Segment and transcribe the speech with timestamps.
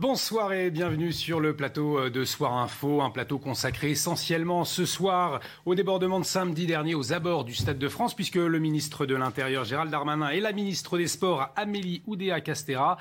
[0.00, 5.40] Bonsoir et bienvenue sur le plateau de Soir Info, un plateau consacré essentiellement ce soir
[5.66, 9.16] au débordement de samedi dernier aux abords du Stade de France, puisque le ministre de
[9.16, 12.96] l'Intérieur Gérald Darmanin et la ministre des Sports Amélie Oudéa-Castera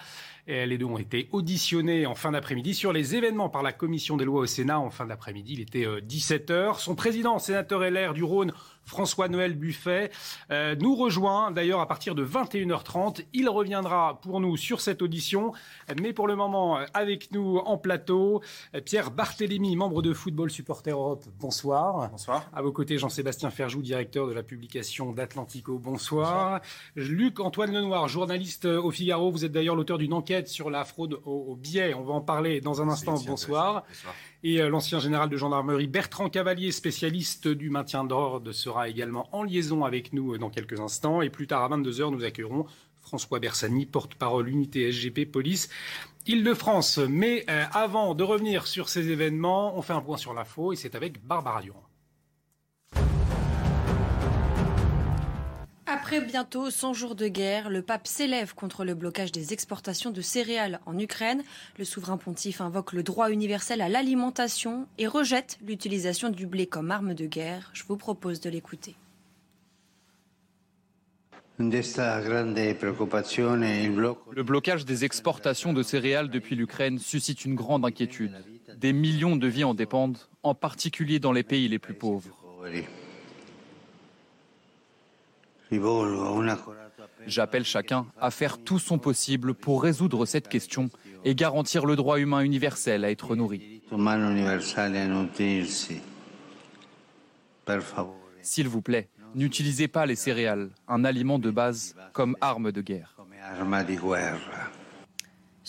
[0.48, 4.26] les deux ont été auditionnés en fin d'après-midi sur les événements par la commission des
[4.26, 4.80] lois au Sénat.
[4.80, 6.80] En fin d'après-midi, il était 17h.
[6.80, 8.54] Son président, sénateur LR du Rhône,
[8.88, 10.10] François-Noël Buffet,
[10.50, 13.26] euh, nous rejoint d'ailleurs à partir de 21h30.
[13.34, 15.54] Il reviendra pour nous sur cette audition,
[16.02, 18.42] mais pour le moment, avec nous en plateau,
[18.86, 21.26] Pierre Barthélémy, membre de Football Supporter Europe.
[21.40, 22.10] Bonsoir.
[22.10, 22.50] Bonsoir.
[22.54, 25.78] À vos côtés, Jean-Sébastien Ferjou, directeur de la publication d'Atlantico.
[25.78, 26.62] Bonsoir.
[26.96, 29.32] Luc-Antoine Lenoir, journaliste au Figaro.
[29.32, 31.94] Vous êtes d'ailleurs l'auteur d'une enquête sur la fraude au, biais.
[31.94, 33.16] On va en parler dans un instant.
[33.26, 33.84] Bonsoir.
[33.88, 34.14] Bonsoir
[34.48, 39.44] et euh, l'ancien général de gendarmerie Bertrand Cavalier, spécialiste du maintien d'ordre, sera également en
[39.44, 41.22] liaison avec nous euh, dans quelques instants.
[41.22, 42.66] Et plus tard, à 22h, nous accueillerons
[43.02, 45.70] François Bersani, porte-parole unité SGP Police
[46.28, 46.98] Île-de-France.
[46.98, 50.78] Mais euh, avant de revenir sur ces événements, on fait un point sur l'info et
[50.78, 51.87] c'est avec Barbara Durand.
[55.90, 60.20] Après bientôt 100 jours de guerre, le pape s'élève contre le blocage des exportations de
[60.20, 61.44] céréales en Ukraine.
[61.80, 66.92] Le souverain pontife invoque le droit universel à l'alimentation et rejette l'utilisation du blé comme
[66.92, 67.70] arme de guerre.
[67.72, 68.96] Je vous propose de l'écouter.
[71.58, 71.70] Le
[74.44, 78.36] blocage des exportations de céréales depuis l'Ukraine suscite une grande inquiétude.
[78.76, 82.38] Des millions de vies en dépendent, en particulier dans les pays les plus pauvres.
[87.26, 90.90] J'appelle chacun à faire tout son possible pour résoudre cette question
[91.26, 93.82] et garantir le droit humain universel à être nourri.
[98.42, 103.16] S'il vous plaît, n'utilisez pas les céréales, un aliment de base, comme arme de guerre.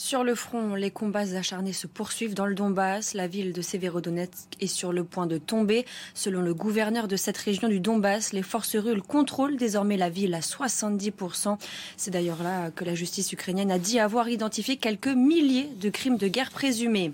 [0.00, 3.14] Sur le front, les combats acharnés se poursuivent dans le Donbass.
[3.14, 5.84] La ville de Severodonetsk est sur le point de tomber.
[6.14, 10.34] Selon le gouverneur de cette région du Donbass, les forces russes contrôlent désormais la ville
[10.34, 11.58] à 70%.
[11.96, 16.16] C'est d'ailleurs là que la justice ukrainienne a dit avoir identifié quelques milliers de crimes
[16.16, 17.12] de guerre présumés.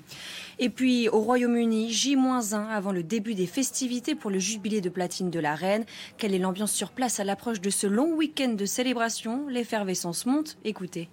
[0.59, 5.31] Et puis au Royaume-Uni, J-1 avant le début des festivités pour le jubilé de platine
[5.31, 5.87] de la reine.
[6.19, 9.49] Quelle est l'ambiance sur place à l'approche de ce long week-end de célébration?
[9.49, 10.59] L'effervescence monte.
[10.67, 11.09] Écoutez.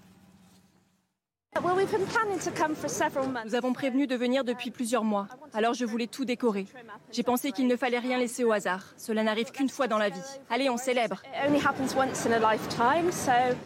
[3.46, 6.66] Nous avons prévenu de venir depuis plusieurs mois, alors je voulais tout décorer.
[7.12, 8.86] J'ai pensé qu'il ne fallait rien laisser au hasard.
[8.96, 10.22] Cela n'arrive qu'une fois dans la vie.
[10.50, 11.22] Allez, on célèbre.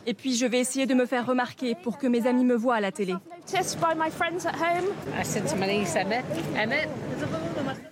[0.07, 2.75] Et puis je vais essayer de me faire remarquer pour que mes amis me voient
[2.75, 3.13] à la télé.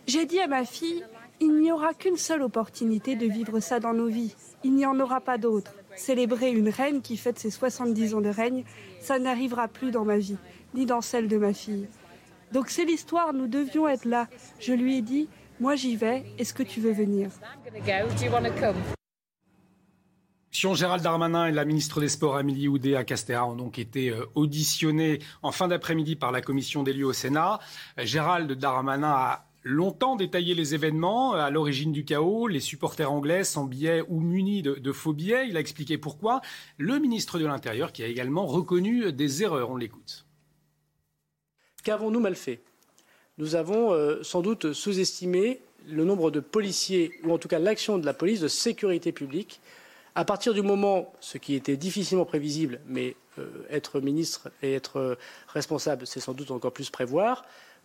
[0.08, 1.06] J'ai dit à ma fille,
[1.40, 4.34] il n'y aura qu'une seule opportunité de vivre ça dans nos vies.
[4.64, 5.72] Il n'y en aura pas d'autre.
[5.96, 8.64] Célébrer une reine qui fête ses 70 ans de règne,
[9.00, 10.38] ça n'arrivera plus dans ma vie,
[10.74, 11.88] ni dans celle de ma fille.
[12.52, 14.28] Donc c'est l'histoire, nous devions être là.
[14.60, 15.28] Je lui ai dit,
[15.60, 17.30] moi j'y vais, est-ce que tu veux venir?
[20.76, 25.20] Gérald Darmanin et la ministre des Sports Amélie Oudéa Castera ont donc été euh, auditionnés
[25.42, 27.60] en fin d'après-midi par la commission des lieux au Sénat.
[28.00, 33.44] Euh, Gérald Darmanin a longtemps détaillé les événements à l'origine du chaos, les supporters anglais
[33.44, 35.48] sans billets ou munis de, faux billets.
[35.48, 36.42] Il a expliqué pourquoi.
[36.78, 39.72] Le ministre de l'Intérieur qui a également reconnu des erreurs.
[39.72, 40.26] On l'écoute.
[41.84, 42.62] Qu'avons-nous mal fait?
[43.38, 47.98] Nous avons euh, sans doute sous-estimé le nombre de policiers, ou en tout cas l'action
[47.98, 49.60] de la police de sécurité publique.
[50.16, 55.18] À partir du moment, ce qui était difficilement prévisible, mais euh, être ministre et être
[55.48, 57.44] responsable, c'est sans doute encore plus prévoir,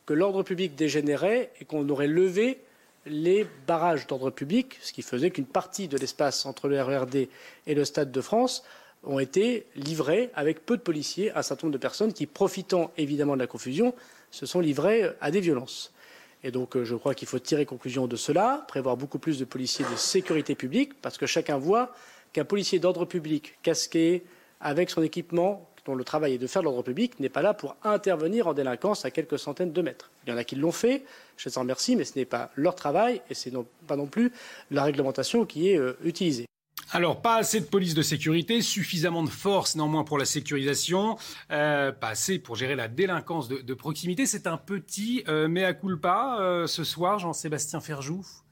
[0.09, 2.63] que l'ordre public dégénérait et qu'on aurait levé
[3.05, 7.29] les barrages d'ordre public, ce qui faisait qu'une partie de l'espace entre le RERD
[7.67, 8.65] et le Stade de France
[9.05, 12.91] ont été livrés avec peu de policiers à un certain nombre de personnes qui, profitant
[12.97, 13.95] évidemment de la confusion,
[14.31, 15.93] se sont livrées à des violences.
[16.43, 19.45] Et donc, euh, je crois qu'il faut tirer conclusion de cela, prévoir beaucoup plus de
[19.45, 21.93] policiers de sécurité publique, parce que chacun voit
[22.33, 24.25] qu'un policier d'ordre public casqué,
[24.59, 27.75] avec son équipement, dont le travail est de faire l'ordre public, n'est pas là pour
[27.83, 30.11] intervenir en délinquance à quelques centaines de mètres.
[30.27, 31.05] Il y en a qui l'ont fait,
[31.39, 33.57] je les en remercie, mais ce n'est pas leur travail et ce n'est
[33.87, 34.31] pas non plus
[34.71, 36.45] la réglementation qui est euh, utilisée.
[36.93, 41.17] Alors, pas assez de police de sécurité, suffisamment de force néanmoins pour la sécurisation,
[41.51, 44.27] euh, pas assez pour gérer la délinquance de, proximité.
[44.27, 48.48] C'est un petit euh, mea culpa ce soir, Jean-Sébastien Ferjou euh,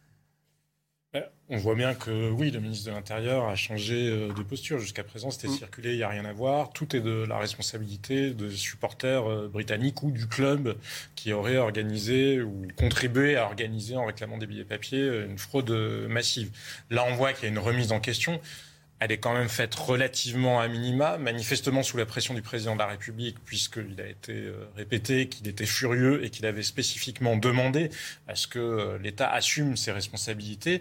[1.48, 4.78] on voit bien que oui, le ministre de l'Intérieur a changé euh, de posture.
[4.78, 5.56] Jusqu'à présent, c'était mm.
[5.56, 6.70] circulé, il n'y a rien à voir.
[6.72, 10.76] Tout est de la responsabilité de supporters euh, britanniques ou du club
[11.14, 15.70] qui aurait organisé ou contribué à organiser, en réclamant des billets papier, une fraude
[16.08, 16.50] massive.
[16.90, 18.40] Là, on voit qu'il y a une remise en question
[18.98, 22.78] elle est quand même faite relativement à minima, manifestement sous la pression du président de
[22.78, 27.90] la République, puisqu'il a été euh, répété qu'il était furieux et qu'il avait spécifiquement demandé
[28.26, 30.81] à ce que euh, l'État assume ses responsabilités.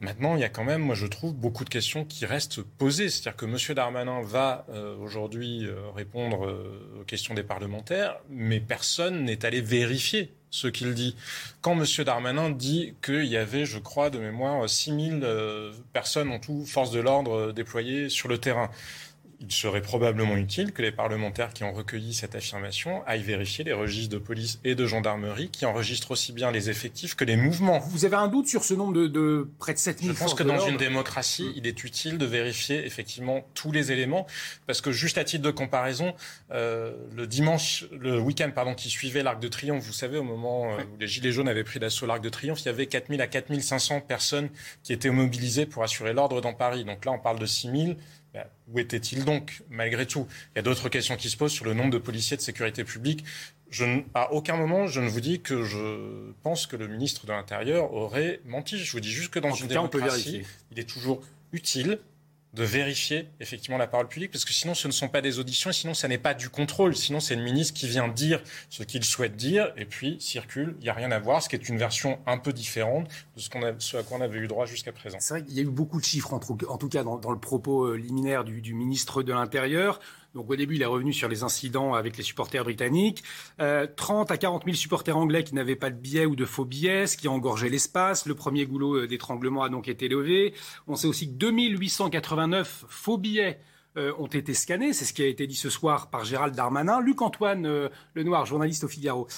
[0.00, 3.08] Maintenant, il y a quand même, moi je trouve, beaucoup de questions qui restent posées.
[3.08, 3.74] C'est-à-dire que M.
[3.74, 6.54] Darmanin va euh, aujourd'hui répondre
[7.00, 11.16] aux questions des parlementaires, mais personne n'est allé vérifier ce qu'il dit.
[11.62, 11.84] Quand M.
[12.04, 16.64] Darmanin dit qu'il y avait, je crois, de mémoire, 6 000 euh, personnes en tout,
[16.64, 18.70] forces de l'ordre euh, déployées sur le terrain
[19.46, 23.72] il serait probablement utile que les parlementaires qui ont recueilli cette affirmation aillent vérifier les
[23.72, 27.80] registres de police et de gendarmerie qui enregistrent aussi bien les effectifs que les mouvements.
[27.80, 30.60] Vous avez un doute sur ce nombre de, près de 7000 Je pense que dans
[30.66, 34.26] une démocratie, il est utile de vérifier effectivement tous les éléments
[34.66, 36.14] parce que juste à titre de comparaison,
[36.52, 40.72] euh, le dimanche, le week-end pardon, qui suivait l'Arc de Triomphe, vous savez, au moment
[40.72, 43.20] euh, où les Gilets jaunes avaient pris d'assaut l'Arc de Triomphe, il y avait 4000
[43.20, 44.48] à 4500 personnes
[44.82, 46.84] qui étaient mobilisées pour assurer l'ordre dans Paris.
[46.84, 47.96] Donc là, on parle de 6000
[48.34, 50.26] ben, où était-il donc, malgré tout?
[50.52, 52.82] Il y a d'autres questions qui se posent sur le nombre de policiers de sécurité
[52.82, 53.24] publique.
[53.70, 57.32] Je à aucun moment, je ne vous dis que je pense que le ministre de
[57.32, 58.76] l'Intérieur aurait menti.
[58.78, 60.42] Je vous dis juste que dans une démocratie,
[60.72, 61.22] il est toujours
[61.52, 62.00] utile
[62.54, 65.72] de vérifier effectivement la parole publique, parce que sinon ce ne sont pas des auditions,
[65.72, 68.40] sinon ça n'est pas du contrôle, sinon c'est le ministre qui vient dire
[68.70, 71.56] ce qu'il souhaite dire, et puis circule, il n'y a rien à voir, ce qui
[71.56, 74.92] est une version un peu différente de ce, à quoi on avait eu droit jusqu'à
[74.92, 75.18] présent.
[75.20, 77.86] C'est vrai qu'il y a eu beaucoup de chiffres, en, tout cas dans, le propos
[77.86, 80.00] euh, liminaire du ministre de l'Intérieur.
[80.34, 83.22] Donc au début, il est revenu sur les incidents avec les supporters britanniques.
[83.58, 86.64] 30 euh, à 40 000 supporters anglais qui n'avaient pas de billets ou de faux
[86.64, 88.26] billets, ce qui a engorgé l'espace.
[88.26, 90.52] Le premier goulot euh, d'étranglement a donc été levé.
[90.88, 93.60] On sait aussi que 2889 faux billets
[93.96, 94.92] euh, ont été scannés.
[94.92, 97.00] C'est ce qui a été dit ce soir par Gérald Darmanin.
[97.00, 99.28] Luc-Antoine Lenoir, journaliste au Figaro.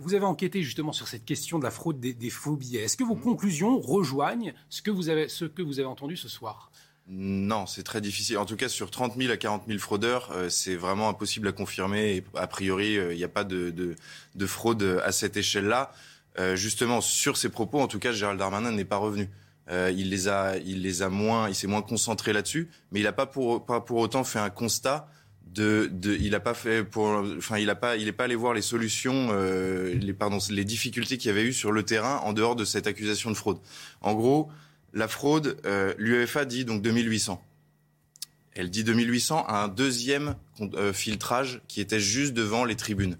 [0.00, 2.82] vous avez enquêté justement sur cette question de la fraude des, des faux billets.
[2.82, 6.28] Est-ce que vos conclusions rejoignent ce que vous avez, ce que vous avez entendu ce
[6.28, 6.69] soir?
[7.12, 8.38] Non, c'est très difficile.
[8.38, 11.52] En tout cas, sur 30 000 à 40 000 fraudeurs, euh, c'est vraiment impossible à
[11.52, 12.14] confirmer.
[12.16, 13.74] Et a priori, euh, il n'y a pas de,
[14.34, 15.92] de, fraude à cette échelle-là.
[16.38, 19.28] Euh, justement, sur ces propos, en tout cas, Gérald Darmanin n'est pas revenu.
[19.68, 23.12] il les a, il les a moins, il s'est moins concentré là-dessus, mais il n'a
[23.12, 25.08] pas pour, pas pour autant fait un constat
[25.52, 27.06] de, de, il a pas fait pour,
[27.38, 31.18] enfin, il a pas, il est pas allé voir les solutions, les, pardon, les difficultés
[31.18, 33.58] qu'il y avait eu sur le terrain en dehors de cette accusation de fraude.
[34.00, 34.50] En gros,
[34.92, 37.42] la fraude, euh, l'UEFA dit donc 2800.
[38.52, 43.16] Elle dit 2800 à un deuxième euh, filtrage qui était juste devant les tribunes.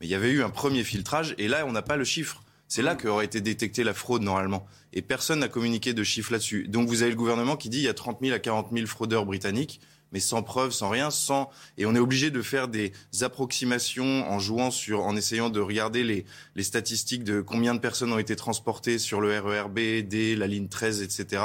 [0.00, 2.42] Mais il y avait eu un premier filtrage et là, on n'a pas le chiffre.
[2.66, 4.66] C'est là qu'aurait été détectée la fraude normalement.
[4.92, 6.66] Et personne n'a communiqué de chiffre là-dessus.
[6.68, 8.86] Donc vous avez le gouvernement qui dit il y a 30 000 à 40 000
[8.86, 9.80] fraudeurs britanniques
[10.12, 14.38] mais sans preuve, sans rien, sans et on est obligé de faire des approximations en
[14.38, 16.24] jouant sur, en essayant de regarder les,
[16.54, 20.68] les statistiques de combien de personnes ont été transportées sur le RERB, D, la ligne
[20.68, 21.42] 13, etc.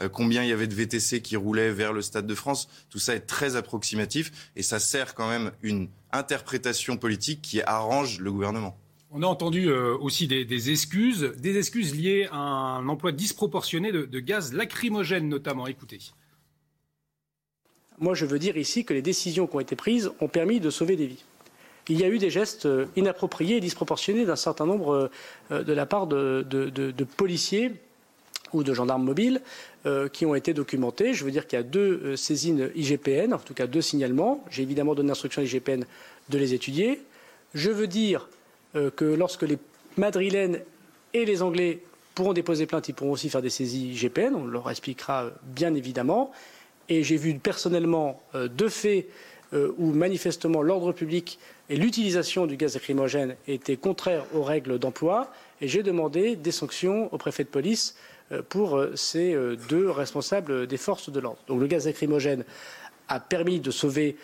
[0.00, 2.68] Euh, combien il y avait de VTC qui roulaient vers le Stade de France.
[2.90, 8.20] Tout ça est très approximatif et ça sert quand même une interprétation politique qui arrange
[8.20, 8.78] le gouvernement.
[9.10, 13.92] On a entendu euh, aussi des, des, excuses, des excuses liées à un emploi disproportionné
[13.92, 15.66] de, de gaz lacrymogène notamment.
[15.66, 15.98] Écoutez.
[18.02, 20.70] Moi, je veux dire ici que les décisions qui ont été prises ont permis de
[20.70, 21.22] sauver des vies.
[21.88, 25.08] Il y a eu des gestes euh, inappropriés et disproportionnés d'un certain nombre
[25.52, 27.70] euh, de la part de, policiers
[28.52, 29.40] ou de gendarmes mobiles
[29.86, 31.14] euh, qui ont été documentés.
[31.14, 34.44] Je veux dire qu'il y a deux saisines IGPN, en tout cas deux signalements.
[34.50, 35.84] J'ai évidemment donné l'instruction à l'IGPN
[36.28, 37.00] de les étudier.
[37.54, 38.28] Je veux dire
[38.74, 39.58] que lorsque les
[39.96, 40.60] Madrilènes
[41.14, 41.82] et les Anglais
[42.16, 44.34] pourront déposer plainte, ils pourront aussi faire des saisies IGPN.
[44.34, 46.32] On leur expliquera bien évidemment
[47.00, 49.06] j'ai vu personnellement euh, deux faits
[49.54, 55.32] euh, où manifestement l'ordre public et l'utilisation du gaz lacrymogène étaient contraires aux règles d'emploi
[55.60, 57.96] et j'ai demandé des sanctions au préfet de police
[58.32, 59.36] euh, pour ces
[59.68, 61.38] deux responsables des forces de l'ordre.
[61.48, 62.44] Donc le gaz lacrymogène
[63.08, 64.16] a permis de sauver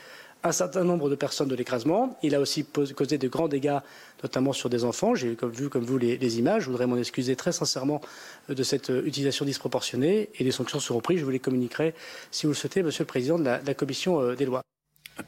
[0.49, 2.19] un certain nombre de personnes de l'écrasement.
[2.23, 3.78] Il a aussi causé de grands dégâts,
[4.23, 5.14] notamment sur des enfants.
[5.14, 6.64] J'ai vu, comme vous, les, images.
[6.64, 8.00] Je voudrais m'en excuser très sincèrement
[8.49, 11.21] de cette euh, utilisation disproportionnée et les sanctions seront prises.
[11.21, 11.95] Je vous les communiquerai,
[12.31, 14.62] si vous le souhaitez, Monsieur le Président de la, Commission euh, des lois.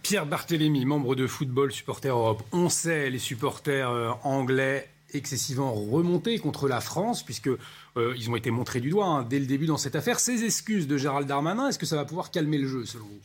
[0.02, 2.42] Pierre Barthélémy, membre de Football Supporter Europe.
[2.52, 7.50] On sait, les supporters euh, anglais excessivement remontés contre la France, puisque
[7.96, 10.20] ils ont été montrés du doigt hein, dès le début dans cette affaire.
[10.20, 13.20] Ces excuses de Gérald Darmanin, est-ce que ça va pouvoir calmer le jeu, selon vous?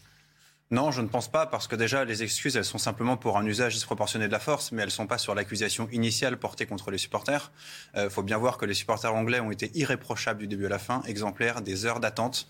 [0.72, 3.46] Non, je ne pense pas, parce que déjà, les excuses, elles sont simplement pour un
[3.46, 6.90] usage disproportionné de la force, mais elles ne sont pas sur l'accusation initiale portée contre
[6.90, 7.52] les supporters.
[7.94, 10.70] Il euh, faut bien voir que les supporters anglais ont été irréprochables du début à
[10.70, 12.48] la fin, exemplaires des heures d'attente,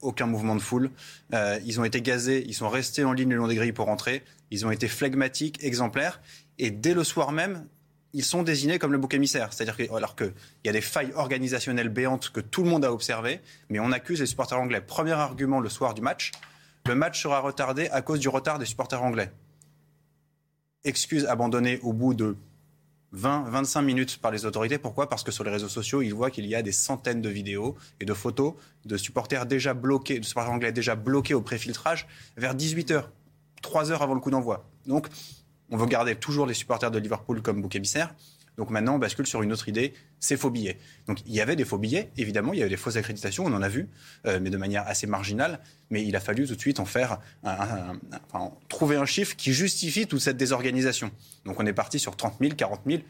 [0.00, 0.92] aucun mouvement de foule.
[1.34, 3.86] Euh, ils ont été gazés, ils sont restés en ligne le long des grilles pour
[3.86, 6.20] rentrer, ils ont été flegmatiques, exemplaires,
[6.58, 7.66] et dès le soir même,
[8.12, 9.52] ils sont désignés comme le bouc émissaire.
[9.52, 10.32] C'est-à-dire que, qu'il
[10.64, 14.20] y a des failles organisationnelles béantes que tout le monde a observées, mais on accuse
[14.20, 14.80] les supporters anglais.
[14.80, 16.30] Premier argument le soir du match,
[16.86, 19.32] le match sera retardé à cause du retard des supporters anglais.
[20.84, 22.36] Excuse abandonnée au bout de
[23.12, 24.78] 20, 25 minutes par les autorités.
[24.78, 25.08] Pourquoi?
[25.08, 27.76] Parce que sur les réseaux sociaux, ils voient qu'il y a des centaines de vidéos
[28.00, 32.54] et de photos de supporters déjà bloqués, de supporters anglais déjà bloqués au préfiltrage vers
[32.54, 33.04] 18h,
[33.62, 34.68] 3 heures avant le coup d'envoi.
[34.86, 35.08] Donc,
[35.70, 38.14] on veut garder toujours les supporters de Liverpool comme bouc émissaire.
[38.56, 40.78] Donc maintenant, on bascule sur une autre idée, c'est faux billets.
[41.06, 43.52] Donc il y avait des faux billets, évidemment, il y avait des fausses accréditations, on
[43.52, 43.88] en a vu,
[44.26, 45.60] euh, mais de manière assez marginale.
[45.90, 47.20] Mais il a fallu tout de suite en faire,
[48.68, 51.10] trouver un chiffre qui justifie toute cette désorganisation.
[51.44, 53.02] Donc on est parti sur 30 000, 40 000,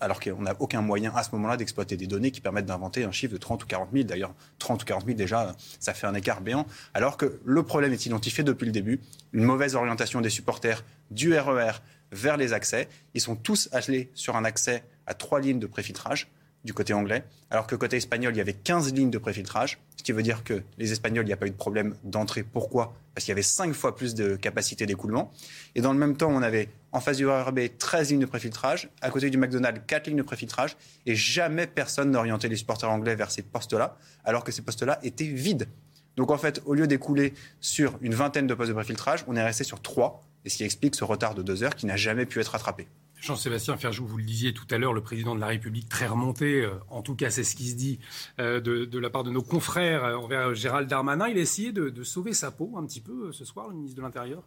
[0.00, 3.12] alors qu'on n'a aucun moyen à ce moment-là d'exploiter des données qui permettent d'inventer un
[3.12, 4.04] chiffre de 30 ou 40 000.
[4.04, 6.66] D'ailleurs, 30 ou 40 000, déjà, ça fait un écart béant.
[6.94, 9.00] Alors que le problème est identifié depuis le début.
[9.32, 11.72] Une mauvaise orientation des supporters du RER e
[12.12, 12.88] vers les accès.
[13.14, 16.28] Ils sont tous allés sur un accès à trois lignes de préfiltrage
[16.66, 20.02] du côté anglais, alors que côté espagnol, il y avait 15 lignes de préfiltrage, ce
[20.02, 22.42] qui veut dire que les Espagnols, il n'y a pas eu de problème d'entrée.
[22.42, 22.92] Pourquoi?
[23.14, 25.32] Parce qu'il y avait 5 fois plus de capacité d'écoulement.
[25.76, 28.90] Et dans le même temps, on avait en face du RRB 13 lignes de préfiltrage,
[29.00, 33.14] à côté du McDonald's 4 lignes de préfiltrage, et jamais personne n'orientait les supporters anglais
[33.14, 35.68] vers ces postes-là, alors que ces postes-là étaient vides.
[36.16, 39.42] Donc en fait, au lieu d'écouler sur une vingtaine de postes de préfiltrage, on est
[39.42, 42.26] resté sur 3, et ce qui explique ce retard de deux heures qui n'a jamais
[42.26, 42.86] pu être rattrapé.
[43.20, 46.62] Jean-Sébastien Ferjou, vous le disiez tout à l'heure, le président de la République très remonté,
[46.62, 47.98] euh, en tout cas c'est ce qui se dit
[48.38, 51.28] euh, de, la part de nos confrères euh, envers Gérald Darmanin.
[51.28, 53.96] Il a essayé de, de sauver sa peau un petit peu ce soir, le ministre
[53.96, 54.42] de l'Intérieur?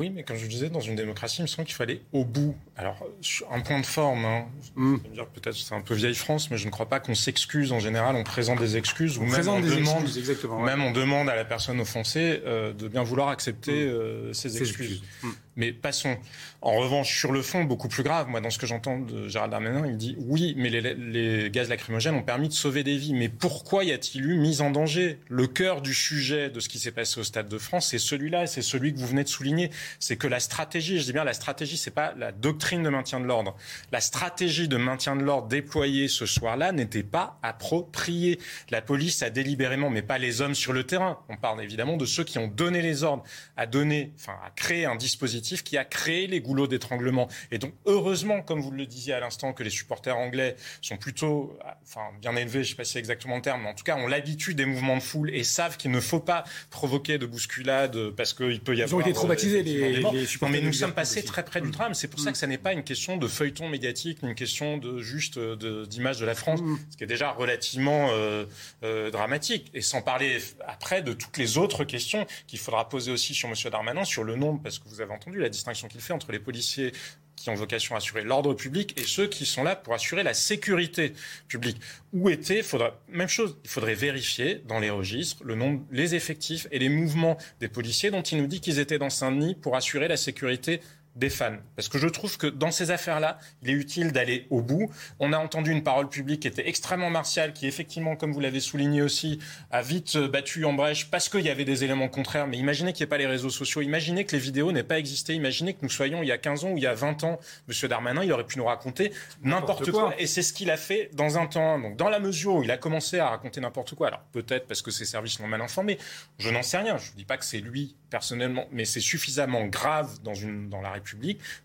[0.00, 2.02] Oui, mais comme je le disais, dans une démocratie, il me semble qu'il faut aller
[2.12, 2.56] au bout.
[2.76, 3.06] Alors,
[3.52, 4.96] un point de forme, hein, mm.
[5.12, 7.78] dire peut-être c'est un peu vieille France, mais je ne crois pas qu'on s'excuse en
[7.78, 11.44] général, on présente des excuses, on ou même on, demande, même on demande à la
[11.44, 13.88] personne offensée euh, de bien vouloir accepter mm.
[13.88, 15.02] euh, ses excuses.
[15.22, 15.28] Mm.
[15.56, 16.16] Mais passons.
[16.62, 19.52] En revanche, sur le fond, beaucoup plus grave, moi, dans ce que j'entends de Gérald
[19.52, 23.14] Darmanin, il dit oui, mais les, les, gaz lacrymogènes ont permis de sauver des vies.
[23.14, 25.20] Mais pourquoi y a-t-il eu mise en danger?
[25.28, 28.46] Le cœur du sujet de ce qui s'est passé au Stade de France, c'est celui-là,
[28.46, 29.70] c'est celui que vous venez de souligner.
[30.00, 33.20] C'est que la stratégie, je dis bien la stratégie, c'est pas la doctrine de maintien
[33.20, 33.54] de l'ordre.
[33.92, 38.40] La stratégie de maintien de l'ordre déployée ce soir-là n'était pas appropriée.
[38.70, 41.20] La police a délibérément, mais pas les hommes sur le terrain.
[41.28, 43.22] On parle évidemment de ceux qui ont donné les ordres,
[43.56, 47.28] à donner, enfin, à créer un dispositif qui a créé les goulots d'étranglement.
[47.50, 51.58] Et donc, heureusement, comme vous le disiez à l'instant, que les supporters anglais sont plutôt,
[51.82, 53.84] enfin, bien élevés, je ne sais pas si c'est exactement le terme, mais en tout
[53.84, 57.26] cas, ont l'habitude des mouvements de foule et savent qu'il ne faut pas provoquer de
[57.26, 59.00] bousculade parce qu'il peut y avoir.
[59.00, 60.60] Ils ont été traumatisés, les, les, supporters.
[60.60, 61.94] mais nous sommes passés très près du drame.
[61.94, 65.00] C'est pour ça que ça n'est pas une question de feuilleton médiatique, une question de
[65.00, 66.78] juste d'image de, la France, mm.
[66.90, 68.44] ce qui est déjà relativement euh,
[68.82, 69.70] euh, dramatique.
[69.74, 73.54] Et sans parler après de toutes les autres questions qu'il faudra poser aussi sur M.
[73.70, 76.38] Darmanin, sur le nombre, parce que vous avez entendu la distinction qu'il fait entre les
[76.38, 76.92] policiers
[77.36, 80.34] qui ont vocation à assurer l'ordre public et ceux qui sont là pour assurer la
[80.34, 81.12] sécurité
[81.48, 81.80] publique.
[82.12, 86.66] Où était, faudra, même chose, il faudrait vérifier dans les registres le nombre, les effectifs
[86.70, 90.08] et les mouvements des policiers dont il nous dit qu'ils étaient dans Saint-Denis pour assurer
[90.08, 90.80] la sécurité
[91.16, 91.56] des fans.
[91.76, 94.90] Parce que je trouve que dans ces affaires-là, il est utile d'aller au bout.
[95.20, 98.60] On a entendu une parole publique qui était extrêmement martiale, qui effectivement, comme vous l'avez
[98.60, 99.38] souligné aussi,
[99.70, 102.46] a vite euh, battu en brèche parce qu'il y avait des éléments contraires.
[102.46, 104.98] Mais imaginez qu'il n'y ait pas les réseaux sociaux, imaginez que les vidéos n'aient pas
[104.98, 107.22] existé, imaginez que nous soyons il y a 15 ans ou il y a 20
[107.24, 107.38] ans.
[107.68, 110.14] Monsieur Darmanin, il aurait pu nous raconter n'importe quoi.
[110.18, 111.78] Et c'est ce qu'il a fait dans un temps.
[111.78, 114.82] Donc dans la mesure où il a commencé à raconter n'importe quoi, alors peut-être parce
[114.82, 115.98] que ses services l'ont mal informé,
[116.38, 116.98] je n'en sais rien.
[116.98, 120.80] Je ne dis pas que c'est lui personnellement, mais c'est suffisamment grave dans, une, dans
[120.80, 121.03] la République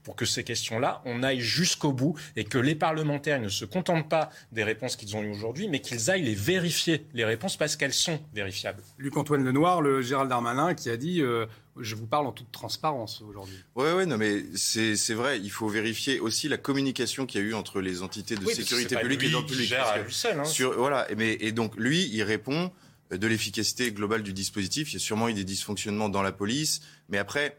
[0.03, 4.10] pour que ces questions-là, on aille jusqu'au bout et que les parlementaires ne se contentent
[4.10, 7.75] pas des réponses qu'ils ont eues aujourd'hui, mais qu'ils aillent les vérifier, les réponses, parce
[7.75, 8.84] qu'elles sont vérifiables.
[8.98, 11.46] Luc-Antoine Lenoir, le Gérald Darmanin, qui a dit euh,
[11.77, 13.58] Je vous parle en toute transparence aujourd'hui.
[13.75, 17.48] Oui, oui, non, mais c'est vrai, il faut vérifier aussi la communication qu'il y a
[17.48, 19.74] eu entre les entités de sécurité publique et dans le public.
[20.10, 20.72] Seul, hein.
[20.77, 22.72] voilà, mais, et donc lui, il répond
[23.12, 24.91] de l'efficacité globale du dispositif.
[24.91, 27.58] Il y a sûrement eu des dysfonctionnements dans la police, mais après,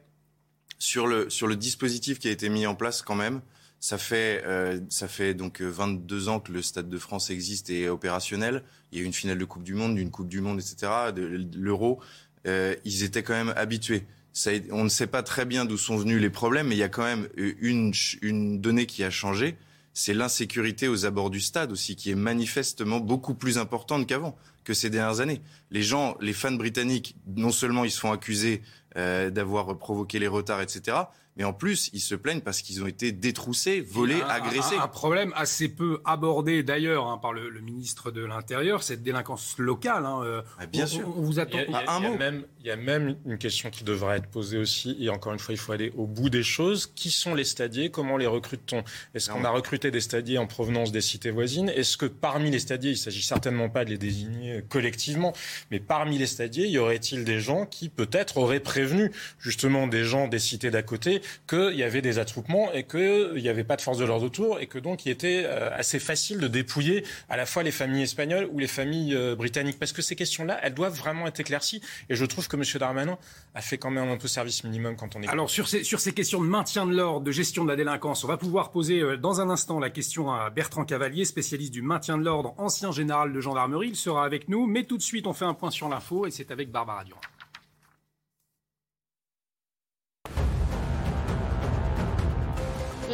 [0.80, 3.40] sur le, sur le dispositif qui a été mis en place quand même,
[3.78, 7.82] ça fait, euh, ça fait donc 22 ans que le Stade de France existe et
[7.82, 8.64] est opérationnel.
[8.90, 11.12] Il y a eu une finale de Coupe du Monde, d'une Coupe du Monde, etc.,
[11.14, 12.00] de l'Euro.
[12.46, 14.04] Euh, ils étaient quand même habitués.
[14.32, 16.84] Ça, on ne sait pas très bien d'où sont venus les problèmes, mais il y
[16.84, 19.56] a quand même une, une donnée qui a changé
[19.92, 24.36] c'est l'insécurité aux abords du stade aussi, qui est manifestement beaucoup plus importante qu'avant.
[24.62, 25.40] que ces dernières années.
[25.70, 28.60] Les gens, les fans britanniques, non seulement ils se font accuser
[28.96, 30.96] euh, d'avoir provoqué les retards, etc.,
[31.36, 34.76] mais en plus, ils se plaignent parce qu'ils ont été détroussés, volés, agressés.
[34.76, 40.04] Un, problème assez peu abordé d'ailleurs hein, par le, ministre de l'Intérieur, cette délinquance locale.
[40.06, 41.06] Hein, euh, ah, bien sûr.
[41.16, 41.58] On vous attend.
[41.66, 42.16] Il y a, un mot.
[42.16, 45.38] Même, il y a même une question qui devrait être posée aussi, et encore une
[45.38, 46.92] fois, il faut aller au bout des choses.
[46.94, 47.90] Qui sont les stadiers?
[47.90, 48.82] Comment les recrute-t-on?
[49.14, 51.68] Est-ce qu'on a recruté des stadiers en provenance des cités voisines?
[51.70, 55.32] Est-ce que parmi les stadiers, il s'agit certainement pas de les désigner collectivement,
[55.70, 60.28] mais parmi les stadiers, y aurait-il des gens qui peut-être auraient prévenu justement des gens
[60.28, 63.82] des cités d'à côté qu'il y avait des attroupements et qu'il n'y avait pas de
[63.82, 67.36] force de l'ordre autour et que donc il était euh, assez facile de dépouiller à
[67.36, 69.78] la fois les familles espagnoles ou les familles euh, britanniques.
[69.78, 71.82] Parce que ces questions-là, elles doivent vraiment être éclaircies.
[72.08, 72.62] Et je trouve que M.
[72.78, 73.18] Darmanin
[73.54, 75.28] a fait quand même un peu service minimum quand on est.
[75.28, 78.24] Alors sur ces, sur ces questions de maintien de l'ordre, de gestion de la délinquance,
[78.24, 81.82] on va pouvoir poser euh, dans un instant la question à Bertrand Cavalier, spécialiste du
[81.82, 83.88] maintien de l'ordre, ancien général de gendarmerie.
[83.88, 84.66] Il sera avec nous.
[84.66, 87.20] Mais tout de suite, on fait un point sur l'info et c'est avec Barbara Durand.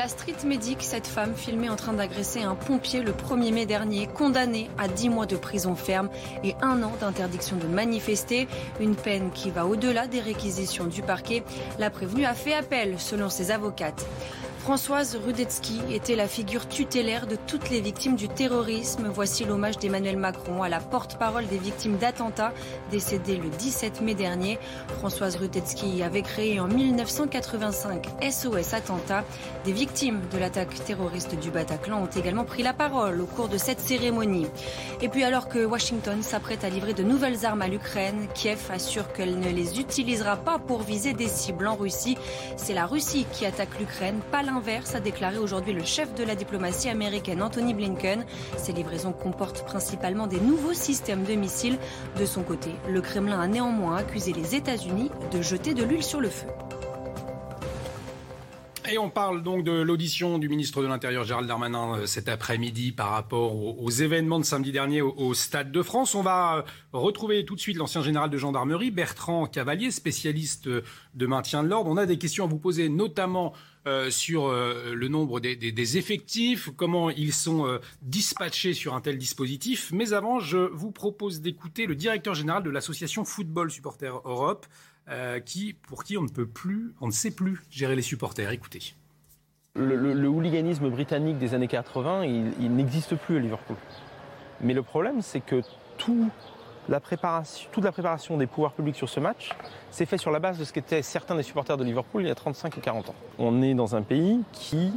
[0.07, 4.07] La street medic, cette femme filmée en train d'agresser un pompier le 1er mai dernier,
[4.07, 6.11] condamnée à 10 mois de prison ferme
[6.45, 8.47] et un an d'interdiction de manifester,
[8.79, 11.43] une peine qui va au-delà des réquisitions du parquet.
[11.81, 14.07] La prévenue a fait appel, selon ses avocates.
[14.67, 19.09] Françoise Rudetsky était la figure tutélaire de toutes les victimes du terrorisme.
[19.15, 22.53] Voici l'hommage d'Emmanuel Macron à la porte-parole des victimes d'attentats
[22.91, 24.59] décédées le 17 mai dernier.
[24.99, 29.23] Françoise Rudetsky avait créé en 1985 SOS Attentat.
[29.65, 33.59] Des victimes de l'attaque terroriste du Bataclan ont également pris la parole au cours de
[33.59, 34.49] cette cérémonie.
[35.01, 39.13] Et puis alors que Washington s'apprête à livrer de nouvelles armes à l'Ukraine, Kiev assure
[39.13, 42.19] qu'elle ne les utilisera pas pour viser des cibles en Russie.
[42.57, 46.25] C'est la Russie qui attaque l'Ukraine, pas l'Inde l'inverse, a déclaré aujourd'hui le chef de
[46.25, 48.25] la diplomatie américaine Anthony Blinken.
[48.57, 51.79] Ces livraisons comportent principalement des nouveaux systèmes de missiles.
[52.19, 56.23] De son côté, le Kremlin a néanmoins accusé les États-Unis de jeter de l'huile sur
[56.23, 56.47] le feu.
[58.91, 62.93] Et on parle donc de l'audition du ministre de l'Intérieur Gérald Darmanin euh, cet après-midi
[62.93, 66.15] par rapport aux, événements de samedi dernier au, Stade de France.
[66.15, 71.27] On va euh, retrouver tout de suite l'ancien général de gendarmerie Bertrand Cavalier, spécialiste de
[71.27, 71.91] maintien de l'ordre.
[71.91, 73.53] On a des questions à vous poser, notamment
[73.87, 79.91] euh, sur le nombre des, effectifs, comment ils sont dispatchés sur un tel dispositif.
[79.93, 84.67] Mais avant, je vous propose d'écouter le directeur général de l'association Football Supporters Europe,
[85.09, 88.51] euh, qui, pour qui on ne peut plus, on ne sait plus gérer les supporters.
[88.51, 88.95] Écoutez.
[89.77, 93.77] Le, hooliganisme britannique des années 80, il, n'existe plus à Liverpool.
[94.63, 95.63] Mais le problème, c'est que
[95.97, 96.29] tout
[97.73, 99.51] toute la préparation des pouvoirs publics sur ce match
[99.91, 102.31] s'est fait sur la base de ce qu'étaient certains des supporters de Liverpool il y
[102.31, 103.15] a 35 et 40 ans.
[103.39, 104.93] On est dans un pays qui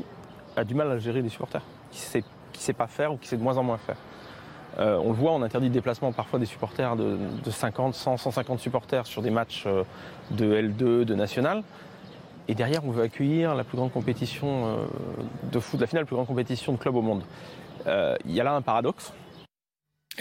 [0.56, 2.22] a du mal à gérer les supporters, qui ne
[2.54, 3.98] sait pas faire ou qui sait de moins en moins faire.
[4.78, 7.18] Euh, on le voit, on interdit le déplacement parfois des supporters de,
[7.50, 9.84] 50, 100, 150 supporters sur des matchs euh,
[10.32, 11.64] de L2, de national.
[12.48, 14.86] Et derrière, on veut accueillir la plus grande compétition euh,
[15.52, 17.24] de foot, la finale, la plus grande compétition de club au monde.
[18.26, 19.14] Il y a là un paradoxe.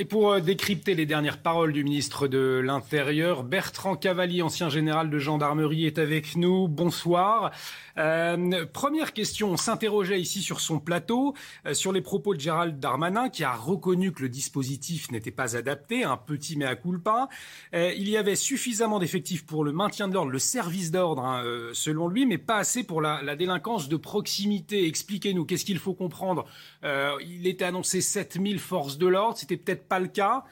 [0.01, 5.11] Et pour euh, décrypter les dernières paroles du ministre de l'Intérieur, Bertrand Cavalier, ancien général
[5.11, 6.69] de gendarmerie, est avec nous.
[6.69, 7.51] Bonsoir.
[7.97, 11.35] Euh, première question, on s'interrogeait ici sur son plateau,
[11.67, 15.57] euh, sur les propos de Gérald Darmanin, qui a reconnu que le dispositif n'était pas
[15.57, 17.29] adapté, un petit mea culpa.
[17.73, 22.07] il y avait suffisamment d'effectifs pour le maintien de l'ordre, le service d'ordre, hein, selon
[22.07, 24.87] lui, mais pas assez pour la, la délinquance de proximité.
[24.87, 26.45] Expliquez-nous, qu'est-ce qu'il faut comprendre
[26.83, 30.45] Il était annoncé 7000 forces de l'ordre, c'était peut-être pas le cas.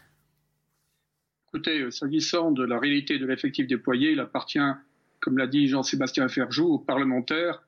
[1.56, 4.58] Écoutez, euh, s'agissant de la réalité de l'effectif déployé, il appartient,
[5.20, 7.62] comme l'a dit Jean-Sébastien Ferjou, aux parlementaires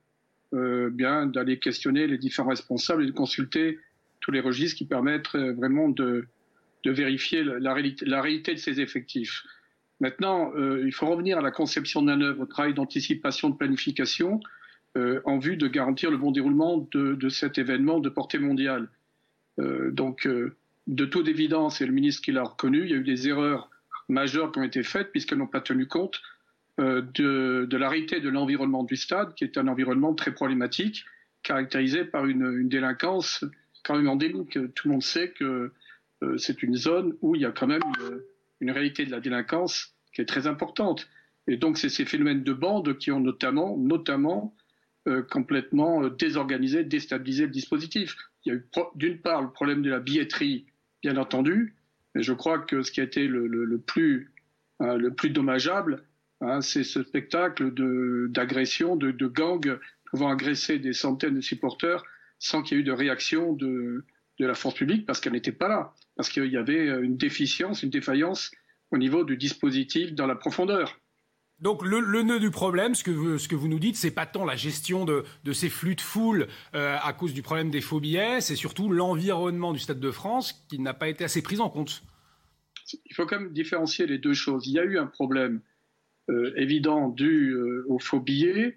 [0.53, 3.79] euh, bien d'aller questionner les différents responsables et de consulter
[4.21, 6.27] tous les registres qui permettent euh, vraiment de,
[6.85, 9.43] vérifier la, réalité, de ces effectifs.
[10.01, 14.41] Maintenant, il faut revenir à la conception d'un œuvre, au travail d'anticipation, de planification,
[14.97, 18.89] en vue de garantir le bon déroulement de, de cet événement de portée mondiale.
[19.59, 20.27] donc,
[20.89, 23.71] de toute évidence, et le ministre qui l'a reconnu, il y a eu des erreurs
[24.09, 26.21] majeures qui ont été faites puisqu'elles n'ont pas tenu compte
[26.81, 31.05] euh, de, réalité de l'environnement du stade, qui est un environnement très problématique,
[31.43, 33.45] caractérisé par une, délinquance
[33.85, 34.59] quand même endémique.
[34.75, 35.73] Tout le monde sait que
[36.23, 37.83] euh, c'est une zone où il y a quand même
[38.61, 41.09] une, réalité de la délinquance qui est très importante.
[41.49, 44.68] Et donc, c'est ces phénomènes de bande qui ont notamment, notamment euh,
[45.31, 48.17] complètement désorganisé, déstabilisé le dispositif.
[48.45, 50.67] Il y a eu d'une part le problème de la billetterie
[51.03, 51.75] bien entendu.
[52.15, 54.33] Mais je crois que ce qui a été le, plus,
[54.81, 56.03] le plus dommageable,
[56.41, 57.73] hein, c'est ce spectacle
[58.31, 59.79] d'agression, de, gangs
[60.11, 62.03] pouvant agresser des centaines de supporters
[62.39, 64.05] sans qu'il y ait eu de réaction de
[64.39, 65.93] la force publique parce qu'elle n'était pas là.
[66.17, 68.51] parce qu'il y avait une déficience, une défaillance
[68.91, 70.99] au niveau du dispositif dans la profondeur.
[71.61, 74.27] Donc le, nœud du problème, ce que vous, ce que vous nous dites, c'est pas
[74.27, 77.99] tant la gestion de, ces flux de foule euh, à cause du problème des faux
[77.99, 81.69] billets, c'est surtout l'environnement du Stade de France qui n'a pas été assez pris en
[81.69, 82.05] compte.
[82.93, 84.67] Il faut quand même différencier les deux choses.
[84.69, 85.61] Il y a eu un problème
[86.31, 88.77] euh, évident dû euh, aux faux billets,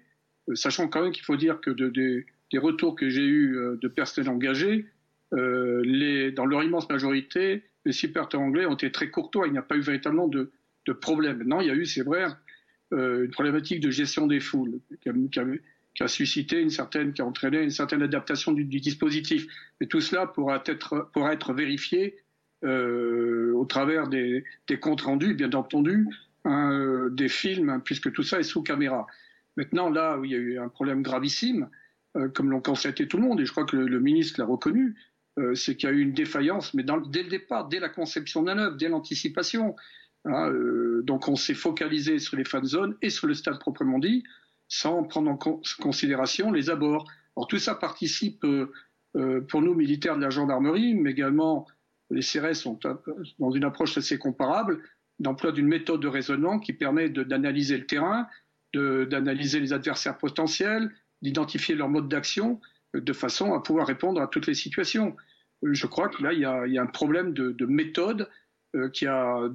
[0.54, 4.86] sachant quand même qu'il faut dire que des retours que j'ai eus de personnes engagées,
[5.30, 9.46] les, dans leur immense majorité, les supporters anglais ont été très courtois.
[9.46, 10.50] Il n'y a pas eu véritablement de,
[10.86, 11.38] de problème.
[11.38, 12.26] Maintenant, il y a eu, c'est vrai,
[12.92, 17.70] une problématique de gestion des foules qui a, suscité une certaine, qui a entraîné une
[17.70, 19.46] certaine adaptation du, dispositif.
[19.80, 22.16] Mais tout cela pourra être, pourra être vérifié
[22.64, 24.44] euh, au travers des,
[24.80, 26.06] comptes rendus, bien entendu,
[26.44, 29.06] hein, euh, des films, hein, puisque tout ça est sous caméra.
[29.56, 31.68] Maintenant, là où il y a eu un problème gravissime,
[32.34, 34.94] comme l'ont constaté tout le monde, et je crois que le, ministre l'a reconnu,
[35.54, 38.58] c'est qu'il y a eu une défaillance, mais dès le départ, dès la conception d'un
[38.58, 39.74] œuvre, dès l'anticipation.
[40.24, 43.98] Hein, euh, donc on s'est focalisé sur les fan zones et sur le stade proprement
[43.98, 44.22] dit,
[44.68, 45.36] sans prendre en
[45.80, 47.10] considération les abords.
[47.36, 48.72] Alors tout ça participe euh,
[49.16, 51.66] euh, pour nous militaires de la gendarmerie, mais également
[52.10, 52.78] les CRS sont
[53.38, 54.82] dans une approche assez comparable,
[55.18, 58.26] d'emploi d'une méthode de raisonnement qui permet d'analyser le terrain,
[58.74, 60.90] d'analyser les adversaires potentiels,
[61.22, 62.60] d'identifier leur mode d'action,
[62.92, 65.16] de façon à pouvoir répondre à toutes les situations.
[65.62, 68.28] Je crois que là, il y a, un problème de, de méthode
[68.74, 69.48] euh, qui, a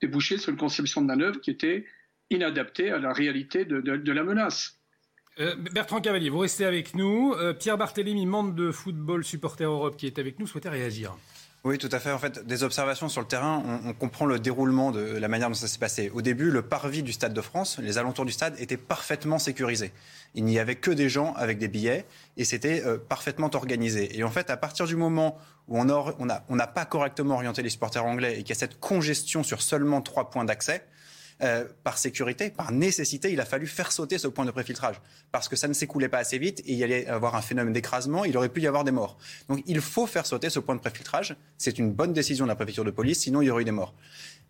[0.00, 1.84] débouché sur une conception de manœuvre qui était
[2.30, 4.78] inadaptée à la réalité de, la menace.
[5.40, 7.34] Euh, Bertrand Cavalier, vous restez avec nous.
[7.34, 11.16] Euh, Pierre Barthélémy, membre de Football Supporter Europe, qui est avec nous, souhaitait réagir.
[11.64, 12.12] Oui, tout à fait.
[12.12, 15.54] En fait, des observations sur le terrain, on, comprend le déroulement de la manière dont
[15.54, 16.10] ça s'est passé.
[16.12, 19.90] Au début, le parvis du Stade de France, les alentours du stade, étaient parfaitement sécurisés.
[20.34, 22.04] Il n'y avait que des gens avec des billets
[22.36, 24.18] et c'était euh, parfaitement organisé.
[24.18, 27.70] Et en fait, à partir du moment où on n'a on pas correctement orienté les
[27.70, 30.84] supporters anglais et qu'il y a cette congestion sur seulement trois points d'accès,
[31.42, 35.00] euh, par sécurité, par nécessité, il a fallu faire sauter ce point de préfiltrage.
[35.32, 37.72] Parce que ça ne s'écoulait pas assez vite et il y allait avoir un phénomène
[37.72, 39.18] d'écrasement, il aurait pu y avoir des morts.
[39.48, 41.36] Donc il faut faire sauter ce point de préfiltrage.
[41.58, 43.72] C'est une bonne décision de la préfecture de police, sinon il y aurait eu des
[43.72, 43.94] morts.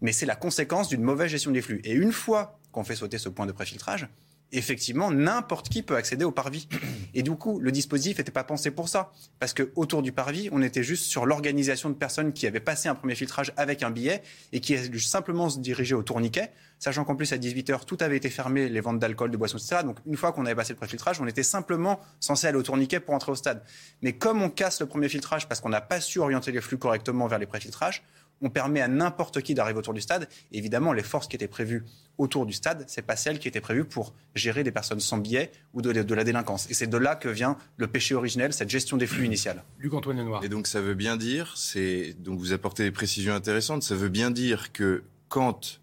[0.02, 1.80] Mais c'est la conséquence d'une mauvaise gestion des flux.
[1.84, 4.08] Et une fois qu'on fait sauter ce point de préfiltrage,
[4.56, 6.68] effectivement, n'importe qui peut accéder au parvis.
[7.14, 9.12] Et du coup, le dispositif n'était pas pensé pour ça.
[9.38, 12.88] Parce que autour du parvis, on était juste sur l'organisation de personnes qui avaient passé
[12.88, 17.04] un premier filtrage avec un billet et qui avaient simplement se diriger au tourniquet, sachant
[17.04, 19.82] qu'en plus, à 18h, tout avait été fermé, les ventes d'alcool, de boissons, etc.
[19.84, 23.00] Donc, une fois qu'on avait passé le préfiltrage, on était simplement censé aller au tourniquet
[23.00, 23.62] pour entrer au stade.
[24.02, 26.78] Mais comme on casse le premier filtrage parce qu'on n'a pas su orienter les flux
[26.78, 28.02] correctement vers les préfiltrages,
[28.42, 30.28] on permet à n'importe qui d'arriver autour du stade.
[30.52, 31.84] évidemment, les forces qui étaient prévues
[32.18, 35.50] autour du stade, c'est pas celles qui étaient prévues pour gérer des personnes sans billets
[35.72, 36.70] ou de, la délinquance.
[36.70, 39.64] Et c'est de là que vient le péché originel, cette gestion des flux initiale.
[39.78, 40.44] Luc Antoine Noir.
[40.44, 43.82] Et donc ça veut bien dire, c'est donc vous apportez des précisions intéressantes.
[43.82, 45.80] Ça veut bien dire que quand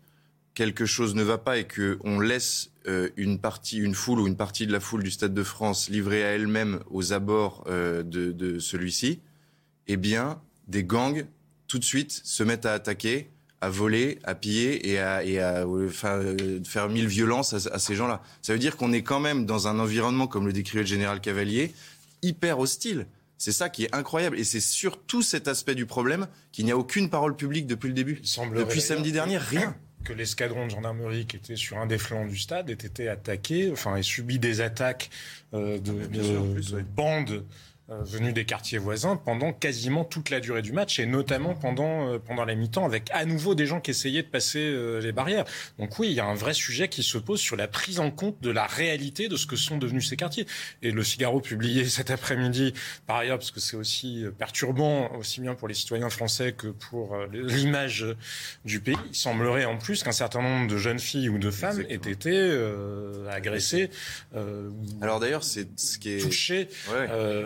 [0.53, 4.27] quelque chose ne va pas et que on laisse euh, une partie, une foule ou
[4.27, 8.03] une partie de la foule du Stade de France livrée à elle-même aux abords euh,
[8.03, 9.19] de, de celui-ci,
[9.87, 11.25] eh bien, des gangs
[11.71, 13.29] tout de suite se mettent à attaquer,
[13.61, 15.65] à voler, à piller et à, et à
[16.65, 18.21] faire mille violences à, ces gens-là.
[18.41, 21.21] Ça veut dire qu'on est quand même dans un environnement, comme le décrivait le général
[21.21, 21.73] Cavalier,
[22.23, 23.07] hyper hostile.
[23.37, 24.37] C'est ça qui est incroyable.
[24.37, 27.93] Et c'est surtout cet aspect du problème qu'il n'y a aucune parole publique depuis le
[27.93, 28.21] début.
[28.53, 32.37] Depuis samedi dernier, rien que l'escadron de gendarmerie qui était sur un des flancs du
[32.37, 35.09] stade ait été attaqué, enfin, ait subi des attaques
[35.53, 37.41] euh, de, de bandes euh,
[37.99, 42.19] venus des quartiers voisins pendant quasiment toute la durée du match et notamment pendant, euh,
[42.19, 45.45] pendant la mi-temps avec à nouveau des gens qui essayaient de passer euh, les barrières.
[45.77, 48.09] Donc oui, il y a un vrai sujet qui se pose sur la prise en
[48.09, 50.45] compte de la réalité de ce que sont devenus ces quartiers.
[50.81, 52.73] Et le Figaro publié cet après-midi,
[53.07, 57.17] par ailleurs, parce que c'est aussi perturbant, aussi bien pour les citoyens français que pour
[57.31, 58.05] l'image
[58.65, 61.81] du pays, il semblerait en plus qu'un certain nombre de jeunes filles ou de femmes
[61.89, 62.31] aient été
[63.29, 63.89] agressées.
[65.01, 66.69] Alors d'ailleurs, c'est ce qui est touchées.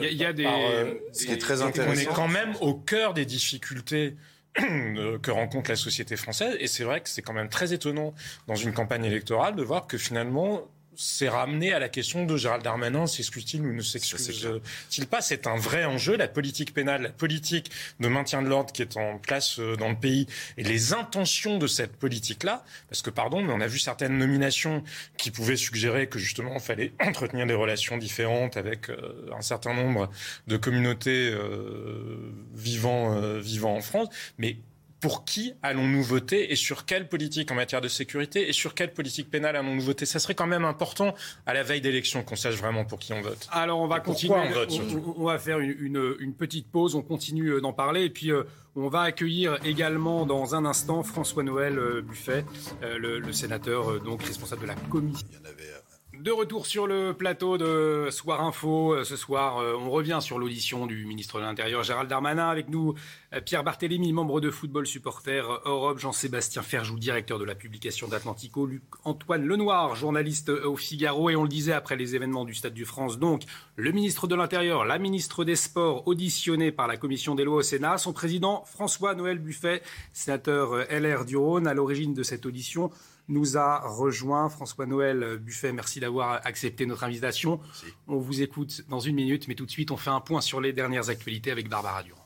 [0.01, 1.93] Il y a euh, ce qui est très intéressant.
[1.93, 4.15] On est quand même au cœur des difficultés
[4.55, 6.55] que rencontre la société française.
[6.59, 8.13] Et c'est vrai que c'est quand même très étonnant
[8.47, 12.63] dans une campagne électorale de voir que finalement, c'est ramené à la question de Gérald
[12.63, 17.71] Darmanin, s'excuse-t-il ou ne s'excuse-t-il pas C'est un vrai enjeu, la politique pénale, la politique
[17.99, 20.27] de maintien de l'ordre qui est en place euh, dans le pays
[20.57, 22.63] et les intentions de cette politique-là.
[22.89, 24.83] Parce que, pardon, mais on a vu certaines nominations
[25.17, 29.73] qui pouvaient suggérer que justement, il fallait entretenir des relations différentes avec euh, un certain
[29.73, 30.09] nombre
[30.47, 34.09] de communautés euh, vivant, vivant en France.
[34.37, 34.57] Mais
[34.99, 38.93] pour qui allons-nous voter et sur quelle politique en matière de sécurité et sur quelle
[38.93, 40.05] politique pénale allons-nous voter?
[40.05, 41.13] Ça serait quand même important
[41.45, 43.47] à la veille d'élection qu'on sache vraiment pour qui on vote.
[43.51, 44.35] Alors on va continuer.
[44.35, 44.73] On, vote,
[45.17, 46.95] on, va faire une, une, petite pause.
[46.95, 48.31] On continue euh, d'en parler et puis.
[48.31, 48.43] Euh,
[48.77, 52.43] on va accueillir également dans un instant François-Noël euh, Buffet,
[52.81, 55.25] le, le, sénateur donc responsable de la commission.
[55.31, 55.71] Il y en avait
[56.19, 58.93] de retour sur le plateau de Soir Info.
[58.93, 62.49] Euh, ce soir, euh, on revient sur l'audition du ministre de l'Intérieur Gérald Darmanin.
[62.49, 62.93] Avec nous,
[63.33, 68.65] euh, Pierre Barthélémy, membre de Football Supporter Europe, Jean-Sébastien Ferjou, directeur de la publication d'Atlantico,
[68.65, 71.29] Luc-Antoine Lenoir, journaliste au Figaro.
[71.29, 73.43] Et on le disait après les événements du Stade du France, donc
[73.75, 77.63] le ministre de l'Intérieur, la ministre des Sports, auditionnés par la commission des lois au
[77.63, 79.81] Sénat, son président François-Noël Buffet,
[80.13, 82.91] sénateur LR du Rhône, à l'origine de cette audition
[83.27, 84.49] nous a rejoint.
[84.49, 87.59] François-Noël Buffet, merci d'avoir accepté notre invitation.
[88.07, 90.61] On vous écoute dans une minute, mais tout de suite, on fait un point sur
[90.61, 92.24] les dernières actualités avec Barbara Durand.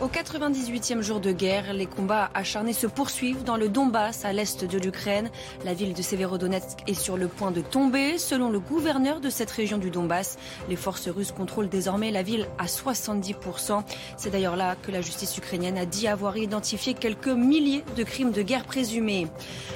[0.00, 4.64] Au 98e jour de guerre, les combats acharnés se poursuivent dans le Donbass, à l'est
[4.64, 5.28] de l'Ukraine.
[5.64, 8.16] La ville de Severodonetsk est sur le point de tomber.
[8.16, 12.46] Selon le gouverneur de cette région du Donbass, les forces russes contrôlent désormais la ville
[12.58, 13.82] à 70%.
[14.16, 18.30] C'est d'ailleurs là que la justice ukrainienne a dit avoir identifié quelques milliers de crimes
[18.30, 19.26] de guerre présumés.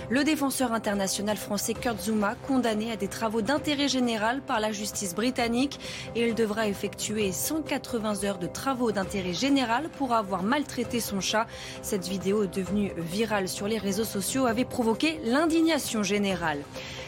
[0.09, 5.17] Le défenseur international français Kurt Zuma, condamné à des travaux d'intérêt général par la justice
[5.17, 5.81] britannique,
[6.15, 11.47] et il devra effectuer 180 heures de travaux d'intérêt général pour avoir maltraité son chat.
[11.83, 16.59] Cette vidéo devenue virale sur les réseaux sociaux avait provoqué l'indignation générale.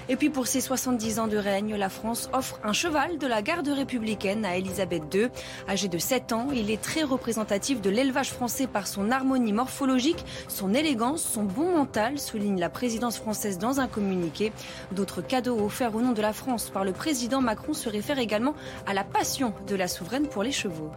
[0.08, 3.40] Et puis pour ses 70 ans de règne, la France offre un cheval de la
[3.40, 5.28] garde républicaine à Elisabeth II.
[5.66, 10.22] Âgé de 7 ans, il est très représentatif de l'élevage français par son harmonie morphologique,
[10.48, 14.52] son élégance, son bon mental, souligne la présidence française dans un communiqué.
[14.92, 18.54] D'autres cadeaux offerts au nom de la France par le président Macron se réfèrent également
[18.86, 20.90] à la passion de la souveraine pour les chevaux.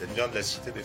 [0.00, 0.82] de la cité des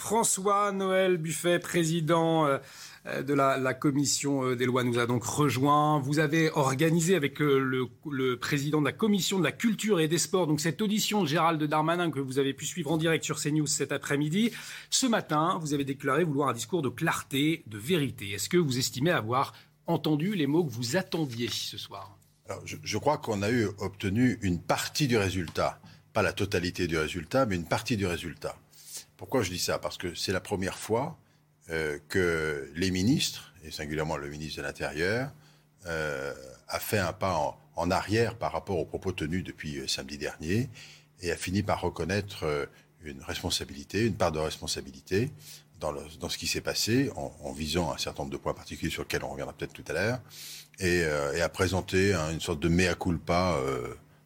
[0.00, 6.00] François-Noël Buffet, président euh, de la, commission euh, des lois, nous a donc rejoint.
[6.00, 10.16] Vous avez organisé avec euh, le, président de la commission de la culture et des
[10.16, 13.38] sports donc cette audition de Gérald Darmanin que vous avez pu suivre en direct sur
[13.38, 14.52] CNews cet après-midi.
[14.88, 18.30] Ce matin, vous avez déclaré vouloir un discours de clarté, de vérité.
[18.30, 19.52] Est-ce que vous estimez avoir
[19.86, 22.16] entendu les mots que vous attendiez ce soir?
[22.64, 25.78] Je crois qu'on a eu obtenu une partie du résultat,
[26.14, 28.56] pas la totalité du résultat, mais une partie du résultat.
[29.20, 29.78] Pourquoi je dis ça?
[29.78, 31.18] Parce que c'est la première fois
[31.68, 35.30] euh, que les ministres, et singulièrement le ministre de l'Intérieur,
[35.84, 36.32] euh,
[36.68, 40.70] a fait un pas en, arrière par rapport aux propos tenus depuis euh, samedi dernier
[41.20, 42.66] et a fini par reconnaître
[43.02, 45.30] une responsabilité, une part de responsabilité
[45.80, 45.92] dans,
[46.30, 49.28] ce qui s'est passé, en, visant un certain nombre de points particuliers sur lesquels on
[49.28, 50.20] reviendra peut-être tout à l'heure,
[50.78, 53.60] et, a présenté une sorte de mea culpa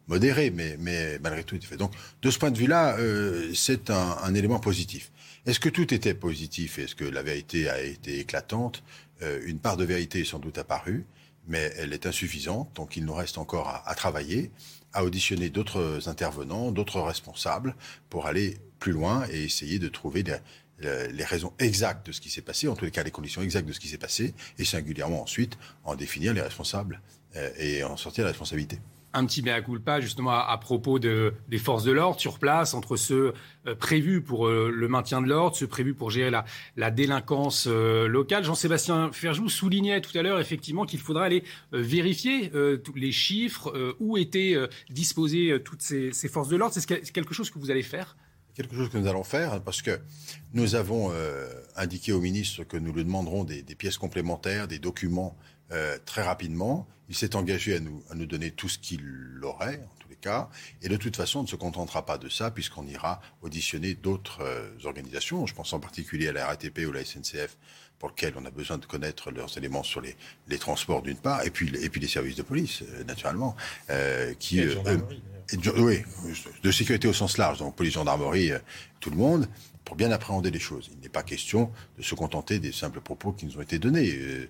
[0.07, 1.77] modéré, mais, mais malgré tout, il fait.
[1.77, 5.11] Donc, de ce point de vue-là, euh, c'est un, un, élément positif.
[5.45, 8.83] Est-ce que tout était positif Est-ce que la vérité a été éclatante?
[9.21, 11.05] Euh, Une part de vérité est sans doute apparue,
[11.47, 12.69] mais elle est insuffisante.
[12.75, 14.51] Donc, il nous reste encore à, à travailler,
[14.93, 17.75] à auditionner d'autres intervenants, d'autres responsables,
[18.09, 20.23] pour aller plus loin et essayer de trouver
[20.79, 23.67] les raisons exactes de ce qui s'est passé, en tous les cas les conditions exactes
[23.67, 27.01] de ce qui s'est passé, et singulièrement ensuite en définir les responsables
[27.35, 28.79] euh, et en sortir la responsabilité
[29.15, 32.97] un petit mea culpa justement à, propos de, des forces de l'ordre sur place, entre
[32.97, 33.33] ceux
[33.65, 38.07] euh, prévus pour euh, le maintien de l'ordre, ceux prévus pour gérer la, délinquance euh,
[38.07, 38.43] locale.
[38.43, 42.51] Jean-Sébastien Ferjou soulignait tout à l'heure effectivement qu'il faudra aller vérifier
[42.95, 44.55] les chiffres, où étaient
[44.89, 46.75] disposées toutes ces, ces forces de l'ordre.
[46.75, 48.17] C'est quelque chose que vous allez faire?
[48.53, 49.99] Quelque chose que nous allons faire parce que
[50.53, 51.11] nous avons
[51.75, 55.37] indiqué au ministre que nous lui demanderons des, pièces complémentaires, des documents
[56.05, 56.87] très rapidement.
[57.09, 60.15] Il s'est engagé à nous, à nous donner tout ce qu'il aurait, en tous les
[60.15, 60.49] cas.
[60.81, 64.41] Et de toute façon, on ne se contentera pas de ça, puisqu'on ira auditionner d'autres
[64.41, 65.45] euh, organisations.
[65.45, 67.57] Je pense en particulier à la RATP ou la SNCF,
[67.99, 70.15] pour lesquelles on a besoin de connaître leurs éléments sur les,
[70.47, 73.55] les transports d'une part, et puis, et puis les services de police, euh, naturellement.
[74.39, 76.01] qui, et de, oui,
[76.63, 78.51] de sécurité au sens large, donc police, gendarmerie,
[78.99, 79.47] tout le monde
[79.85, 80.89] pour bien appréhender les choses.
[80.91, 84.11] Il n'est pas question de se contenter des simples propos qui nous ont été donnés.
[84.13, 84.49] Euh,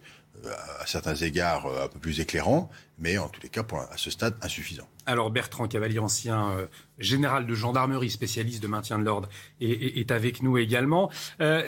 [0.80, 2.69] à certains égards euh, un peu plus éclairant,
[3.00, 4.88] mais en tous les cas, pour, à ce stade, insuffisant.
[5.06, 6.67] Alors Bertrand Cavalier, ancien euh,
[6.98, 11.10] général de gendarmerie, spécialiste de maintien de l'ordre, est, avec nous également.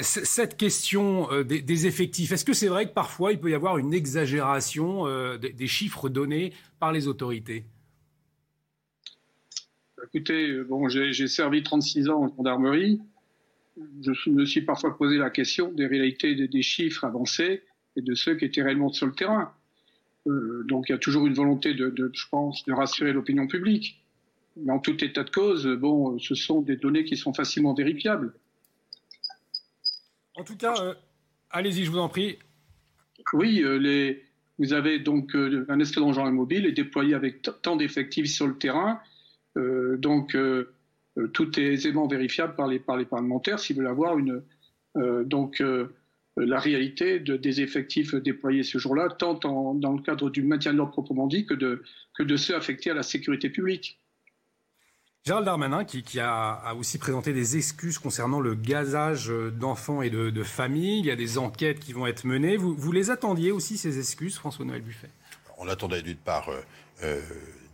[0.02, 3.94] cette question des, effectifs, est-ce que c'est vrai que parfois il peut y avoir une
[3.94, 5.06] exagération
[5.38, 7.66] des, chiffres donnés par les autorités?
[10.14, 13.02] Écoutez, bon, j'ai servi 36 ans en gendarmerie.
[14.02, 17.64] Je me suis parfois posé la question des réalités des chiffres avancés
[17.98, 19.52] et de ceux qui étaient réellement sur le terrain.
[20.28, 24.02] Euh, donc il y a toujours une volonté de, je pense, de rassurer l'opinion publique.
[24.56, 28.34] Mais en tout état de cause, bon, ce sont des données qui sont facilement vérifiables.
[30.38, 30.94] En tout cas, euh,
[31.50, 32.38] allez-y, je vous en prie.
[33.34, 34.24] Oui, euh, les,
[34.60, 39.00] vous avez donc euh, un escadron gendarme mobile déployé avec tant d'effectifs sur le terrain.
[39.56, 40.38] donc,
[41.34, 44.44] tout est aisément vérifiable par les, par les parlementaires s'ils veulent avoir une.
[45.26, 45.64] donc,
[46.38, 50.78] la réalité de, des effectifs déployés ce jour-là, tant dans le cadre du maintien de
[50.78, 51.84] l'ordre proprement dit que de,
[52.16, 54.00] que de ceux affectés à la sécurité publique.
[55.28, 61.00] Gérald Darmanin, qui, a, aussi présenté des excuses concernant le gazage d'enfants et de, familles.
[61.00, 62.56] Il y a des enquêtes qui vont être menées.
[62.56, 65.10] Vous, les attendiez aussi, ces excuses, François-Noël Buffet?
[65.58, 66.62] On attendait d'une part euh,
[67.04, 67.20] euh,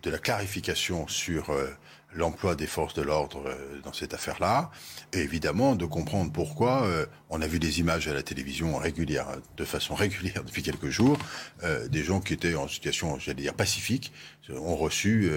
[0.01, 1.67] de la clarification sur euh,
[2.15, 4.71] l'emploi des forces de l'ordre euh, dans cette affaire-là,
[5.13, 9.27] et évidemment de comprendre pourquoi euh, on a vu des images à la télévision régulière,
[9.57, 11.17] de façon régulière depuis quelques jours,
[11.63, 14.11] euh, des gens qui étaient en situation, j'allais dire, pacifique,
[14.49, 15.31] ont reçu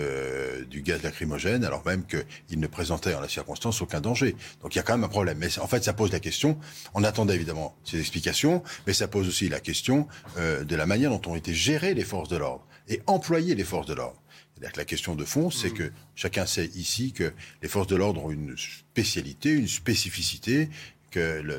[0.68, 4.34] du gaz lacrymogène, alors même qu'ils ne présentaient en la circonstance aucun danger.
[4.62, 5.38] Donc il y a quand même un problème.
[5.38, 6.58] Mais en fait, ça pose la question,
[6.92, 11.30] on attendait évidemment ces explications, mais ça pose aussi la question de la manière dont
[11.30, 14.20] ont été gérées les forces de l'ordre et employées les forces de l'ordre.
[14.56, 15.74] C'est-à-dire que la question de fond, c'est mm.
[15.74, 20.70] que chacun sait ici que les forces de l'ordre ont une spécialité, une spécificité,
[21.10, 21.56] que la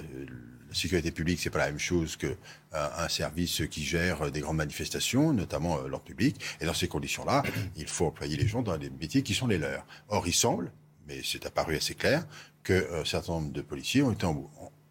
[0.73, 2.35] sécurité publique, c'est pas la même chose que
[2.73, 6.39] un service qui gère des grandes manifestations, notamment euh, l'ordre public.
[6.61, 7.43] Et dans ces conditions-là,
[7.75, 9.85] il faut employer les gens dans les métiers qui sont les leurs.
[10.09, 10.71] Or, il semble,
[11.07, 12.27] mais c'est apparu assez clair,
[12.63, 14.27] que euh, certain nombre de policiers ont été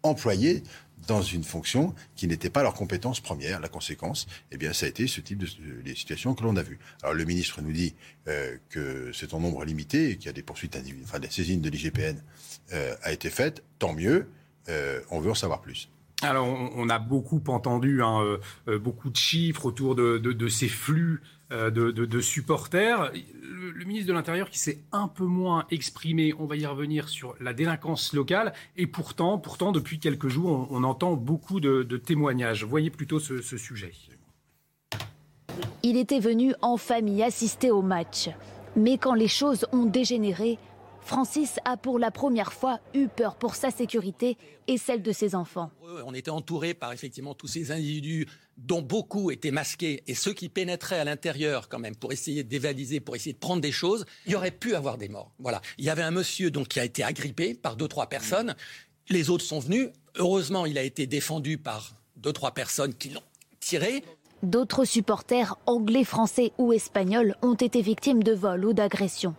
[0.03, 0.63] employés
[1.07, 3.59] dans une fonction qui n'était pas leur compétence première.
[3.59, 5.47] La conséquence, eh bien, ça a été ce type de,
[5.83, 6.79] les situations que l'on a vues.
[7.01, 7.95] Alors le ministre nous dit
[8.27, 11.61] euh, que c'est en nombre limité et qu'il y a des poursuites enfin des saisines
[11.61, 12.21] de l'IGPN
[12.73, 13.63] euh, a été faite.
[13.79, 14.27] Tant mieux.
[14.69, 15.89] Euh, on veut en savoir plus.
[16.23, 21.21] Alors, on, a beaucoup entendu hein, euh, beaucoup de chiffres autour de, de, ces flux
[21.51, 23.11] euh, de, supporters.
[23.13, 27.35] Le, ministre de l'Intérieur qui s'est un peu moins exprimé, on va y revenir sur
[27.39, 28.53] la délinquance locale.
[28.75, 32.63] Et pourtant, pourtant depuis quelques jours, on, entend beaucoup de, témoignages.
[32.63, 33.93] Voyez plutôt ce sujet.
[35.83, 38.29] Il était venu en famille assister au match.
[38.75, 40.59] Mais quand les choses ont dégénéré,
[41.07, 45.35] Francis a pour la première fois eu peur pour sa sécurité et celle de ses
[45.35, 45.71] enfants.
[46.05, 50.49] On était entouré par effectivement tous ces individus dont beaucoup étaient masqués et ceux qui
[50.49, 54.05] pénétraient à l'intérieur quand même pour essayer de dévaliser, pour essayer de prendre des choses,
[54.25, 55.31] il y aurait pu avoir des morts.
[55.39, 55.61] Voilà.
[55.77, 58.53] Il y avait un monsieur donc qui a été agrippé par deux trois personnes.
[59.07, 59.87] Les autres sont venus.
[60.17, 63.23] Heureusement, il a été défendu par deux trois personnes qui l'ont
[63.61, 64.03] tiré.
[64.43, 69.35] D'autres supporters anglais, français ou espagnols ont été victimes de vols ou d'agressions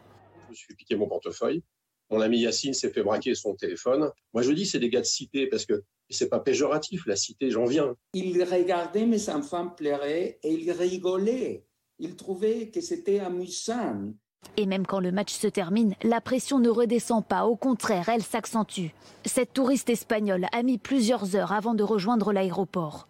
[0.49, 1.63] je me suis piqué mon portefeuille.
[2.11, 4.11] Mon ami Yacine s'est fait braquer son téléphone.
[4.33, 7.51] Moi, je dis, c'est des gars de cité parce que c'est pas péjoratif, la cité,
[7.51, 7.95] j'en viens.
[8.15, 11.67] Il regardait mes enfants pleurer et il rigolait.
[11.99, 14.13] Il trouvait que c'était amusant.
[14.57, 18.23] Et même quand le match se termine, la pression ne redescend pas, au contraire, elle
[18.23, 18.89] s'accentue.
[19.27, 23.07] Cette touriste espagnole a mis plusieurs heures avant de rejoindre l'aéroport.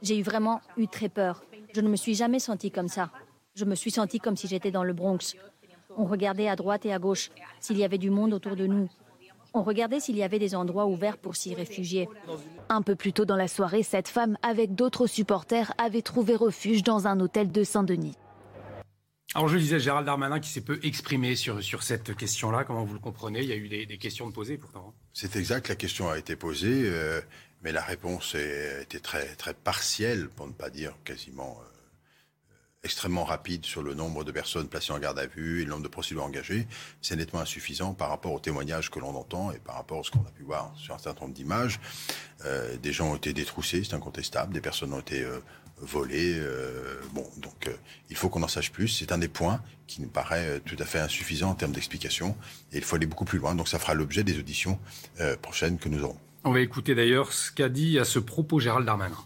[0.00, 1.44] J'ai eu vraiment eu très peur.
[1.74, 3.10] Je ne me suis jamais sentie comme ça.
[3.54, 5.34] Je me suis sentie comme si j'étais dans le Bronx.
[5.96, 7.30] On regardait à droite et à gauche
[7.60, 8.88] s'il y avait du monde autour de nous.
[9.54, 12.08] On regardait s'il y avait des endroits ouverts pour s'y réfugier.
[12.68, 16.82] Un peu plus tôt dans la soirée, cette femme, avec d'autres supporters, avait trouvé refuge
[16.82, 18.16] dans un hôtel de Saint-Denis.
[19.34, 22.94] Alors je disais Gérald Darmanin qui s'est peu exprimé sur, sur cette question-là, comment vous
[22.94, 23.42] le comprenez?
[23.42, 24.94] Il y a eu des, questions de poser pourtant.
[25.12, 27.20] C'est exact, la question a été posée, euh,
[27.62, 31.75] mais la réponse a été très, très partielle, pour ne pas dire quasiment euh,
[32.86, 35.82] extrêmement rapide sur le nombre de personnes placées en garde à vue et le nombre
[35.82, 36.66] de procédures engagées,
[37.02, 40.10] c'est nettement insuffisant par rapport aux témoignages que l'on entend et par rapport à ce
[40.12, 41.80] qu'on a pu voir sur un certain nombre d'images.
[42.44, 45.40] Euh, des gens ont été détroussés, c'est incontestable, des personnes ont été euh,
[45.78, 46.36] volées.
[46.38, 47.68] Euh, bon, donc
[48.08, 48.88] il faut qu'on en sache plus.
[48.88, 52.36] C'est un des points qui nous paraît tout à fait insuffisant en termes d'explication
[52.72, 53.56] et il faut aller beaucoup plus loin.
[53.56, 54.78] Donc ça fera l'objet des auditions
[55.42, 56.18] prochaines que nous aurons.
[56.44, 59.18] On va écouter d'ailleurs ce qu'a dit à ce propos Gérald Darmanin.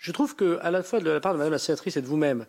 [0.00, 2.06] Je trouve que, à la fois de la part de Madame la sénatrice et de
[2.06, 2.46] vous-même,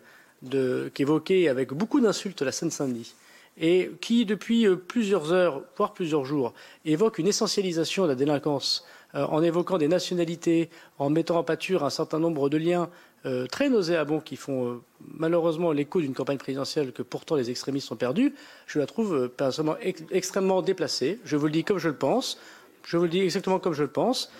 [0.94, 3.14] qu'évoquez avec beaucoup d'insultes la Seine-Saint-Denis,
[3.60, 6.54] et qui, depuis euh, plusieurs heures, voire plusieurs jours,
[6.86, 11.84] évoque une essentialisation de la délinquance, euh, en évoquant des nationalités, en mettant en pâture
[11.84, 12.88] un certain nombre de liens
[13.26, 14.80] euh, très nauséabonds qui font
[15.18, 18.34] malheureusement l'écho d'une campagne présidentielle que pourtant les extrémistes ont perdue,
[18.66, 19.78] je la trouve personnellement
[20.10, 21.20] extrêmement déplacée.
[21.26, 22.38] Je vous le dis comme je le pense.
[22.84, 24.32] Je vous le dis exactement comme je le pense.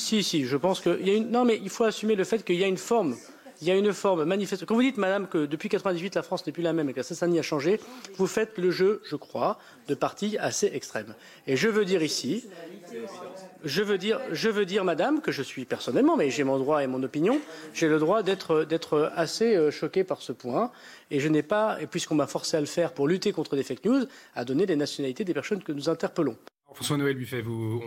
[0.00, 1.30] Si, si, je pense qu'il y a une.
[1.30, 3.16] Non, mais il faut assumer le fait qu'il y a une forme
[3.60, 4.64] il y a une forme manifeste.
[4.64, 6.98] Quand vous dites, madame, que depuis 98, la France n'est plus la même et que
[6.98, 7.78] la Sassanie a changé,
[8.16, 9.58] vous faites le jeu, je crois,
[9.88, 11.14] de partis assez extrêmes.
[11.46, 12.46] Et je veux dire ici,
[13.64, 16.82] je veux dire, je veux dire, madame, que je suis personnellement, mais j'ai mon droit
[16.82, 17.38] et mon opinion,
[17.74, 20.72] j'ai le droit d'être assez euh, choqué par ce point.
[21.10, 23.62] Et je n'ai pas, et puisqu'on m'a forcé à le faire pour lutter contre des
[23.62, 24.04] fake news,
[24.34, 26.36] à donner les nationalités des personnes que nous interpellons.
[26.72, 27.82] François-Noël Buffet, vous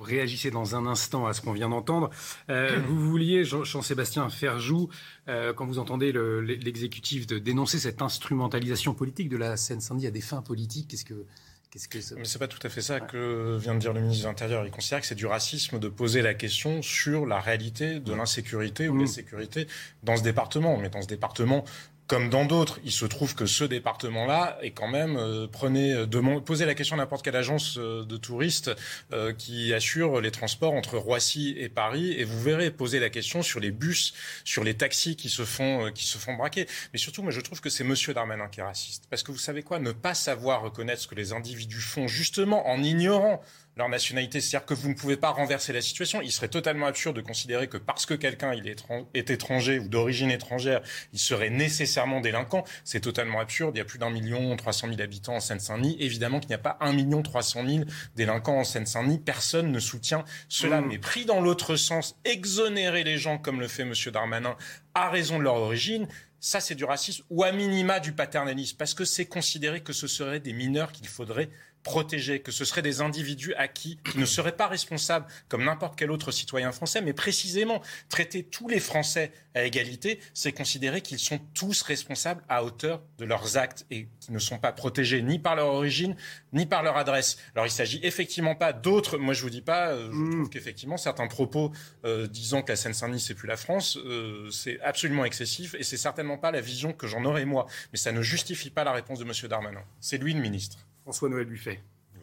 [0.00, 2.10] réagissez dans un instant à ce qu'on vient d'entendre.
[2.50, 4.88] Euh, vous vouliez, Jean-Sébastien Ferjou,
[5.28, 10.20] euh, quand vous entendez l'exécutif de dénoncer cette instrumentalisation politique de la Seine-Saint-Denis à des
[10.20, 11.26] fins politiques, qu'est-ce que
[11.70, 14.24] Qu'est-ce que Mais c'est pas tout à fait ça que vient de dire le ministre
[14.24, 14.64] de l'Intérieur.
[14.64, 18.88] Il considère que c'est du racisme de poser la question sur la réalité de l'insécurité
[18.88, 19.66] ou de l'insécurité
[20.02, 20.78] dans ce département.
[20.78, 21.66] Mais dans ce département,
[22.08, 26.40] comme dans d'autres, il se trouve que ce département-là est quand même euh, prenez euh,
[26.40, 28.70] posez la question à n'importe quelle agence euh, de touristes
[29.12, 33.42] euh, qui assure les transports entre Roissy et Paris et vous verrez poser la question
[33.42, 36.66] sur les bus, sur les taxis qui se font qui se font braquer.
[36.94, 39.38] Mais surtout, moi je trouve que c'est Monsieur Darmanin qui est raciste parce que vous
[39.38, 43.42] savez quoi, ne pas savoir reconnaître ce que les individus font justement en ignorant
[43.78, 44.40] leur nationalité.
[44.40, 46.20] C'est-à-dire que vous ne pouvez pas renverser la situation.
[46.20, 50.30] Il serait totalement absurde de considérer que parce que quelqu'un il est, étranger ou d'origine
[50.30, 52.64] étrangère, il serait nécessairement délinquant.
[52.84, 53.76] C'est totalement absurde.
[53.76, 55.96] Il y a plus d'un million trois cent mille habitants en Seine-Saint-Denis.
[56.00, 59.18] Évidemment qu'il n'y a pas un million trois cent mille délinquants en Seine-Saint-Denis.
[59.18, 60.80] Personne ne soutient cela.
[60.80, 60.88] Mmh.
[60.88, 63.94] Mais pris dans l'autre sens, exonérer les gens comme le fait M.
[64.12, 64.56] Darmanin
[64.94, 66.08] à raison de leur origine,
[66.40, 70.08] ça c'est du racisme ou à minima du paternalisme, parce que c'est considéré que ce
[70.08, 71.50] seraient des mineurs qu'il faudrait
[71.88, 76.10] protégés, que ce seraient des individus acquis qui ne seraient pas responsables comme n'importe quel
[76.10, 77.80] autre citoyen français, mais précisément
[78.10, 83.24] traiter tous les Français à égalité, c'est considérer qu'ils sont tous responsables à hauteur de
[83.24, 86.14] leurs actes et qui ne sont pas protégés ni par leur origine
[86.52, 87.38] ni par leur adresse.
[87.54, 89.16] Alors il s'agit effectivement pas d'autres.
[89.16, 89.88] Moi je vous dis pas.
[89.88, 90.30] Euh, je mm.
[90.32, 91.72] trouve qu'effectivement certains propos
[92.04, 95.96] euh, disant que la Seine-Saint-Denis c'est plus la France, euh, c'est absolument excessif et c'est
[95.96, 97.66] certainement pas la vision que j'en aurais moi.
[97.92, 99.32] Mais ça ne justifie pas la réponse de M.
[99.48, 99.82] Darmanin.
[100.00, 100.87] C'est lui le ministre.
[101.08, 101.80] François-Noël Buffet.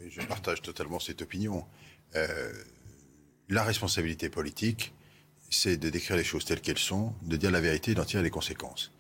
[0.07, 1.65] je partage totalement cette opinion.
[2.15, 2.53] Euh,
[3.49, 4.93] la responsabilité politique,
[5.49, 8.21] c'est de décrire les choses telles qu'elles sont, de dire la vérité et d'en tirer
[8.21, 8.91] les conséquences.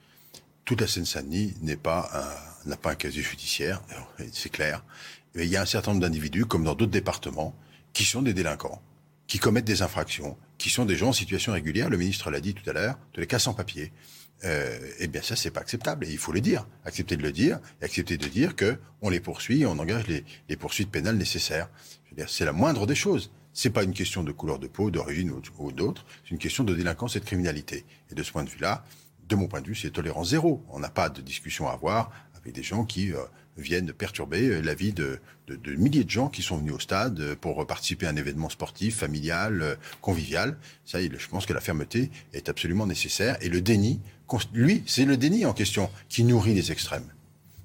[0.63, 2.09] Toute la Seine-Saint-Denis n'est pas
[2.65, 3.83] un, n'a pas un casier judiciaire,
[4.31, 4.83] c'est clair.
[5.35, 7.55] Mais il y a un certain nombre d'individus, comme dans d'autres départements,
[7.93, 8.81] qui sont des délinquants,
[9.27, 11.91] qui commettent des infractions, qui sont des gens en situation régulière.
[11.91, 13.93] Le ministre l'a dit tout à l'heure, tous les cas sans papier
[14.45, 17.31] euh, eh bien ça c'est pas acceptable et il faut le dire, accepter de le
[17.31, 21.17] dire et accepter de dire que on les poursuit, et on engage les, poursuites pénales
[21.17, 21.69] nécessaires.
[22.27, 23.31] C'est la moindre des choses.
[23.53, 26.05] C'est pas une question de couleur de peau, d'origine ou, d'autre.
[26.23, 27.85] C'est une question de délinquance et de criminalité.
[28.11, 28.85] Et de ce point de vue-là,
[29.27, 30.63] de mon point de vue, c'est tolérance zéro.
[30.69, 33.19] On n'a pas de discussion à avoir avec des gens qui euh,
[33.57, 35.19] viennent perturber euh, la vie de,
[35.77, 38.97] milliers de gens qui sont venus au stade euh, pour participer à un événement sportif,
[38.97, 40.57] familial, convivial.
[40.85, 43.37] Ça, je pense que la fermeté est absolument nécessaire.
[43.41, 43.99] Et le déni,
[44.53, 47.14] lui, c'est le déni en question qui nourrit les extrêmes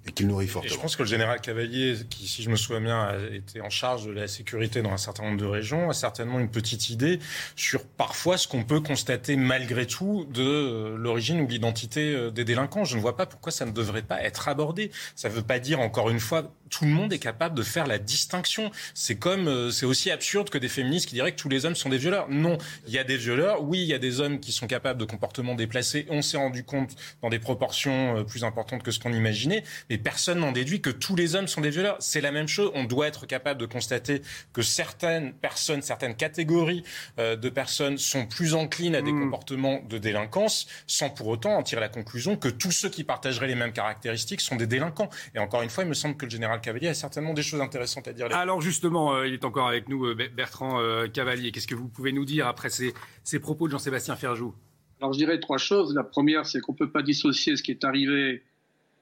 [0.07, 0.75] et qu'il nourrit fortement.
[0.75, 3.69] je pense que le général Cavalier, qui, si je me souviens bien, a été en
[3.69, 7.19] charge de la sécurité dans un certain nombre de régions, a certainement une petite idée
[7.55, 12.45] sur parfois ce qu'on peut constater malgré tout de euh, l'origine ou l'identité euh, des
[12.45, 12.85] délinquants.
[12.85, 14.91] Je ne vois pas pourquoi ça ne devrait pas être abordé.
[15.17, 17.87] Ça ne veut pas dire, encore une fois, tout le monde est capable de faire
[17.87, 18.71] la distinction.
[18.95, 21.75] C'est comme, euh, c'est aussi absurde que des féministes qui diraient que tous les hommes
[21.75, 22.27] sont des violeurs.
[22.31, 23.63] Non, il y a des violeurs.
[23.63, 26.07] Oui, il y a des hommes qui sont capables de comportements déplacés.
[26.09, 29.63] On s'est rendu compte dans des proportions plus importantes que ce qu'on imaginait.
[29.91, 31.97] Mais personne n'en déduit que tous les hommes sont des violeurs.
[31.99, 32.71] C'est la même chose.
[32.75, 34.23] On doit être capable de constater
[34.53, 36.85] que certaines personnes, certaines catégories
[37.19, 39.21] euh, de personnes sont plus enclines à des mmh.
[39.21, 43.49] comportements de délinquance, sans pour autant en tirer la conclusion que tous ceux qui partageraient
[43.49, 45.11] les mêmes caractéristiques sont des délinquants.
[45.35, 47.61] Et encore une fois, il me semble que le général Cavalier a certainement des choses
[47.61, 48.29] intéressantes à dire.
[48.31, 51.53] Alors justement, euh, il est encore avec nous, euh, Bertrand euh, Cavalier.
[51.53, 52.93] Qu'est-ce que vous pouvez nous dire après ces,
[53.41, 54.55] propos de Jean-Sébastien Ferjou?
[55.01, 55.95] Alors je dirais trois choses.
[55.95, 58.43] La première, c'est qu'on ne peut pas dissocier ce qui est arrivé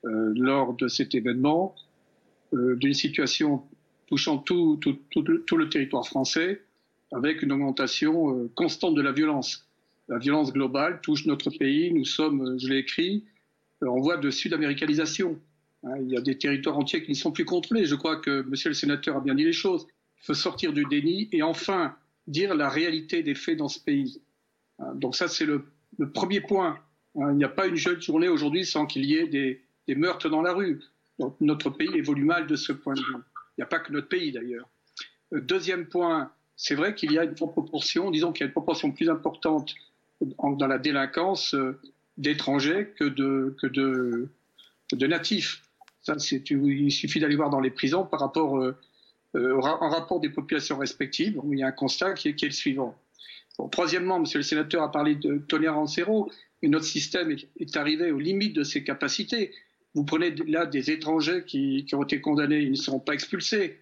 [0.04, 1.74] lors de cet événement
[2.52, 3.62] d'une situation
[4.06, 4.80] touchant tout,
[5.16, 6.62] le territoire français
[7.12, 9.68] avec une augmentation constante de la violence.
[10.08, 11.92] La violence globale touche notre pays.
[11.92, 13.24] Nous sommes, je l'ai écrit,
[13.86, 15.38] en voie de sud-américalisation.
[15.84, 17.84] Hein, il y a des territoires entiers qui ne sont plus contrôlés.
[17.84, 19.86] Je crois que Monsieur le Sénateur a bien dit les choses.
[20.22, 21.94] Il faut sortir du déni et enfin
[22.26, 24.20] dire la réalité des faits dans ce pays.
[24.78, 25.68] Hein, donc ça, c'est le,
[26.14, 26.78] premier point.
[27.16, 29.62] Hein, il n'y a pas une jeune journée aujourd'hui sans qu'il y ait des,
[29.94, 30.80] meurtres dans la rue.
[31.40, 33.14] Notre pays évolue mal de ce point de vue.
[33.56, 34.68] Il n'y a pas que notre pays d'ailleurs.
[35.32, 38.52] Euh, deuxième point, c'est vrai qu'il y a une proportion, disons qu'il y a une
[38.52, 39.74] proportion plus importante
[40.20, 41.80] dans la délinquance euh,
[42.16, 45.62] d'étrangers que de, que de natifs
[46.50, 48.76] il suffit d'aller voir dans les prisons par rapport euh,
[49.34, 51.40] en rapport des populations respectives.
[51.50, 52.96] Il y a un constat qui est, le suivant.
[53.70, 56.30] troisièmement, Monsieur le Sénateur a parlé de tolérance zéro,
[56.62, 59.52] et notre système est, arrivé aux limites de ses capacités.
[59.94, 63.78] Vous prenez là des étrangers qui, ont été condamnés, ils ne seront pas expulsés.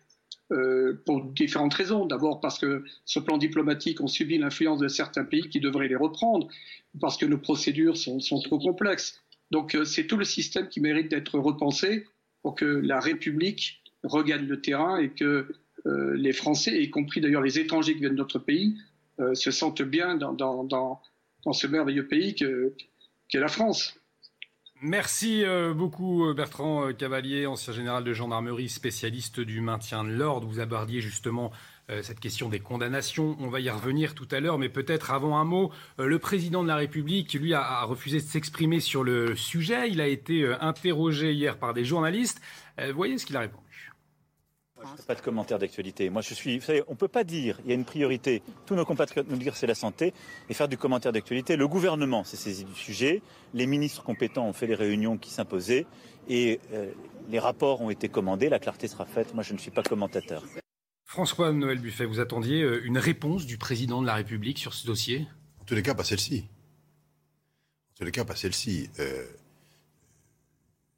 [0.53, 2.07] Euh, pour différentes raisons.
[2.07, 5.89] D'abord parce que sur le plan diplomatique, on subit l'influence de certains pays qui devraient
[5.89, 6.47] les reprendre,
[7.01, 9.21] parce que nos procédures sont, trop complexes.
[9.51, 12.07] Donc euh, c'est tout le système qui mérite d'être repensé
[12.43, 15.49] pour que la République regagne le terrain et que
[15.87, 18.77] euh, les Français, y compris d'ailleurs les étrangers qui viennent de notre pays,
[19.33, 21.01] se sentent bien dans, dans,
[21.53, 23.99] ce merveilleux pays qu'est la France.
[24.89, 30.11] Merci euh, beaucoup euh, Bertrand euh, Cavalier, ancien général de gendarmerie, spécialiste du maintien de
[30.11, 30.47] l'ordre.
[30.47, 31.51] Vous abordiez justement
[32.03, 33.37] cette question des condamnations.
[33.39, 36.69] On va y revenir tout à l'heure, mais peut-être avant un mot, le président de
[36.69, 39.89] la République, lui, a, refusé de s'exprimer sur le sujet.
[39.89, 42.41] Il a été interrogé hier par des journalistes.
[42.93, 43.93] voyez ce qu'il a répondu.
[45.07, 46.11] Pas de commentaire d'actualité.
[46.11, 46.59] Moi, je suis.
[46.59, 48.43] Vous savez, on ne peut pas dire il y a une priorité.
[48.67, 50.13] Tous nos compatriotes nous dire c'est la santé
[50.49, 51.57] et faire du commentaire d'actualité.
[51.57, 53.23] Le gouvernement s'est saisi du sujet.
[53.55, 55.87] Les ministres compétents ont fait les réunions qui s'imposaient
[56.29, 56.91] et euh,
[57.29, 58.49] les rapports ont été commandés.
[58.49, 59.35] La clarté sera faite.
[59.35, 60.45] Moi, je ne suis pas commentateur.
[61.05, 65.27] François-Noël Buffet, vous attendiez euh, une réponse du président de la République sur ce dossier?
[65.61, 66.47] En tous les cas, pas celle-ci.
[67.93, 68.91] En tous les cas, pas celle-ci.
[68.99, 69.25] Euh,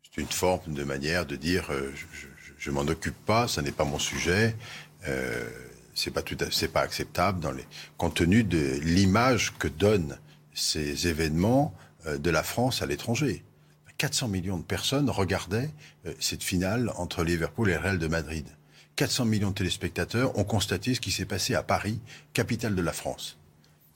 [0.03, 2.27] c'est une forme de manière de dire je
[2.71, 4.57] m'en occupe pas, ça n'est pas mon sujet.
[5.07, 5.49] Euh,
[5.95, 7.65] c'est pas tout, c'est pas acceptable dans les
[7.97, 10.19] compte tenu de l'image que donnent
[10.55, 11.75] ces événements
[12.07, 13.45] euh, de la France à l'étranger.
[13.99, 15.71] 400 millions de personnes regardaient
[16.07, 18.47] euh, cette finale entre Liverpool et Real de Madrid.
[18.97, 22.01] 400 millions de téléspectateurs ont constaté ce qui s'est passé à Paris,
[22.33, 23.39] capitale de la France.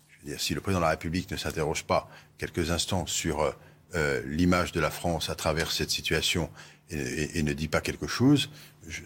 [0.08, 2.08] Je veux dire, si le président de la République ne s'interroge pas
[2.38, 3.54] quelques instants sur
[3.94, 6.50] euh, l'image de la France à travers cette situation
[6.90, 8.50] et, ne dit pas quelque chose,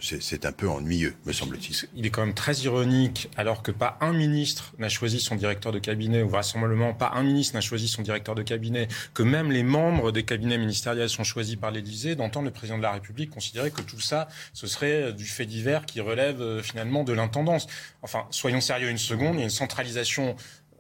[0.00, 1.76] c'est un peu ennuyeux, me semble-t-il.
[1.94, 5.70] Il est quand même très ironique, alors que pas un ministre n'a choisi son directeur
[5.70, 9.52] de cabinet, ou vraisemblablement pas un ministre n'a choisi son directeur de cabinet, que même
[9.52, 13.30] les membres des cabinets ministériels sont choisis par l'Élysée, d'entendre le président de la République
[13.30, 17.66] considérer que tout ça, ce serait du fait divers qui relève euh, finalement de l'intendance.
[18.02, 20.36] Enfin, soyons sérieux une seconde, il y a une centralisation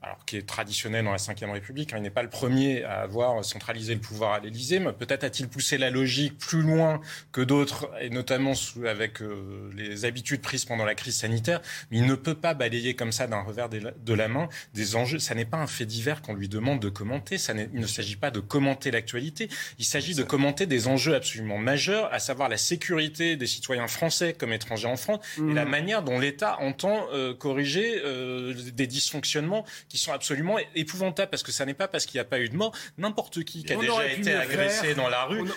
[0.06, 1.92] alors qui est traditionnel dans la Ve République.
[1.92, 1.96] Hein.
[1.98, 5.48] il n'est pas le premier à avoir centralisé le pouvoir à l'Élysée, mais peut-être a-t-il
[5.48, 7.00] poussé la logique plus loin
[7.32, 8.52] que d'autres, et notamment
[8.86, 11.60] avec euh, les habitudes prises pendant la crise sanitaire.
[11.90, 15.18] Mais il ne peut pas balayer comme ça d'un revers de la main des enjeux.
[15.18, 17.38] Ça n'est pas un fait divers qu'on lui demande de commenter.
[17.38, 19.48] Ça il ne s'agit pas de commenter l'actualité.
[19.78, 24.34] Il s'agit de commenter des enjeux absolument majeurs, à savoir la sécurité des citoyens français
[24.34, 25.68] comme étrangers en France, et la mmh.
[25.68, 31.42] manière dont l'État entend euh, corriger euh, des dysfonctionnements qui qui sont absolument épouvantables parce
[31.42, 32.72] que ça n'est pas parce qu'il n'y a pas eu de mort.
[32.98, 35.48] N'importe qui qui a déjà été agressé dans la rue,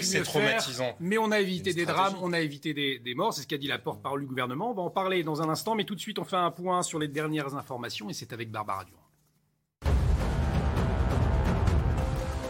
[0.00, 0.94] c'est traumatisant.
[1.00, 3.34] mais on a évité des drames, on a évité des, des morts.
[3.34, 4.70] C'est ce qu'a dit la porte-parole du gouvernement.
[4.70, 6.82] On va en parler dans un instant, mais tout de suite, on fait un point
[6.82, 8.97] sur les dernières informations et c'est avec Barbara Durand.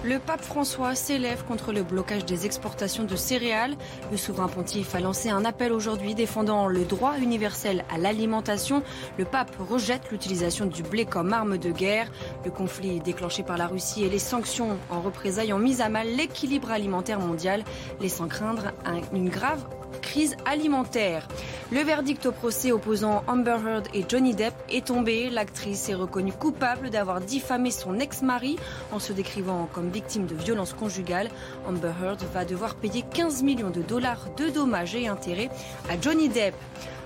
[0.09, 3.76] Le pape François s'élève contre le blocage des exportations de céréales.
[4.11, 8.82] Le souverain pontife a lancé un appel aujourd'hui défendant le droit universel à l'alimentation.
[9.18, 12.11] Le pape rejette l'utilisation du blé comme arme de guerre.
[12.46, 16.06] Le conflit déclenché par la Russie et les sanctions en représailles ont mis à mal
[16.06, 17.62] l'équilibre alimentaire mondial,
[18.00, 18.72] laissant craindre
[19.12, 19.66] une grave
[20.01, 21.28] crise alimentaire.
[21.70, 25.28] Le verdict au procès opposant Amber Heard et Johnny Depp est tombé.
[25.30, 28.57] L'actrice est reconnue coupable d'avoir diffamé son ex-mari
[28.92, 31.28] en se décrivant comme victime de violences conjugales.
[31.68, 35.51] Amber Heard va devoir payer 15 millions de dollars de dommages et intérêts
[35.90, 36.55] à Johnny Depp.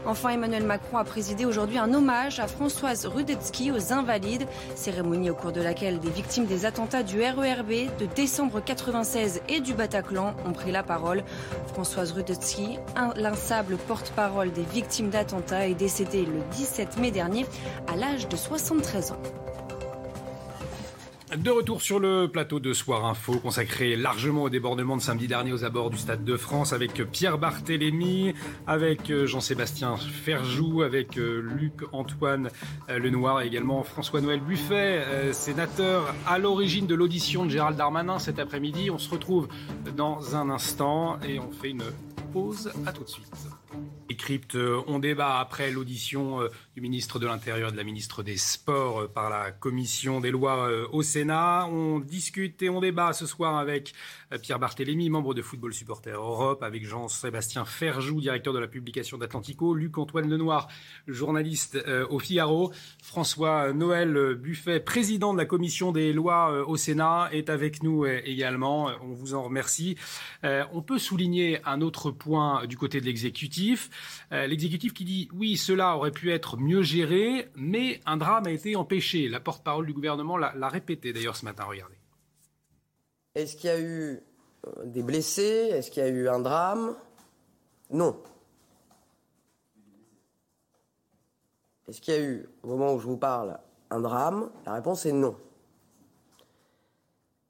[0.05, 5.35] Enfin, Emmanuel Macron a présidé aujourd'hui un hommage à Françoise Rudetsky aux Invalides, cérémonie au
[5.35, 10.35] cours de laquelle des victimes des attentats du RERB de décembre 96 et du Bataclan
[10.45, 11.23] ont pris la parole.
[11.73, 12.79] Françoise Rudetsky,
[13.17, 17.47] l'insable porte-parole des victimes d'attentats, est décédée le 17 mai dernier
[17.87, 19.42] à l'âge de 73 ans.
[21.39, 25.55] De retour sur le plateau de Soir Info, consacré largement au débordement de samedi dernier
[25.55, 28.35] aux abords du Stade de France, avec Pierre Barthélémy,
[28.67, 32.51] avec euh, Jean-Sébastien Ferjou, avec euh, Luc-Antoine
[32.91, 38.39] euh, Lenoir et également François-Noël Buffet, sénateur à l'origine de l'audition de Gérald Darmanin cet
[38.39, 38.91] après-midi.
[38.91, 39.49] On se retrouve
[39.97, 41.85] dans un instant et on fait une
[42.35, 42.71] pause.
[42.85, 43.23] À tout de suite.
[44.87, 46.41] On débat après l'audition
[46.75, 50.31] du ministre de l'Intérieur et de la ministre des Sports euh, par la commission des
[50.31, 51.67] lois euh, au Sénat.
[51.71, 53.93] On discute et on débat ce soir avec
[54.41, 59.75] Pierre Barthélémy, membre de Football Supporter Europe, avec Jean-Sébastien Ferjou, directeur de la publication d'Atlantico,
[59.75, 60.69] Luc-Antoine Lenoir,
[61.07, 67.51] journaliste au Figaro, François Noël Buffet, président de la commission des lois au Sénat, est
[67.51, 68.91] avec nous également.
[69.03, 69.99] On vous en remercie.
[70.43, 73.91] On peut souligner un autre point du côté de l'exécutif.
[74.33, 78.51] Euh, l'exécutif qui dit oui, cela aurait pu être mieux géré, mais un drame a
[78.51, 79.29] été empêché.
[79.29, 81.97] La porte-parole du gouvernement l'a répété d'ailleurs ce matin, regardez.
[83.35, 84.21] Est-ce qu'il y a eu
[84.67, 85.71] euh, des blessés?
[85.73, 86.95] Est-ce qu'il y a eu un drame?
[87.91, 88.17] Non.
[91.89, 93.59] Est-ce qu'il y a eu, au moment où je vous parle,
[93.91, 94.51] un drame?
[94.67, 95.37] La réponse est non.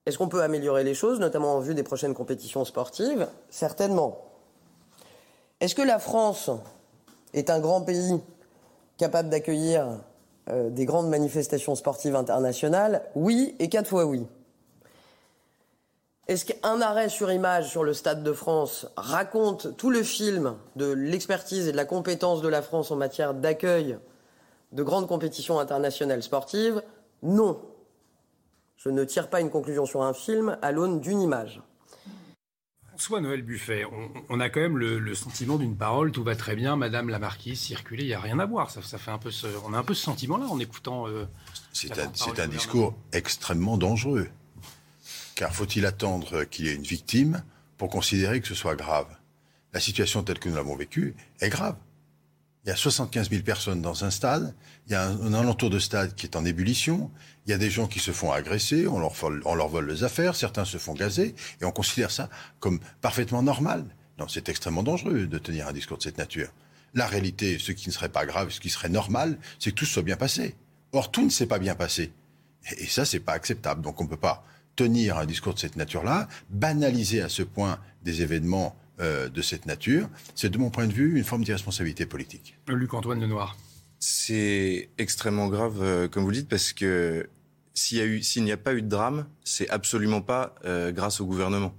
[0.06, 3.28] Est-ce qu'on peut améliorer les choses, notamment en vue des prochaines compétitions sportives?
[3.50, 4.28] Certainement.
[5.60, 6.50] Est-ce que la France
[7.34, 8.20] est un grand pays?
[9.02, 9.98] Capable d'accueillir
[10.48, 14.28] euh, des grandes manifestations sportives internationales Oui, et quatre fois oui.
[16.28, 20.92] Est-ce qu'un arrêt sur image sur le Stade de France raconte tout le film de
[20.92, 23.98] l'expertise et de la compétence de la France en matière d'accueil
[24.70, 26.80] de grandes compétitions internationales sportives?
[27.24, 27.60] Non.
[28.76, 31.60] Je ne tire pas une conclusion sur un film à l'aune d'une image.
[33.02, 33.84] François Noël Buffet,
[34.28, 37.58] on, a quand même le, sentiment d'une parole, tout va très bien, Madame la Marquise,
[37.58, 38.70] circuler, il n'y a rien à voir.
[38.70, 39.30] Ça, fait un peu
[39.66, 41.08] on a un peu ce sentiment-là en écoutant.
[41.08, 41.26] Euh,
[41.72, 44.28] c'est un, discours extrêmement dangereux.
[45.34, 47.42] Car faut-il attendre qu'il y ait une victime
[47.76, 49.08] pour considérer que ce soit grave?
[49.72, 51.74] La situation telle que nous l'avons vécue est grave.
[52.64, 54.54] Il y a 75 000 personnes dans un stade,
[54.86, 57.10] il y a un, alentour de stade qui est en ébullition,
[57.46, 60.04] il y a des gens qui se font agresser, on leur, vole, on leur les
[60.04, 62.28] affaires, certains se font gazer, et on considère ça
[62.60, 63.84] comme parfaitement normal.
[64.18, 66.48] Non, c'est extrêmement dangereux de tenir un discours de cette nature.
[66.94, 69.86] La réalité, ce qui ne serait pas grave, ce qui serait normal, c'est que tout
[69.86, 70.54] soit bien passé.
[70.92, 72.12] Or, tout ne s'est pas bien passé.
[72.76, 73.80] Et, ça, c'est pas acceptable.
[73.80, 74.44] Donc, on ne peut pas
[74.76, 79.66] tenir un discours de cette nature-là, banaliser à ce point des événements euh, de cette
[79.66, 80.08] nature.
[80.34, 82.58] C'est, de mon point de vue, une forme d'irresponsabilité politique.
[82.68, 83.56] Luc-Antoine Lenoir.
[84.04, 87.28] C'est extrêmement grave, euh, comme vous dites, parce que
[87.72, 91.72] s'il n'y a, pas eu de drame, c'est absolument pas euh, grâce au gouvernement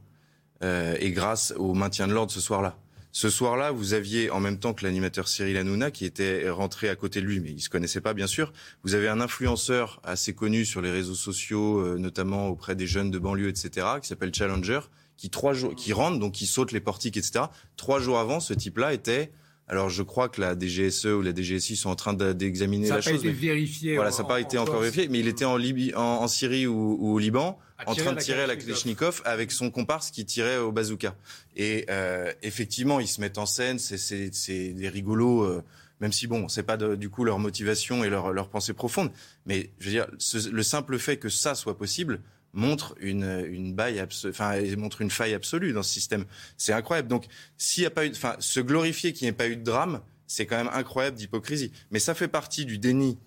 [0.61, 2.77] et grâce au maintien de l'ordre ce soir-là.
[3.11, 6.95] Ce soir-là, vous aviez, en même temps que l'animateur Cyril Hanouna, qui était rentré à
[6.95, 8.53] côté de lui, mais il se connaissait pas, bien sûr,
[8.83, 13.19] vous avez un influenceur assez connu sur les réseaux sociaux, notamment auprès des jeunes de
[13.19, 14.79] banlieue, etc., qui s'appelle Challenger,
[15.17, 17.47] qui trois jours, qui rentre, donc qui saute les portiques, etc.
[17.75, 19.33] Trois jours avant, ce type-là était
[19.67, 23.05] alors je crois que la DGSE ou la DGSI sont en train d'examiner la chose.
[23.05, 23.95] Ça n'a pas été vérifié.
[23.95, 26.97] Voilà, ça n'a pas été encore vérifié, mais il était en, Libye, en, Syrie ou,
[27.01, 31.15] au Liban, en train de tirer la Kalachnikov avec son comparse qui tirait au bazooka.
[31.55, 35.43] Et euh, effectivement, ils se mettent en scène, c'est des rigolos.
[35.43, 35.63] Euh,
[36.01, 39.11] même si bon, c'est pas du coup leur motivation et leur, leur pensée profonde,
[39.45, 40.07] mais je veux dire,
[40.51, 42.19] le simple fait que ça soit possible,
[42.53, 46.25] montre une, une baille enfin, montre une faille absolue dans ce système.
[46.57, 47.07] C'est incroyable.
[47.07, 47.25] Donc,
[47.57, 50.01] s'il y a pas eu, enfin, se glorifier qu'il n'y ait pas eu de drame,
[50.27, 51.71] c'est quand même incroyable d'hypocrisie.
[51.91, 53.17] Mais ça fait partie du déni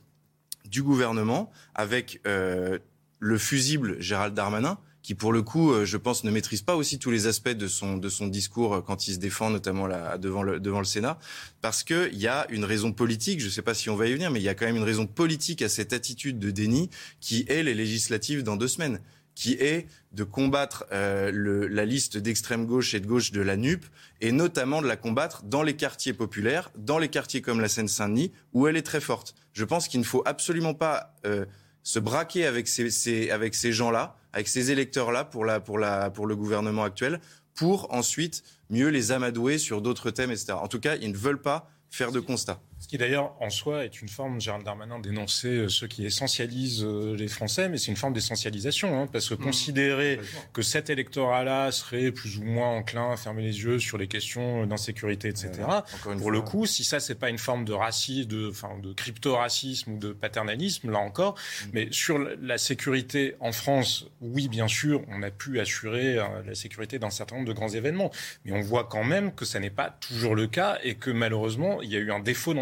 [0.65, 2.79] du gouvernement avec euh,
[3.19, 6.99] le fusible Gérald Darmanin, qui pour le coup, euh, je pense, ne maîtrise pas aussi
[6.99, 10.19] tous les aspects de son de son discours euh, quand il se défend, notamment là,
[10.19, 11.19] devant le devant le Sénat,
[11.61, 13.39] parce que il y a une raison politique.
[13.39, 14.77] Je ne sais pas si on va y venir, mais il y a quand même
[14.77, 19.01] une raison politique à cette attitude de déni qui est les législatives dans deux semaines
[19.37, 23.57] qui est de combattre euh, le, la liste d'extrême gauche et de gauche de la
[23.57, 23.85] NUP,
[24.21, 28.33] et notamment de la combattre dans les quartiers populaires, dans les quartiers comme la Seine-Saint-Denis,
[28.55, 29.35] où elle est très forte.
[29.53, 31.45] Je pense qu'il ne faut absolument pas euh,
[31.83, 36.11] se braquer avec ces, ces avec ces gens-là, avec ces électeurs-là pour, la, pour, la,
[36.11, 37.21] pour le gouvernement actuel,
[37.55, 40.55] pour ensuite mieux les amadouer sur d'autres thèmes, etc.
[40.55, 42.61] En tout cas, ils ne veulent pas faire de constats.
[42.79, 46.85] Ce qui d'ailleurs en soi est une forme, Gérald Darmanin dénoncer euh, ceux qui essentialisent
[46.85, 49.39] euh, les Français, mais c'est une forme d'essentialisation, hein, parce que mmh.
[49.39, 50.21] considérer
[50.53, 54.67] que cet électorat-là serait plus ou moins enclin à fermer les yeux sur les questions
[54.67, 55.53] d'insécurité, etc.
[56.19, 59.93] pour le coup, si ça c'est pas une forme de racisme, de, enfin, de crypto-racisme
[59.93, 61.69] ou de paternalisme, là encore, mmh.
[61.73, 66.55] mais sur la sécurité en France, oui, bien sûr, on a pu assurer euh, la
[66.55, 68.11] sécurité d'un certain nombre de grands événements,
[68.45, 71.81] mais on voit quand même que ça n'est pas toujours le cas et que malheureusement
[71.81, 72.53] il y a eu un défaut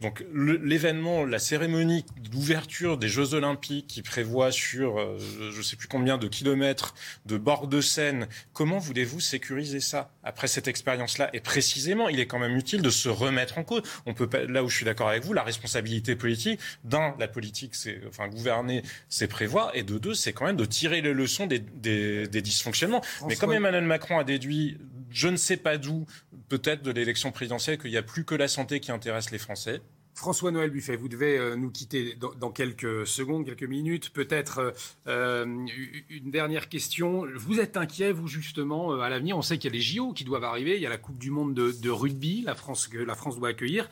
[0.00, 5.18] Donc l'événement, la cérémonie d'ouverture des Jeux Olympiques qui prévoit sur euh,
[5.50, 6.94] je ne sais plus combien de kilomètres
[7.26, 11.30] de bord de Seine, comment voulez-vous sécuriser ça après cette expérience-là?
[11.32, 13.82] Et précisément, il est quand même utile de se remettre en cause.
[14.06, 17.28] On peut pas, là où je suis d'accord avec vous, la responsabilité politique, d'un, la
[17.28, 21.12] politique, c'est enfin gouverner, c'est prévoir, et de deux, c'est quand même de tirer les
[21.12, 23.02] leçons des, des, dysfonctionnements.
[23.26, 24.78] Mais comme Emmanuel Macron a déduit,
[25.14, 26.06] je ne sais pas d'où,
[26.48, 29.80] peut-être de l'élection présidentielle, qu'il n'y a plus que la santé qui intéresse les Français.
[30.14, 34.10] François-Noël Buffet, vous devez euh, nous quitter dans, quelques secondes, quelques minutes.
[34.10, 34.70] Peut-être euh,
[35.06, 35.66] euh,
[36.10, 37.26] une dernière question.
[37.36, 39.38] Vous êtes inquiet, vous, justement, à l'avenir?
[39.38, 40.74] On sait qu'il y a les JO qui doivent arriver.
[40.74, 43.50] Il y a la Coupe du Monde de, rugby, la France, que la France doit
[43.50, 43.88] accueillir.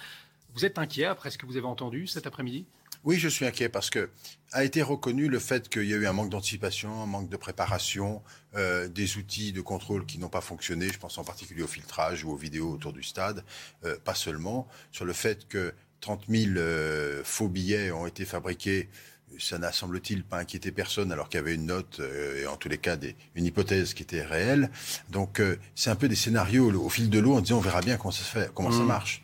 [0.55, 2.67] Vous êtes inquiet après ce que vous avez entendu cet après-midi?
[3.05, 4.11] Oui, je suis inquiet parce que
[4.53, 7.37] a été reconnu le fait qu'il y a eu un manque d'anticipation, un manque de
[7.37, 8.23] préparation,
[8.55, 10.89] euh, des outils de contrôle qui n'ont pas fonctionné.
[10.93, 13.45] Je pense en particulier au filtrage ou aux vidéos autour du stade,
[13.85, 16.61] euh, pas seulement sur le fait que 30 000
[17.25, 18.89] faux billets ont été fabriqués
[19.39, 22.57] ça n'a, semble-t-il, pas inquiété personne, alors qu'il y avait une note, euh, et en
[22.57, 24.71] tous les cas, des, une hypothèse qui était réelle.
[25.11, 27.81] Donc, euh, c'est un peu des scénarios au fil de l'eau en disant on verra
[27.81, 28.87] bien comment ça se fait, comment ça mmh.
[28.87, 29.23] marche.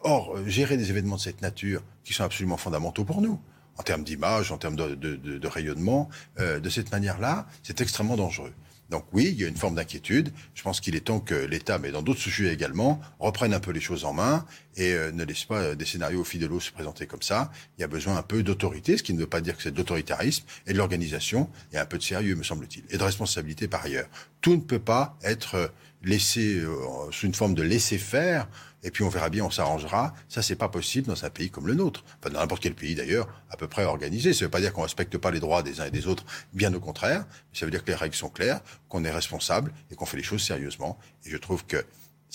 [0.00, 3.40] Or, euh, gérer des événements de cette nature, qui sont absolument fondamentaux pour nous,
[3.78, 8.16] en termes d'image, en termes de, de, de, de rayonnement, de cette manière-là, c'est extrêmement
[8.16, 8.54] dangereux.
[8.90, 10.32] Donc oui, il y a une forme d'inquiétude.
[10.54, 13.72] Je pense qu'il est temps que l'État, mais dans d'autres sujets également, reprenne un peu
[13.72, 16.46] les choses en main et euh, ne laisse pas euh, des scénarios au fil de
[16.46, 17.50] l'eau se présenter comme ça.
[17.76, 19.72] Il y a besoin un peu d'autorité, ce qui ne veut pas dire que c'est
[19.72, 23.66] de l'autoritarisme, et de l'organisation, et un peu de sérieux, me semble-t-il, et de responsabilité
[23.66, 24.08] par ailleurs.
[24.40, 25.68] Tout ne peut pas être euh,
[26.04, 26.62] laissé
[27.10, 28.46] sous une forme de laisser-faire
[28.86, 30.14] et puis on verra bien, on s'arrangera.
[30.28, 32.04] Ça, c'est pas possible dans un pays comme le nôtre.
[32.20, 34.32] Enfin, dans n'importe quel pays d'ailleurs, à peu près organisé.
[34.32, 36.72] Ça veut pas dire qu'on respecte pas les droits des uns et des autres, bien
[36.72, 37.26] au contraire.
[37.52, 40.22] Ça veut dire que les règles sont claires, qu'on est responsable et qu'on fait les
[40.22, 40.98] choses sérieusement.
[41.24, 41.84] Et je trouve que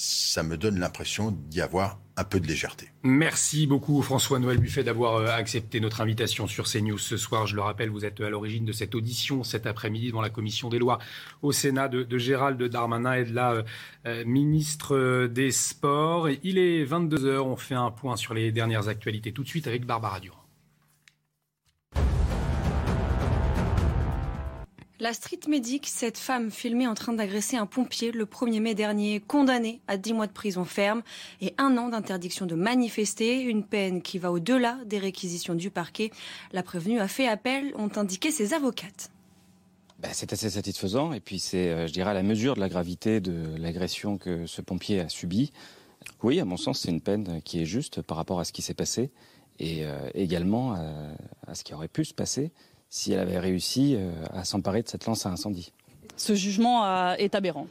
[0.01, 2.89] ça me donne l'impression d'y avoir un peu de légèreté.
[3.03, 7.45] Merci beaucoup François-Noël Buffet d'avoir euh, accepté notre invitation sur CNews ce soir.
[7.45, 10.69] Je le rappelle, vous êtes à l'origine de cette audition cet après-midi devant la commission
[10.69, 10.97] des lois
[11.43, 13.63] au Sénat de, Gérald Darmanin et de la euh,
[14.07, 16.29] euh, ministre des Sports.
[16.41, 19.85] Il est 22h, on fait un point sur les dernières actualités tout de suite avec
[19.85, 20.40] Barbara Durand.
[25.01, 29.19] La street medic, cette femme filmée en train d'agresser un pompier le 1er mai dernier,
[29.19, 31.01] condamnée à 10 mois de prison ferme
[31.41, 36.11] et un an d'interdiction de manifester, une peine qui va au-delà des réquisitions du parquet.
[36.51, 39.09] La prévenue a fait appel, ont indiqué ses avocates.
[39.97, 42.69] Bah, c'est assez satisfaisant et puis c'est, euh, je dirais, à la mesure de la
[42.69, 45.51] gravité de l'agression que ce pompier a subie.
[46.21, 48.61] Oui, à mon sens, c'est une peine qui est juste par rapport à ce qui
[48.61, 49.09] s'est passé
[49.57, 50.73] et euh, également
[51.47, 52.51] à ce qui aurait pu se passer
[52.91, 55.71] si elle avait réussi euh, à s'emparer de cette lance à incendie.
[56.17, 57.67] Ce jugement euh, est aberrant.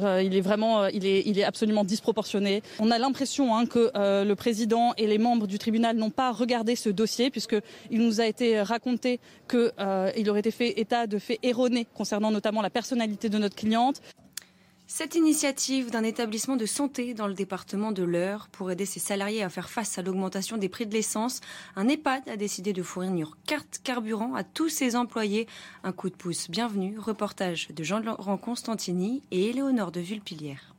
[0.00, 2.62] Euh, il est vraiment, il est, il est absolument disproportionné.
[2.78, 3.90] On a l'impression hein, que
[4.24, 8.26] le président et les membres du tribunal n'ont pas regardé ce dossier, puisqu'il nous a
[8.26, 13.36] été raconté qu'il aurait été fait état de faits erronés concernant notamment la personnalité de
[13.36, 14.00] notre cliente.
[14.94, 19.42] Cette initiative d'un établissement de santé dans le département de l'Eure pour aider ses salariés
[19.42, 21.40] à faire face à l'augmentation des prix de l'essence,
[21.76, 25.48] un EHPAD a décidé de fournir carte carburant à tous ses employés.
[25.82, 26.98] Un coup de pouce bienvenu.
[26.98, 30.74] Reportage de Jean-Laurent Constantini et Éléonore de Vulpilière.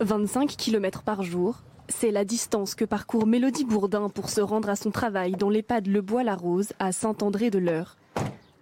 [0.00, 4.76] 25 km par jour, c'est la distance que parcourt Mélodie Bourdin pour se rendre à
[4.76, 7.98] son travail dans l'EHPAD Le Bois-la-Rose à Saint-André-de-l'Eure.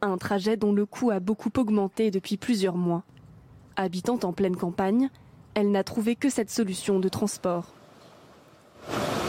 [0.01, 3.05] Un trajet dont le coût a beaucoup augmenté depuis plusieurs mois.
[3.83, 5.11] Habitant en pleine campagne,
[5.55, 7.75] elle n'a trouvé que cette solution de transport.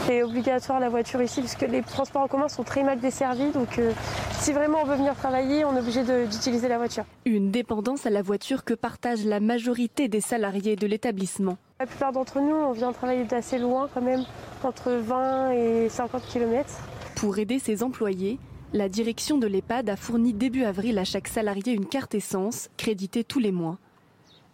[0.06, 3.50] C'est obligatoire la voiture ici puisque les transports en commun sont très mal desservis.
[3.50, 3.94] Donc euh,
[4.34, 7.04] si vraiment on veut venir travailler, on est obligé d'utiliser la voiture.
[7.26, 11.58] Une dépendance à la voiture que partage la majorité des salariés de l'établissement.
[11.80, 14.24] La plupart d'entre nous, on vient travailler d'assez loin quand même,
[14.64, 16.70] entre 20 et 50 km.
[17.16, 18.38] Pour aider ses employés,
[18.72, 23.24] la direction de l'EHPAD a fourni début avril à chaque salarié une carte essence créditée
[23.24, 23.80] tous les mois.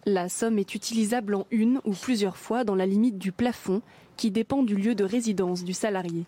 [0.06, 3.82] La somme est utilisable en une ou plusieurs fois dans la limite du plafond
[4.16, 6.24] qui dépend du lieu de résidence du salarié.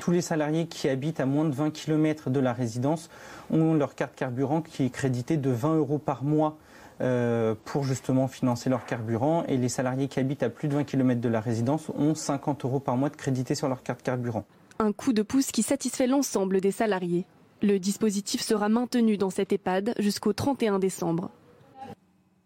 [0.00, 3.10] Tous les salariés qui habitent à moins de 20 km de la résidence
[3.50, 6.56] ont leur carte carburant qui est créditée de 20 euros par mois
[7.00, 9.44] euh, pour justement financer leur carburant.
[9.48, 12.64] Et les salariés qui habitent à plus de 20 km de la résidence ont 50
[12.64, 14.44] euros par mois de crédité sur leur carte carburant.
[14.78, 17.24] Un coup de pouce qui satisfait l'ensemble des salariés.
[17.62, 21.30] Le dispositif sera maintenu dans cet EHPAD jusqu'au 31 décembre.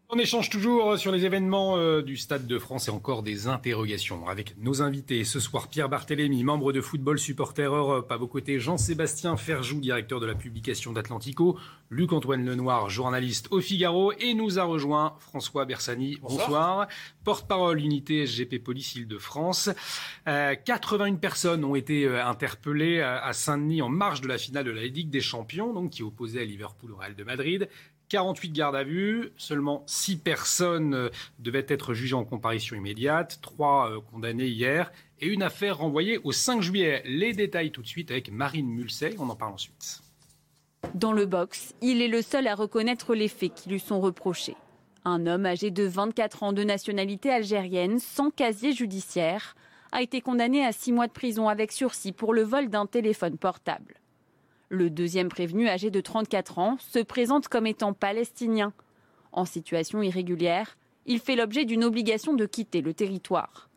[0.09, 4.29] On échange toujours sur les événements euh, du Stade de France et encore des interrogations
[4.29, 5.25] avec nos invités.
[5.25, 8.13] Ce soir, Pierre Barthélémy, membre de Football Supporter Europe.
[8.13, 11.59] À vos côtés, Jean-Sébastien Ferjou, directeur de la publication d'Atlantico.
[11.91, 14.13] Luc-Antoine Lenoir, journaliste au Figaro.
[14.21, 16.19] Et nous a rejoint François Bersani.
[16.23, 16.87] Bonsoir.
[17.25, 19.71] Porte-parole unité SGP Police Île-de-France.
[20.25, 24.71] 81 euh, personnes ont été euh, interpellées à Saint-Denis en marge de la finale de
[24.71, 27.69] la Ligue des Champions, donc qui opposait à Liverpool au Real de Madrid.
[28.09, 33.91] 48 gardes à vue, seulement 6 personnes euh, devaient être jugées en comparution immédiate, 3
[33.91, 37.03] euh, condamnées hier et une affaire renvoyée au 5 juillet.
[37.05, 40.03] Les détails tout de suite avec Marine Mulsey, on en parle ensuite.
[40.95, 44.57] Dans le box, il est le seul à reconnaître les faits qui lui sont reprochés.
[45.05, 49.57] Un homme âgé de 24 ans de nationalité algérienne, sans casier judiciaire,
[49.93, 53.39] a été condamné à 6 mois de prison avec sursis pour le vol d'un téléphone
[53.39, 53.95] portable.
[54.69, 58.73] Le deuxième prévenu, âgé de 34 ans, se présente comme étant palestinien.
[59.31, 63.71] En situation irrégulière, il fait l'objet d'une obligation de quitter le territoire.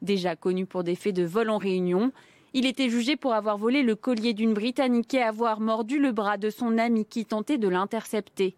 [0.00, 2.12] Déjà connu pour des faits de vol en réunion,
[2.54, 6.36] il était jugé pour avoir volé le collier d'une Britannique et avoir mordu le bras
[6.36, 8.56] de son ami qui tentait de l'intercepter.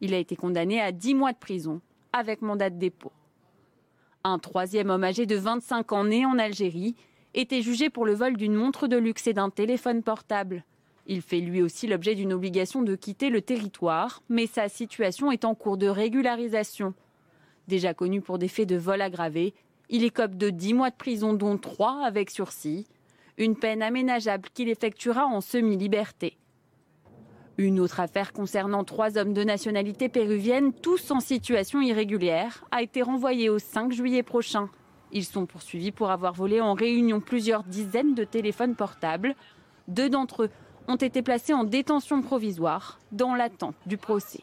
[0.00, 1.82] Il a été condamné à 10 mois de prison,
[2.14, 3.12] avec mandat de dépôt.
[4.24, 6.96] Un troisième homme âgé de 25 ans né en Algérie
[7.34, 10.64] était jugé pour le vol d'une montre de luxe et d'un téléphone portable.
[11.12, 15.44] Il fait lui aussi l'objet d'une obligation de quitter le territoire, mais sa situation est
[15.44, 16.94] en cours de régularisation.
[17.66, 19.52] Déjà connu pour des faits de vol aggravé,
[19.88, 22.86] il écope de 10 mois de prison, dont 3 avec sursis,
[23.38, 26.36] une peine aménageable qu'il effectuera en semi-liberté.
[27.58, 33.02] Une autre affaire concernant trois hommes de nationalité péruvienne, tous en situation irrégulière, a été
[33.02, 34.70] renvoyée au 5 juillet prochain.
[35.10, 39.34] Ils sont poursuivis pour avoir volé en réunion plusieurs dizaines de téléphones portables.
[39.88, 40.50] Deux d'entre eux
[40.88, 44.40] ont été placés en détention provisoire dans l'attente du procès.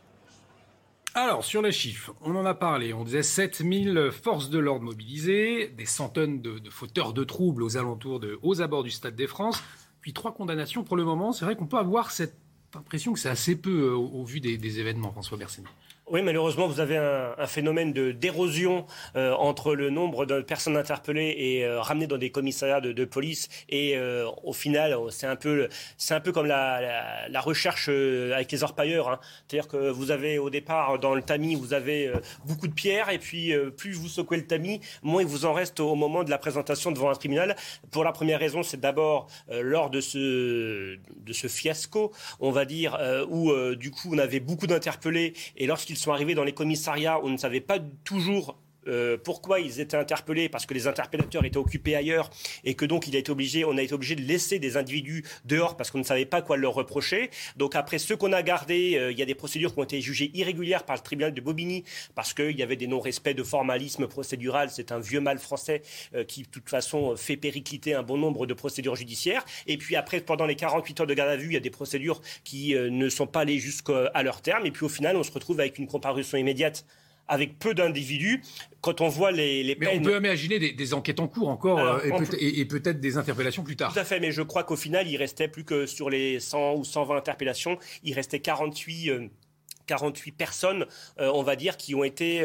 [1.14, 2.94] Alors, sur les chiffres, on en a parlé.
[2.94, 8.22] On disait 7000 forces de l'ordre mobilisées, des centaines de, fauteurs de troubles aux alentours,
[8.44, 9.64] aux abords du Stade des France,
[10.00, 11.32] puis trois condamnations pour le moment.
[11.32, 12.38] C'est vrai qu'on peut avoir cette
[12.76, 15.68] impression que c'est assez peu euh, au, vu des, des événements, François Bersani.
[16.10, 18.86] Oui, malheureusement, vous avez un, phénomène de d'érosion
[19.18, 23.50] euh, entre le nombre de personnes interpellées et euh, ramenées dans des commissariats de, police
[23.68, 27.90] et euh, au final, c'est un peu c'est un peu comme la, la, la recherche
[27.90, 29.10] avec les orpailleurs.
[29.10, 29.20] Hein.
[29.48, 32.10] C'est-à-dire que vous avez au départ dans le tamis, vous avez
[32.46, 35.82] beaucoup de pierres et puis plus vous secouez le tamis, moins il vous en reste
[35.82, 37.58] au moment de la présentation devant un tribunal.
[37.92, 42.98] Pour la première raison, c'est d'abord lors de ce de ce fiasco, on va dire,
[43.30, 47.30] où du coup on avait beaucoup d'interpellés et lorsqu'ils sont arrivés dans les commissariats, on
[47.30, 48.58] ne savait pas toujours
[48.88, 52.30] euh, pourquoi ils étaient interpellés parce que les interpellateurs étaient occupés ailleurs
[52.64, 55.24] et que donc il a été obligé, on a été obligé de laisser des individus
[55.46, 57.30] dehors parce qu'on ne savait pas quoi leur reprocher.
[57.56, 60.02] Donc après ceux qu'on a gardés, euh, il y a des procédures qui ont été
[60.02, 61.84] jugées irrégulières par le tribunal de Bobigny
[62.16, 64.70] parce qu'il y avait des non-respects de formalisme procédural.
[64.72, 65.82] C'est un vieux mal français
[66.16, 69.44] euh, qui de toute façon fait péricliter un bon nombre de procédures judiciaires.
[69.68, 71.70] Et puis après, pendant les 48 heures de garde à vue, il y a des
[71.70, 74.66] procédures qui ne sont pas allées jusqu'à leur terme.
[74.66, 76.86] Et puis au final, on se retrouve avec une comparution immédiate
[77.28, 78.42] avec peu d'individus.
[78.82, 82.00] Quand on voit les, les mais on peut imaginer des, enquêtes en cours encore euh,
[82.40, 83.94] et, peut-être des interpellations plus tard.
[83.94, 86.76] Tout à fait, mais je crois qu'au final, il restait plus que sur les 100
[86.76, 89.30] ou 120 interpellations, il restait 48...
[89.88, 90.86] 48 euh, personnes,
[91.20, 92.44] euh, on va dire, qui ont été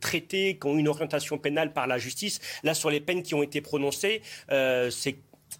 [0.00, 2.40] traitées, qui ont une orientation pénale par la justice.
[2.62, 5.16] Là, sur les peines qui ont été prononcées, c'est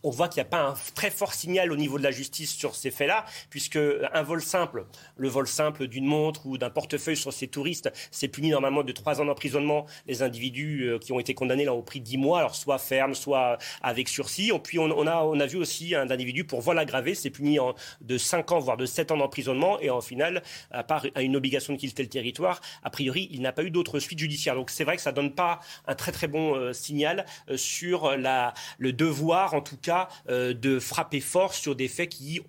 [0.07, 2.55] on voit qu'il n'y a pas un très fort signal au niveau de la justice
[2.55, 3.77] sur ces faits-là, puisque
[4.13, 4.87] un vol simple,
[5.17, 8.93] le vol simple d'une montre ou d'un portefeuille sur ces touristes, c'est puni normalement de
[8.93, 9.87] trois ans d'emprisonnement.
[10.07, 13.15] Les individus euh, qui ont été condamnés là ont pris dix mois, alors soit ferme,
[13.15, 14.53] soit avec sursis.
[14.55, 17.59] Et puis on, a, vu aussi un individu pour vol aggravé, c'est puni
[18.01, 19.81] de cinq ans, voire de sept ans d'emprisonnement.
[19.81, 23.51] Et en final, à part une obligation de quitter le territoire, a priori, il n'a
[23.51, 24.55] pas eu d'autres suites judiciaires.
[24.55, 28.15] Donc c'est vrai que ça donne pas un très très bon euh, signal euh, sur
[28.17, 29.96] le devoir, en tout cas,
[30.29, 32.41] euh, de frapper fort sur des faits qui,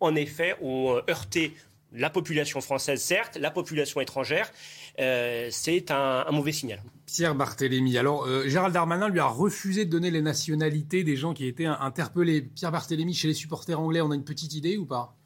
[0.00, 1.54] en effet, ont euh, heurté
[1.92, 4.50] la population française, certes, la population étrangère.
[4.98, 6.82] Euh, c'est un, mauvais signal.
[7.06, 7.96] Pierre Barthélémy.
[7.96, 12.42] Alors, Gérald Darmanin lui a refusé de donner les nationalités des gens qui étaient interpellés.
[12.42, 15.16] Pierre Barthélémy, chez les supporters anglais, on a une petite idée ou pas?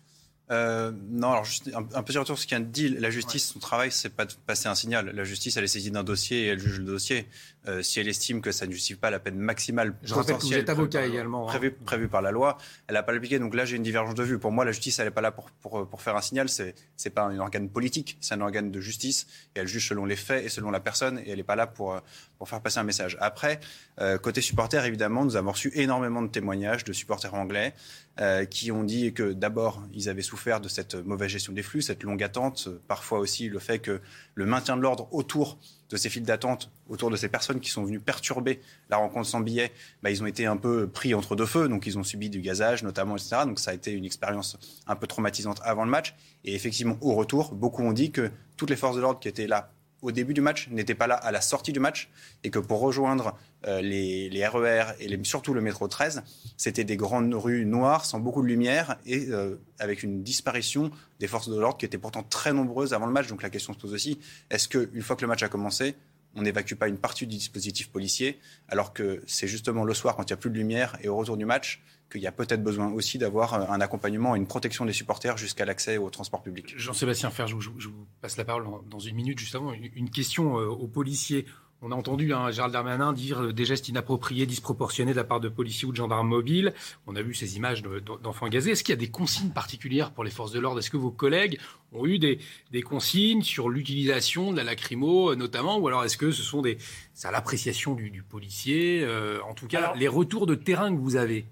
[0.51, 2.89] Euh, non, alors juste un, petit retour sur ce qu'elle dit.
[2.89, 5.11] La justice, son travail, c'est pas de passer un signal.
[5.15, 7.27] La justice, elle est saisie d'un dossier et elle juge le dossier.
[7.69, 10.43] Euh, si elle estime que ça ne justifie pas la peine maximale Je rappelle que
[10.43, 11.47] vous êtes avocat également.
[11.47, 11.53] Hein.
[11.53, 12.57] Prévu, prévu, par la loi,
[12.89, 13.39] elle n'a pas l'appliqué.
[13.39, 14.39] Donc là, j'ai une divergence de vue.
[14.39, 16.49] Pour moi, la justice, elle n'est pas là pour, pour, pour, faire un signal.
[16.49, 19.27] C'est n'est pas un organe politique, c'est un organe de justice.
[19.55, 21.19] Et elle juge selon les faits et selon la personne.
[21.19, 22.01] Et elle n'est pas là pour,
[22.39, 23.19] pour faire passer un message.
[23.21, 23.61] Après,
[24.01, 27.75] euh, côté supporter, évidemment, nous avons reçu énormément de témoignages de supporters anglais
[28.21, 31.83] euh, qui ont dit que d'abord, ils avaient souffert de cette mauvaise gestion des flux,
[31.83, 34.01] cette longue attente, parfois aussi le fait que
[34.35, 35.59] le maintien de l'ordre autour
[35.91, 39.41] de ces files d'attente, autour de ces personnes qui sont venues perturber la rencontre sans
[39.41, 39.73] billet,
[40.03, 42.41] bah, ils ont été un peu pris entre deux feux, donc ils ont subi du
[42.41, 43.43] gazage notamment, etc.
[43.45, 46.15] Donc ça a été une expérience un peu traumatisante avant le match.
[46.45, 49.47] Et effectivement, au retour, beaucoup ont dit que toutes les forces de l'ordre qui étaient
[49.47, 49.73] là
[50.03, 52.11] au début du match n'était pas là à la sortie du match
[52.45, 53.37] et que pour rejoindre
[53.67, 56.23] euh, les, RER e et surtout le métro 13,
[56.57, 61.27] c'était des grandes rues noires sans beaucoup de lumière et euh, avec une disparition des
[61.27, 63.29] forces de l'ordre qui étaient pourtant très nombreuses avant le match.
[63.29, 64.19] Donc la question se pose aussi,
[64.51, 65.95] est-ce qu'une fois que le match a commencé,
[66.35, 70.23] on n'évacue pas une partie du dispositif policier alors que c'est justement le soir quand
[70.23, 72.63] il n'y a plus de lumière et au retour du match qu'il y a peut-être
[72.63, 76.43] besoin aussi d'avoir euh, un accompagnement et une protection des supporters jusqu'à l'accès au transport
[76.43, 76.75] public.
[76.77, 79.73] Jean-Sébastien Fer, je, vous passe la parole dans une minute juste avant.
[79.73, 81.47] Une, question euh, aux policiers.
[81.83, 85.41] On a entendu hein, Gérald Darmanin dire euh, des gestes inappropriés, disproportionnés de la part
[85.41, 86.75] de policiers ou de gendarmes mobiles.
[87.07, 87.83] On a vu ces images
[88.23, 88.73] d'enfants gazés.
[88.73, 90.81] Est-ce qu'il y a des consignes particulières pour les forces de l'ordre?
[90.81, 91.59] Est-ce que vos collègues
[91.93, 92.39] ont eu des,
[92.83, 96.77] consignes sur l'utilisation de la lacrymo notamment Ou alors est-ce que ce sont des...
[97.15, 99.07] C'est à l'appréciation du, policier
[99.49, 101.47] En tout cas, les retours de terrain que vous avez?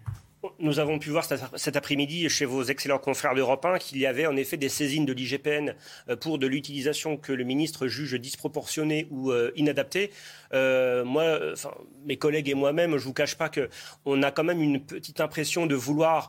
[0.61, 1.25] Nous avons pu voir
[1.57, 5.05] cet après-midi chez vos excellents confrères d'Europe 1 qu'il y avait en effet des saisines
[5.05, 5.75] de l'IGPN
[6.09, 10.13] euh, pour de l'utilisation que le ministre juge disproportionnée ou euh, inadaptée.
[10.53, 11.73] Euh, moi, enfin,
[12.07, 13.69] mes collègues et moi-même, je vous cache pas que
[14.05, 16.29] on a quand même une petite impression de vouloir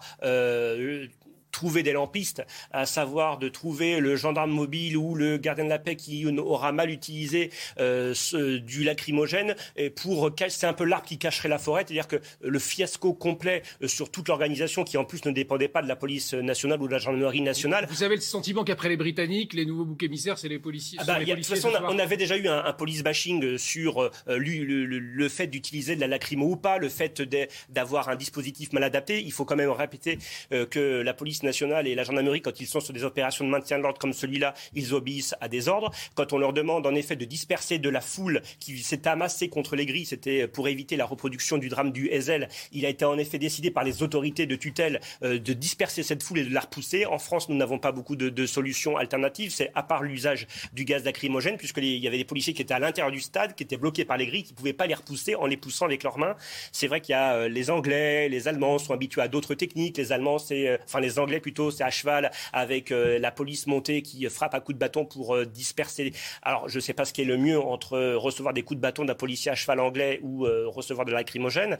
[1.51, 5.79] trouver des lampistes, à savoir de trouver le gendarme mobile ou le gardien de la
[5.79, 11.05] paix qui aura mal utilisé euh, ce, du lacrymogène et pour c'est un peu l'arbre
[11.05, 15.05] qui cacherait la forêt, c'est-à-dire que le fiasco complet euh, sur toute l'organisation qui en
[15.05, 17.87] plus ne dépendait pas de la police nationale ou de la gendarmerie nationale.
[17.89, 20.99] Vous avez le sentiment qu'après les Britanniques, les nouveaux boucs émissaires, c'est les policiers.
[21.01, 24.85] Ah bah, de toute façon, on avait déjà eu un, police bashing sur euh, le,
[24.85, 27.21] le, fait d'utiliser de la lacrymo ou pas, le fait
[27.69, 29.21] d'avoir un dispositif mal adapté.
[29.21, 30.17] Il faut quand même répéter
[30.49, 33.77] que la police nationale et la gendarmerie, quand ils sont sur des opérations de maintien
[33.77, 35.91] de l'ordre comme celui-là, ils obéissent à des ordres.
[36.15, 39.75] Quand on leur demande en effet de disperser de la foule qui s'est amassée contre
[39.75, 42.49] les grilles, c'était pour éviter la reproduction du drame du Ezel.
[42.71, 46.23] Il a été en effet décidé par les autorités de tutelle euh, de disperser cette
[46.23, 47.05] foule et de la repousser.
[47.05, 49.51] En France, nous n'avons pas beaucoup de, solutions alternatives.
[49.51, 52.79] C'est à part l'usage du gaz lacrymogène, puisqu'il y avait des policiers qui étaient à
[52.79, 55.35] l'intérieur du stade, qui étaient bloqués par les grilles, qui ne pouvaient pas les repousser
[55.35, 56.35] en les poussant avec leurs mains.
[56.71, 59.97] C'est vrai qu'il y a euh, les Anglais, les Allemands sont habitués à d'autres techniques.
[59.97, 63.67] Les Allemands, c'est, euh, enfin les Anglais plutôt, c'est à cheval avec euh, la police
[63.67, 66.13] montée qui frappe à coups de bâton pour euh, disperser.
[66.41, 68.77] Alors, je ne sais pas ce qui est le mieux entre euh, recevoir des coups
[68.77, 71.77] de bâton d'un policier à cheval anglais ou recevoir de la lacrymogène,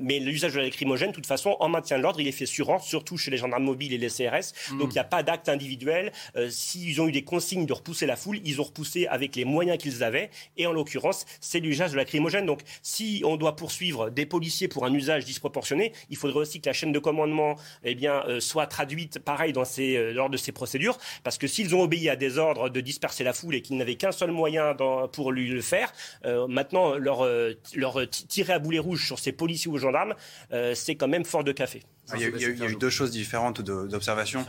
[0.00, 2.46] mais l'usage de la lacrymogène, de toute façon, en maintien de l'ordre, il est fait
[2.46, 4.52] sur ordre, surtout chez les gendarmes mobiles et les CRS.
[4.70, 4.78] Mm.
[4.78, 6.12] Donc, il n'y a pas d'acte individuel.
[6.48, 9.78] S'ils ont eu des consignes de repousser la foule, ils ont repoussé avec les moyens
[9.78, 10.30] qu'ils avaient.
[10.56, 12.46] Et en l'occurrence, c'est l'usage de la lacrymogène.
[12.46, 16.68] Donc, si on doit poursuivre des policiers pour un usage disproportionné, il faudrait aussi que
[16.68, 18.87] la chaîne de commandement eh bien, soit traduite
[19.24, 22.38] pareil dans ces, euh, lors de ces procédures, parce que s'ils ont obéi à des
[22.38, 24.74] ordres de disperser la foule et qu'ils n'avaient qu'un seul moyen
[25.12, 25.92] pour lui le faire,
[26.24, 30.14] euh, maintenant leur, euh, leur tirer à boulet rouge sur ces policiers ou gendarmes,
[30.74, 31.82] c'est quand même fort de café.
[32.14, 34.44] Il y, a, il y a eu deux choses différentes d'observation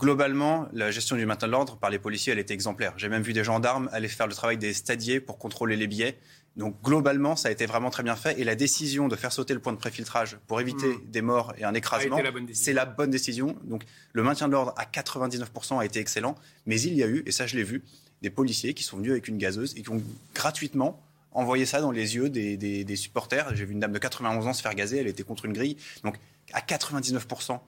[0.00, 2.94] globalement, la gestion du maintien de l'ordre par les policiers, elle était exemplaire.
[2.96, 6.18] J'ai même vu des gendarmes aller faire le travail des stadiers pour contrôler les billets.
[6.56, 8.38] Donc globalement, ça a été vraiment très bien fait.
[8.40, 11.10] Et la décision de faire sauter le point de préfiltrage pour éviter hmm.
[11.10, 12.18] des morts et un écrasement,
[12.52, 13.56] c'est la bonne décision.
[13.64, 16.34] Donc le maintien de l'ordre à 99% a été excellent.
[16.66, 17.82] Mais il y a eu, et ça je l'ai vu,
[18.22, 20.02] des policiers qui sont venus avec une gazeuse et qui ont
[20.34, 21.00] gratuitement
[21.32, 23.54] envoyé ça dans les yeux des, des supporters.
[23.54, 25.76] J'ai vu une dame de 91 ans se faire gazer, elle était contre une grille.
[26.02, 26.16] Donc
[26.52, 27.60] à 99%,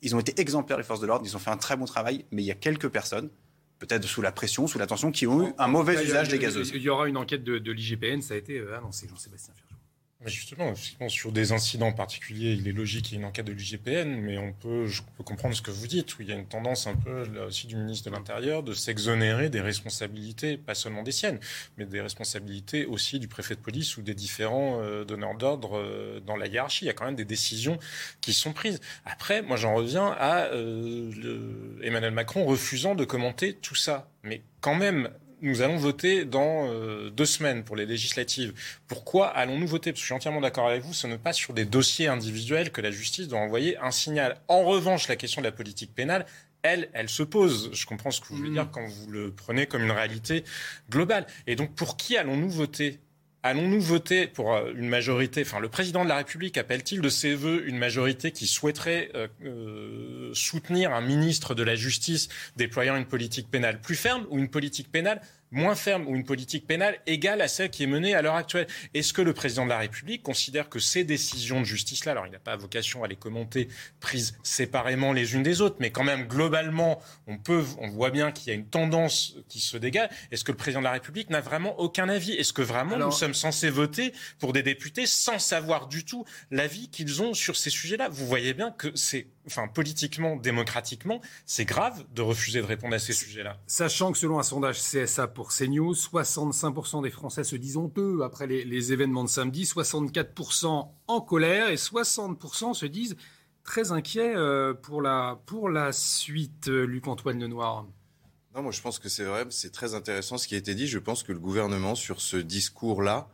[0.00, 2.24] ils ont été exemplaires, les forces de l'ordre, ils ont fait un très bon travail,
[2.32, 3.28] mais il y a quelques personnes
[3.82, 6.70] peut-être sous la pression, sous la tension, qui ont eu un mauvais usage des gazeuses.
[6.74, 9.71] Il y aura une enquête de, de l'IGPN, ça a été euh, annoncé, Jean-Sébastien Ferjou.
[10.26, 10.72] Justement,
[11.08, 14.38] sur des incidents particuliers, il est logique qu'il y ait une enquête de l'IGPN, mais
[14.38, 16.86] on peut, je peux comprendre ce que vous dites, où il y a une tendance
[16.86, 21.12] un peu là aussi du ministre de l'Intérieur de s'exonérer des responsabilités, pas seulement des
[21.12, 21.40] siennes,
[21.76, 26.20] mais des responsabilités aussi du préfet de police ou des différents euh, donneurs d'ordre euh,
[26.20, 26.84] dans la hiérarchie.
[26.84, 27.78] Il y a quand même des décisions
[28.20, 28.80] qui sont prises.
[29.04, 34.08] Après, moi j'en reviens à euh, Emmanuel Macron refusant de commenter tout ça.
[34.22, 35.10] Mais quand même,
[35.42, 38.54] nous allons voter dans euh, deux semaines pour les législatives.
[38.86, 39.90] Pourquoi allons-nous voter?
[39.90, 42.70] Parce que je suis entièrement d'accord avec vous, ce n'est pas sur des dossiers individuels
[42.70, 44.36] que la justice doit envoyer un signal.
[44.48, 46.26] En revanche, la question de la politique pénale,
[46.62, 47.70] elle, elle se pose.
[47.72, 48.70] Je comprends ce que vous voulez dire mmh.
[48.70, 50.44] quand vous le prenez comme une réalité
[50.88, 51.26] globale.
[51.46, 53.00] Et donc, pour qui allons-nous voter?
[53.44, 57.34] Allons-nous voter pour euh, une majorité Enfin, le président de la République appelle-t-il de ses
[57.34, 63.04] voeux une majorité qui souhaiterait euh, euh, soutenir un ministre de la Justice déployant une
[63.04, 65.20] politique pénale plus ferme ou une politique pénale
[65.52, 68.66] moins ferme ou une politique pénale égale à celle qui est menée à l'heure actuelle.
[68.94, 72.32] Est-ce que le président de la République considère que ces décisions de justice-là, alors il
[72.32, 73.68] n'a pas vocation à les commenter
[74.00, 78.32] prises séparément les unes des autres, mais quand même globalement, on peut, on voit bien
[78.32, 80.08] qu'il y a une tendance qui se dégage.
[80.30, 82.32] Est-ce que le président de la République n'a vraiment aucun avis?
[82.32, 86.88] Est-ce que vraiment nous sommes censés voter pour des députés sans savoir du tout l'avis
[86.88, 88.08] qu'ils ont sur ces sujets-là?
[88.08, 92.98] Vous voyez bien que c'est enfin, politiquement, démocratiquement, c'est grave de refuser de répondre à
[92.98, 93.58] ces sujets-là.
[93.66, 98.46] Sachant que selon un sondage CSA pour CNews, 65% des Français se disent honteux après
[98.46, 103.16] les, événements de samedi, 64% en colère et 60% se disent
[103.64, 107.86] très inquiets euh, pour la, pour la suite, euh, Luc-Antoine Lenoir.
[108.54, 110.86] Non, moi je pense que c'est vrai, c'est très intéressant ce qui a été dit.
[110.86, 113.28] Je pense que le gouvernement, sur ce discours-là,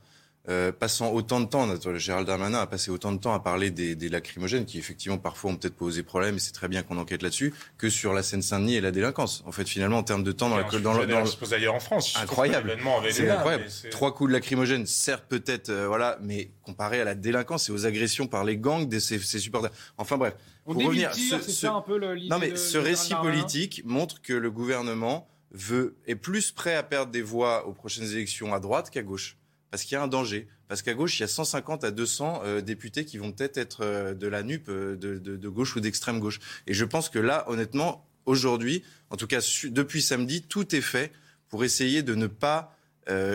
[0.48, 3.94] euh, passant autant de temps, Gérald Darmanin a passé autant de temps à parler des,
[3.94, 7.22] des lacrymogènes qui effectivement parfois ont peut-être posé problème et c'est très bien qu'on enquête
[7.22, 9.42] là-dessus que sur la Seine-Saint-Denis et la délinquance.
[9.46, 11.74] En fait, finalement, en termes de temps dans la dans, dans, dans, se pose d'ailleurs
[11.74, 12.14] en France.
[12.16, 12.78] Incroyable.
[13.10, 13.66] C'est incroyable.
[13.90, 17.86] Trois coups de lacrymogène, certes peut-être, euh, voilà, mais comparé à la délinquance et aux
[17.86, 19.70] agressions par les gangs de ces, ces supporters.
[19.98, 20.34] Enfin bref.
[20.64, 24.50] On pour revenir, ce, ce, un peu non mais ce récit politique montre que le
[24.50, 29.02] gouvernement veut est plus prêt à perdre des voix aux prochaines élections à droite qu'à
[29.02, 29.38] gauche
[29.70, 30.48] parce qu'il y a un danger.
[30.68, 33.84] parce qu'à gauche, il y a 150 à 200 euh, députés qui vont peut-être être,
[33.84, 36.40] euh, de la NUP, de, de, gauche ou d'extrême gauche.
[36.66, 41.12] Et je pense que là, honnêtement, aujourd'hui, en tout cas depuis samedi, tout est fait
[41.48, 42.74] pour essayer de ne pas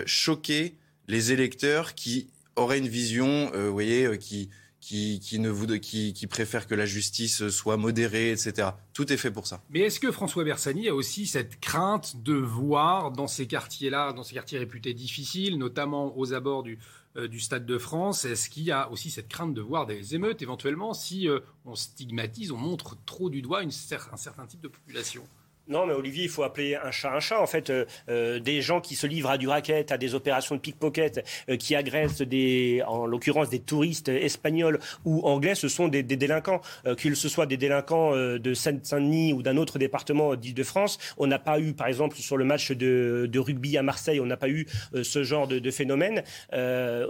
[0.05, 0.75] choquer
[1.07, 4.51] les électeurs qui auraient une vision, vous voyez, qui
[4.83, 8.71] qui, qui, ne vous, qui, qui préfère que la justice soit modérée, etc.
[8.93, 9.61] Tout est fait pour ça.
[9.69, 14.23] Mais est-ce que François Bersani a aussi cette crainte de voir dans ces quartiers-là, dans
[14.23, 16.79] ces quartiers réputés difficiles, notamment aux abords du,
[17.15, 20.41] euh, Stade de France, est-ce qu'il y a aussi cette crainte de voir des émeutes
[20.41, 25.23] éventuellement si euh, on stigmatise, on montre trop du doigt un certain type de population?
[25.69, 27.39] Non, mais Olivier, il faut appeler un chat un chat.
[27.39, 30.55] En fait, euh, euh, des gens qui se livrent à du racket, à des opérations
[30.55, 35.87] de pickpocket, euh, qui agressent des, en l'occurrence des touristes espagnols ou anglais, ce sont
[35.87, 36.61] des, des délinquants.
[36.97, 41.59] Qu'ils ce soit des délinquants de Seine-Saint-Denis ou d'un autre département d'Île-de-France, on n'a pas
[41.59, 44.65] eu, par exemple, sur le match de, de rugby à Marseille, on n'a pas eu
[45.01, 46.23] ce genre de, de phénomène.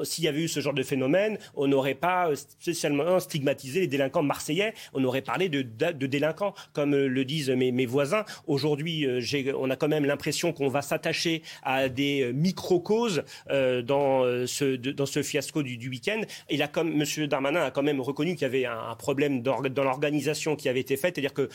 [0.04, 4.24] S'il y avait eu ce genre de phénomène, on n'aurait pas spécialement stigmatisé les délinquants
[4.24, 4.74] marseillais.
[4.94, 8.26] On aurait parlé de, de délinquants, comme le disent mes, mes voisins.
[8.48, 9.22] Aujourd'hui, euh,
[9.58, 15.24] on a quand même l'impression qu'on va s'attacher à des euh, micro-causes euh, dans, ce,
[15.24, 16.22] fiasco du, week-end.
[16.72, 17.28] Comme M.
[17.28, 20.98] Darmanin a quand même reconnu qu'il y avait un, problème dans l'organisation qui avait été
[20.98, 21.50] faite, c'est-à-dire que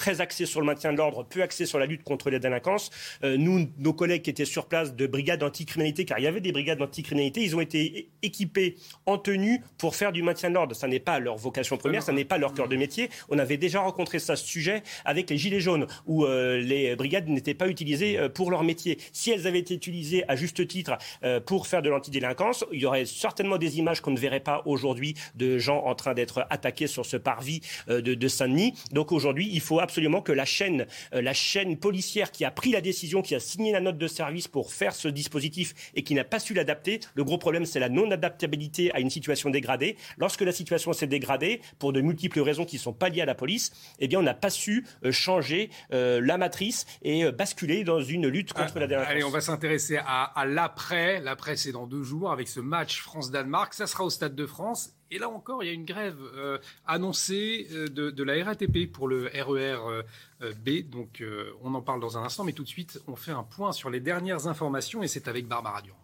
[0.00, 2.88] très axé sur le maintien de l'ordre, peu axé sur la lutte contre les délinquances.
[3.22, 6.40] Euh, nous, nos collègues qui étaient sur place de brigades anticriminalité, car il y avait
[6.40, 10.74] des brigades anticriminalité, ils ont été équipés en tenue pour faire du maintien de l'ordre.
[10.74, 13.10] Ça n'est pas leur vocation première, ça n'est pas leur cœur de métier.
[13.28, 17.28] On avait déjà rencontré ça, ce sujet, avec les Gilets jaunes, où euh, les brigades
[17.28, 18.96] n'étaient pas utilisées euh, pour leur métier.
[19.12, 20.96] Si elles avaient été utilisées à juste titre
[21.44, 25.14] pour faire de l'antidélinquance, il y aurait certainement des images qu'on ne verrait pas aujourd'hui
[25.34, 28.72] de gens en train d'être attaqués sur ce parvis de, de Saint-Denis.
[28.92, 32.70] Donc aujourd'hui, il faut absolument que la chaîne, euh, la chaîne policière qui a pris
[32.70, 36.14] la décision, qui a signé la note de service pour faire ce dispositif et qui
[36.14, 39.96] n'a pas su l'adapter, le gros problème c'est la non-adaptabilité à une situation dégradée.
[40.16, 43.26] Lorsque la situation s'est dégradée, pour de multiples raisons qui ne sont pas liées à
[43.26, 47.82] la police, eh bien on n'a pas su euh, changer euh, la matrice et basculer
[47.82, 49.10] dans une lutte contre la délinquance.
[49.10, 51.20] Allez, on va s'intéresser à, à l'après.
[51.20, 53.74] L'après, c'est dans deux jours avec ce match France-Danemark.
[53.74, 54.94] Ça sera au Stade de France.
[55.10, 59.08] Et là encore, il y a une grève euh, annoncée euh, de, la RATP pour
[59.08, 60.04] le RER
[60.42, 60.88] e B.
[60.88, 61.22] Donc
[61.62, 63.90] on en parle dans un instant, mais tout de suite, on fait un point sur
[63.90, 65.99] les dernières informations et c'est avec Barbara Durand.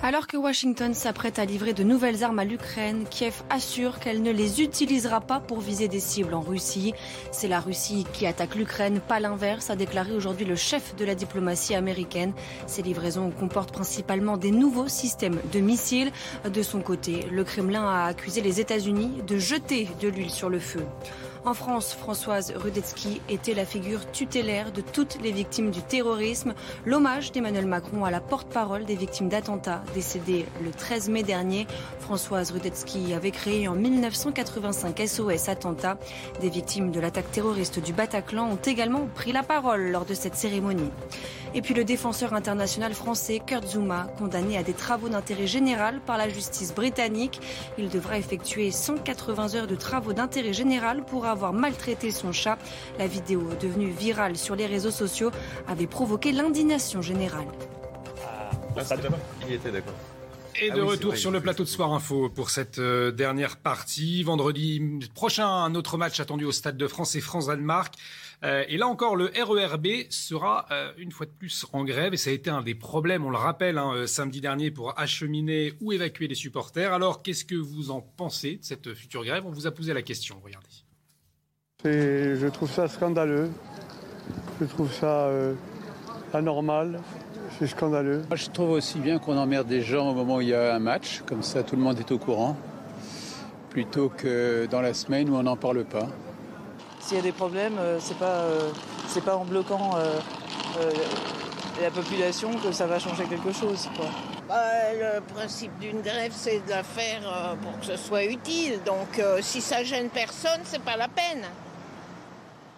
[0.00, 4.30] Alors que Washington s'apprête à livrer de nouvelles armes à l'Ukraine, Kiev assure qu'elle ne
[4.30, 6.94] les utilisera pas pour viser des cibles en Russie.
[7.32, 11.16] C'est la Russie qui attaque l'Ukraine, pas l'inverse, a déclaré aujourd'hui le chef de la
[11.16, 12.32] diplomatie américaine.
[12.68, 16.12] Ces livraisons comportent principalement des nouveaux systèmes de missiles.
[16.48, 20.60] De son côté, le Kremlin a accusé les États-Unis de jeter de l'huile sur le
[20.60, 20.84] feu.
[21.48, 26.52] En France, Françoise Rudetsky était la figure tutélaire de toutes les victimes du terrorisme.
[26.84, 31.66] L'hommage d'Emmanuel Macron à la porte-parole des victimes d'attentats décédées le 13 mai dernier.
[32.00, 35.96] Françoise Rudetsky avait créé en 1985 SOS Attentat.
[36.42, 40.36] Des victimes de l'attaque terroriste du Bataclan ont également pris la parole lors de cette
[40.36, 40.90] cérémonie.
[41.54, 46.18] Et puis le défenseur international français Kurt Zuma, condamné à des travaux d'intérêt général par
[46.18, 47.40] la justice britannique.
[47.78, 52.58] Il devra effectuer 180 heures de travaux d'intérêt général pour avoir maltraité son chat.
[52.98, 55.30] La vidéo, devenue virale sur les réseaux sociaux,
[55.66, 57.48] avait provoqué l'indignation générale.
[58.76, 58.94] Ah,
[59.48, 59.94] il était d'accord.
[60.60, 64.24] Et ah de retour sur le plateau de Soir Info pour cette euh, dernière partie.
[64.24, 64.82] Vendredi
[65.14, 67.94] prochain, un autre match attendu au Stade de France et France-Danemark.
[68.42, 72.16] Euh, et là encore, le RERB sera euh, une fois de plus en grève et
[72.16, 75.92] ça a été un des problèmes, on le rappelle, hein, samedi dernier pour acheminer ou
[75.92, 76.92] évacuer les supporters.
[76.92, 79.44] Alors, qu'est-ce que vous en pensez de cette future grève?
[79.46, 80.87] On vous a posé la question, regardez.
[81.84, 83.50] Je trouve ça scandaleux.
[84.60, 85.28] Je trouve ça
[86.34, 86.98] anormal.
[87.56, 88.24] C'est scandaleux.
[88.28, 90.74] Moi, je trouve aussi bien qu'on emmerde des gens au moment où il y a
[90.74, 92.56] un match, comme ça tout le monde est au courant,
[93.70, 96.08] plutôt que dans la semaine où on n'en parle pas.
[96.98, 98.70] S'il y a des problèmes, euh, c'est pas, euh,
[99.06, 100.90] c'est pas en bloquant euh,
[101.80, 103.88] la population que ça va changer quelque chose.
[104.48, 104.56] Bah,
[104.94, 108.80] le principe d'une grève, c'est de la faire pour que ce soit utile.
[108.84, 111.44] Donc, si ça gêne personne, c'est pas la peine.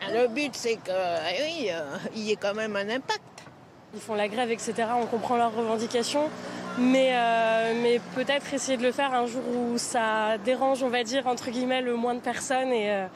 [0.09, 0.95] Le but, c'est qu'il
[1.45, 1.71] oui,
[2.15, 3.23] il y ait quand même un impact.
[3.95, 4.75] Ils font la grève, etc.
[4.97, 6.31] On comprend leurs revendications.
[6.79, 7.13] Mais,
[7.83, 11.51] mais peut-être essayer de le faire un jour où ça dérange, on va dire, entre
[11.51, 13.07] guillemets, le moins de personnes et,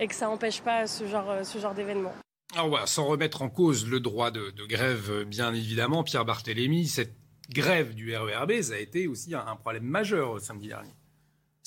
[0.00, 2.14] et que ça n'empêche pas ce genre, euh, ce genre d'événement.
[2.54, 7.14] Alors voilà, sans remettre en cause le droit de, grève, bien évidemment, Pierre Barthélémy, cette
[7.50, 10.90] grève du RERB, ça a été aussi un, problème majeur samedi dernier.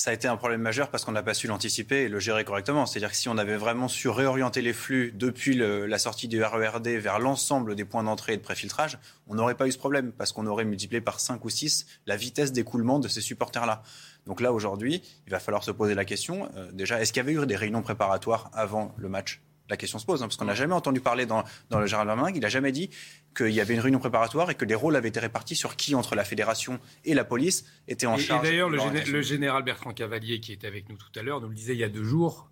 [0.03, 2.43] Ça a été un problème majeur parce qu'on n'a pas su l'anticiper et le gérer
[2.43, 2.85] correctement.
[2.85, 6.85] C'est-à-dire que si on avait vraiment su réorienter les flux depuis la sortie du RERD
[6.85, 10.33] vers l'ensemble des points d'entrée et de préfiltrage, on n'aurait pas eu ce problème parce
[10.33, 13.81] qu'on aurait multiplié par 5 ou 6 la vitesse d'écoulement de ces supporters-là.
[14.25, 17.25] Donc là, aujourd'hui, il va falloir se poser la question, euh, déjà, est-ce qu'il y
[17.25, 19.39] avait eu des réunions préparatoires avant le match?
[19.69, 22.07] La question se pose, hein, parce qu'on n'a jamais entendu parler dans, dans le Gérald
[22.07, 22.89] Darmanin, il n'a jamais dit
[23.35, 25.95] qu'il y avait une réunion préparatoire et que les rôles avaient été répartis sur qui,
[25.95, 28.45] entre la fédération et la police, était en charge.
[28.45, 31.55] Et d'ailleurs, le, général Bertrand Cavalier, qui était avec nous tout à l'heure, nous le
[31.55, 32.49] disait il y a deux jours,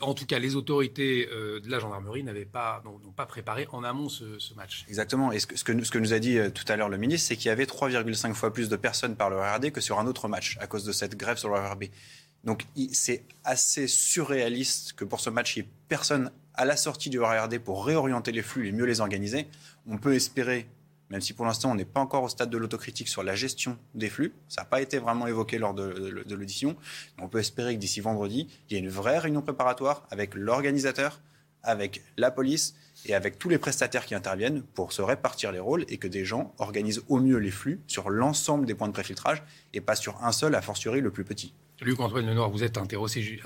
[0.00, 3.84] en tout cas, les autorités euh, de la gendarmerie n'avaient pas, n'ont pas préparé en
[3.84, 4.84] amont ce, match.
[4.88, 5.30] Exactement.
[5.32, 6.96] Et ce que, ce que, ce que nous a dit euh, tout à l'heure le
[6.96, 9.98] ministre, c'est qu'il y avait 3,5 fois plus de personnes par le RRD que sur
[9.98, 11.84] un autre match à cause de cette grève sur le RRB.
[12.44, 17.10] Donc c'est assez surréaliste que pour ce match, il n'y ait personne à la sortie
[17.10, 19.48] du RRD pour réorienter les flux et mieux les organiser.
[19.86, 20.66] On peut espérer,
[21.10, 23.78] même si pour l'instant on n'est pas encore au stade de l'autocritique sur la gestion
[23.94, 26.76] des flux, ça n'a pas été vraiment évoqué lors de, l'audition,
[27.20, 31.20] on peut espérer que d'ici vendredi, il y ait une vraie réunion préparatoire avec l'organisateur,
[31.62, 32.74] avec la police
[33.06, 36.24] et avec tous les prestataires qui interviennent pour se répartir les rôles et que des
[36.24, 39.42] gens organisent au mieux les flux sur l'ensemble des points de préfiltrage
[39.74, 41.52] et pas sur un seul, a fortiori le plus petit.
[41.80, 43.40] Luc-Antoine Lenoir, vous êtes intéressé,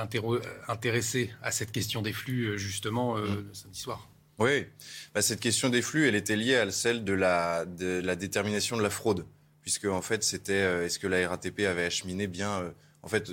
[0.69, 3.55] intéressé, à cette question des flux, euh, justement, euh, mm.
[3.55, 4.09] samedi soir.
[4.39, 4.67] Oui,
[5.15, 8.77] bah, cette question des flux, elle était liée à celle de la, de la détermination
[8.77, 9.27] de la fraude.
[9.61, 12.73] Puisque, en fait, c'était euh, est-ce que la RATP avait acheminé bien.
[13.03, 13.33] en fait,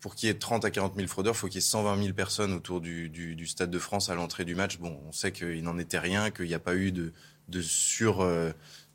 [0.00, 2.02] pour qu'il y ait 30 à 40 000 fraudeurs, il faut qu'il y ait 120
[2.02, 4.78] 000 personnes autour du, du, Stade de France à l'entrée du match.
[4.78, 7.12] Bon, on sait qu'il n'en était rien, qu'il n'y a pas eu de,
[7.48, 8.22] de sur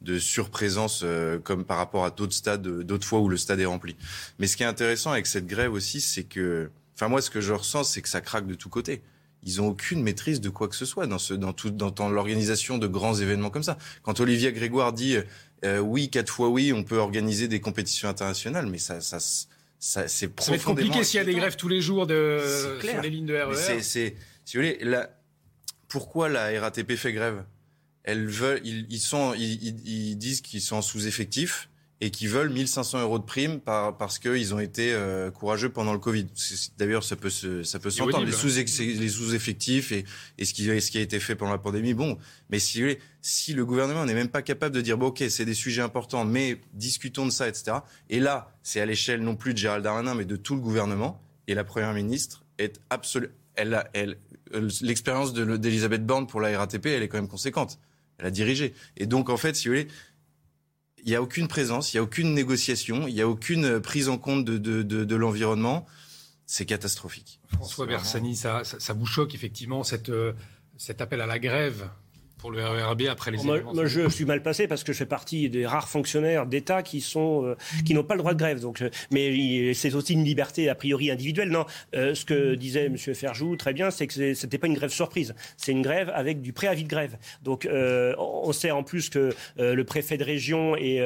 [0.02, 3.66] de surprésence euh, comme par rapport à d'autres stades, d'autres fois où le stade est
[3.66, 3.96] rempli.
[4.40, 7.42] Mais ce qui est intéressant avec cette grève aussi, c'est que, enfin moi, ce que
[7.42, 9.02] je ressens, c'est que ça craque de tous côtés.
[9.44, 12.78] Ils ont aucune maîtrise de quoi que ce soit dans ce, dans tout, dans, l'organisation
[12.78, 13.78] de grands événements comme ça.
[14.02, 15.18] Quand Olivier Grégoire dit
[15.64, 20.08] euh, oui, quatre fois oui, on peut organiser des compétitions internationales, mais ça, ça, ça
[20.08, 22.42] c'est Ça va être compliqué s'il y a des grèves tous les jours de,
[22.82, 23.82] sur les lignes de RER.
[23.82, 24.16] C'est,
[24.46, 25.10] si vous voulez, la,
[25.88, 27.44] pourquoi la RATP fait grève?
[28.08, 31.70] Elles veulent, ils, sont, ils, disent qu'ils sont en sous-effectif
[32.00, 35.92] et qu'ils veulent 1500 euros de prime par, parce qu'ils ont été euh, courageux pendant
[35.92, 36.26] le Covid.
[36.78, 40.06] D'ailleurs, ça peut se, ça peut s'entendre les sous les sous-effectifs et,
[40.38, 41.94] et ce qui ce qui a été fait pendant la pandémie.
[41.94, 42.18] Bon,
[42.50, 42.82] mais si
[43.22, 46.24] si le gouvernement n'est même pas capable de dire bon ok c'est des sujets importants,
[46.24, 47.80] mais discutons de ça, etc.
[48.10, 51.22] Et là, c'est à l'échelle non plus de Gérald Darmanin, mais de tout le gouvernement.
[51.48, 52.80] Et la première ministre est
[53.56, 54.18] elle, elle,
[54.82, 57.80] l'expérience d'Elisabeth Borne pour la RATP, elle est quand même conséquente
[58.18, 58.74] elle a dirigé.
[58.96, 59.88] Et donc, en fait, si vous voulez,
[61.04, 64.10] il n'y a aucune présence, il n'y a aucune négociation, il n'y a aucune prise
[64.10, 65.86] en compte de, l'environnement.
[66.46, 67.40] C'est catastrophique.
[67.48, 68.64] François Bersani, ça,
[68.96, 70.34] vous choque effectivement cette, euh,
[70.78, 71.90] cet appel à la grève
[72.38, 75.06] pour le RERB après les moi, moi, je suis mal passé parce que je fais
[75.06, 77.56] partie des rares fonctionnaires d'État qui sont euh,
[77.86, 78.60] qui n'ont pas le droit de grève.
[78.60, 81.50] Donc, mais c'est aussi une liberté a priori individuelle.
[81.50, 81.66] Non,
[81.96, 82.98] euh, ce que disait M.
[82.98, 85.34] Ferjou très bien, c'est que c'était pas une grève surprise.
[85.58, 87.18] C'est une grève avec du préavis de grève.
[87.44, 91.02] Donc, euh, on sait en plus que le préfet de région est,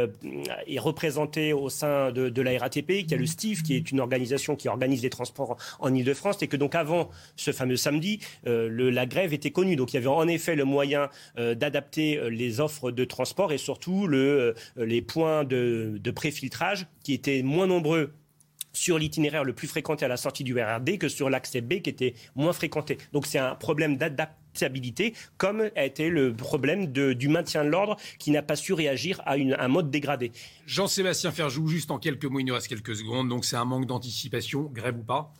[0.67, 3.91] est représenté au sein de, de, la RATP, qu'il y a le STIF, qui est
[3.91, 8.19] une organisation qui organise les transports en Ile-de-France, et que donc avant ce fameux samedi,
[8.45, 9.75] le, la grève était connue.
[9.75, 11.07] Donc, il y avait en effet le moyen euh,
[11.56, 17.14] d'adapter euh, les offres de transport et surtout le, euh, les points de, préfiltrage qui
[17.14, 18.14] étaient moins nombreux
[18.73, 21.89] sur l'itinéraire le plus fréquenté à la sortie du RRD que sur l'accès B qui
[21.89, 22.98] était moins fréquenté.
[23.11, 28.31] Donc c'est un problème d'adaptabilité, comme a été le problème du maintien de l'ordre qui
[28.31, 30.31] n'a pas su réagir à une, un mode dégradé.
[30.68, 33.88] Jean-Sébastien Ferjou, juste en quelques mots, il nous reste quelques secondes, donc c'est un manque
[33.88, 35.34] d'anticipation, grève ou pas?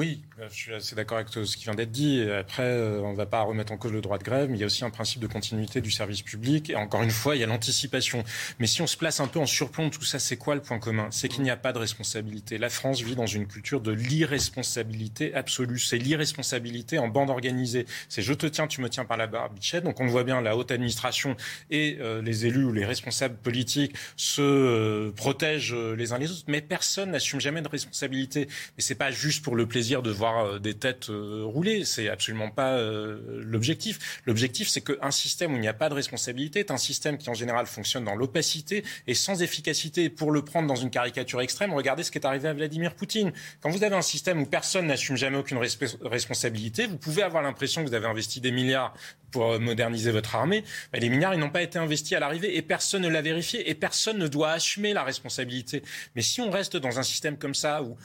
[0.00, 2.22] Oui, euh, je suis assez d'accord avec ce qui vient d'être dit.
[2.22, 4.60] Après, euh, on ne va pas remettre en cause le droit de grève, mais il
[4.60, 6.70] y a aussi un principe de continuité du service public.
[6.70, 8.24] Et encore une fois, il y a l'anticipation.
[8.58, 10.62] Mais si on se place un peu en surplomb de tout ça, c'est quoi le
[10.62, 11.08] point commun?
[11.10, 12.56] C'est qu'il n'y a pas de responsabilité.
[12.56, 15.78] La France vit dans une culture de l'irresponsabilité absolue.
[15.78, 17.84] C'est l'irresponsabilité en bande organisée.
[18.08, 19.84] C'est je te tiens, tu me tiens par la barbichette.
[19.84, 21.36] Donc on voit bien, la haute administration
[21.70, 26.62] et euh, les élus ou les responsables politiques se protègent les uns les autres, mais
[26.62, 28.48] personne n'assume jamais de responsabilité.
[28.78, 31.84] Mais c'est pas juste pour le plaisir de voir euh, des têtes euh, rouler.
[31.84, 34.20] C'est absolument pas euh, l'objectif.
[34.24, 37.28] L'objectif, c'est qu'un système où il n'y a pas de responsabilité est un système qui
[37.28, 40.08] en général fonctionne dans l'opacité et sans efficacité.
[40.08, 43.32] Pour le prendre dans une caricature extrême, regardez ce qui est arrivé à Vladimir Poutine.
[43.60, 45.58] Quand vous avez un système où personne n'assume jamais aucune
[46.02, 48.94] responsabilité, vous pouvez avoir l'impression que vous avez investi des milliards
[49.32, 50.64] pour moderniser votre armée.
[50.92, 53.68] Mais les milliards, ils n'ont pas été investis à l'arrivée et personne ne l'a vérifié
[53.68, 55.82] et personne ne doit assumer la responsabilité.
[56.14, 57.96] Mais si on reste dans un système comme ça où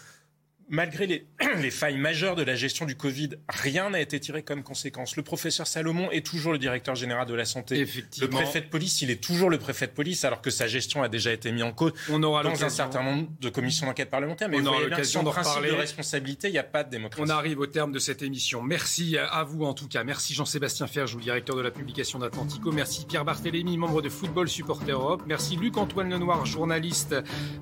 [0.69, 1.27] malgré les,
[1.61, 5.15] les, failles majeures de la gestion du Covid, rien n'a été tiré comme conséquence.
[5.15, 7.87] Le professeur Salomon est toujours le directeur général de la santé.
[8.19, 11.03] Le préfet de police, il est toujours le préfet de police, alors que sa gestion
[11.03, 14.09] a déjà été mise en cause on aura dans un certain nombre de commissions d'enquête
[14.09, 14.49] parlementaire.
[14.49, 17.23] Mais on aura l'occasion de principe de responsabilité, il n'y a pas de démocratie.
[17.25, 18.61] On arrive au terme de cette émission.
[18.61, 20.03] Merci à vous en tout cas.
[20.03, 22.71] Merci Jean-Sébastien Ferjou, directeur de la publication d'Atlantico.
[22.71, 25.23] Merci Pierre Barthélémy, membre de Football Supporter Europe.
[25.25, 27.15] Merci Luc-Antoine Lenoir, journaliste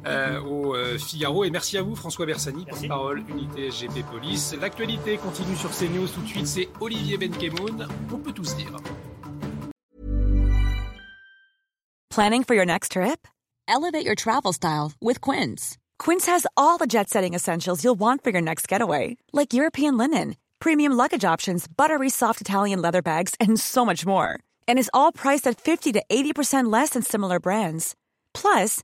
[0.06, 1.44] euh, au euh, Figaro.
[1.44, 4.54] Et merci à vous François Bersani, porte-parole unité SGP Police.
[4.60, 6.08] L'actualité continue sur CNews.
[6.08, 7.88] Tout de suite, c'est Olivier Benkemoun.
[8.14, 8.78] On peut tous dire.
[12.10, 13.28] Planning for your next trip?
[13.68, 15.78] Elevate your travel style with Quince.
[15.98, 20.36] Quince has all the jet-setting essentials you'll want for your next getaway, like European linen,
[20.60, 24.40] premium luggage options, buttery soft Italian leather bags, and so much more.
[24.68, 27.96] And is all priced at 50 to 80% less than similar brands.
[28.34, 28.84] Plus,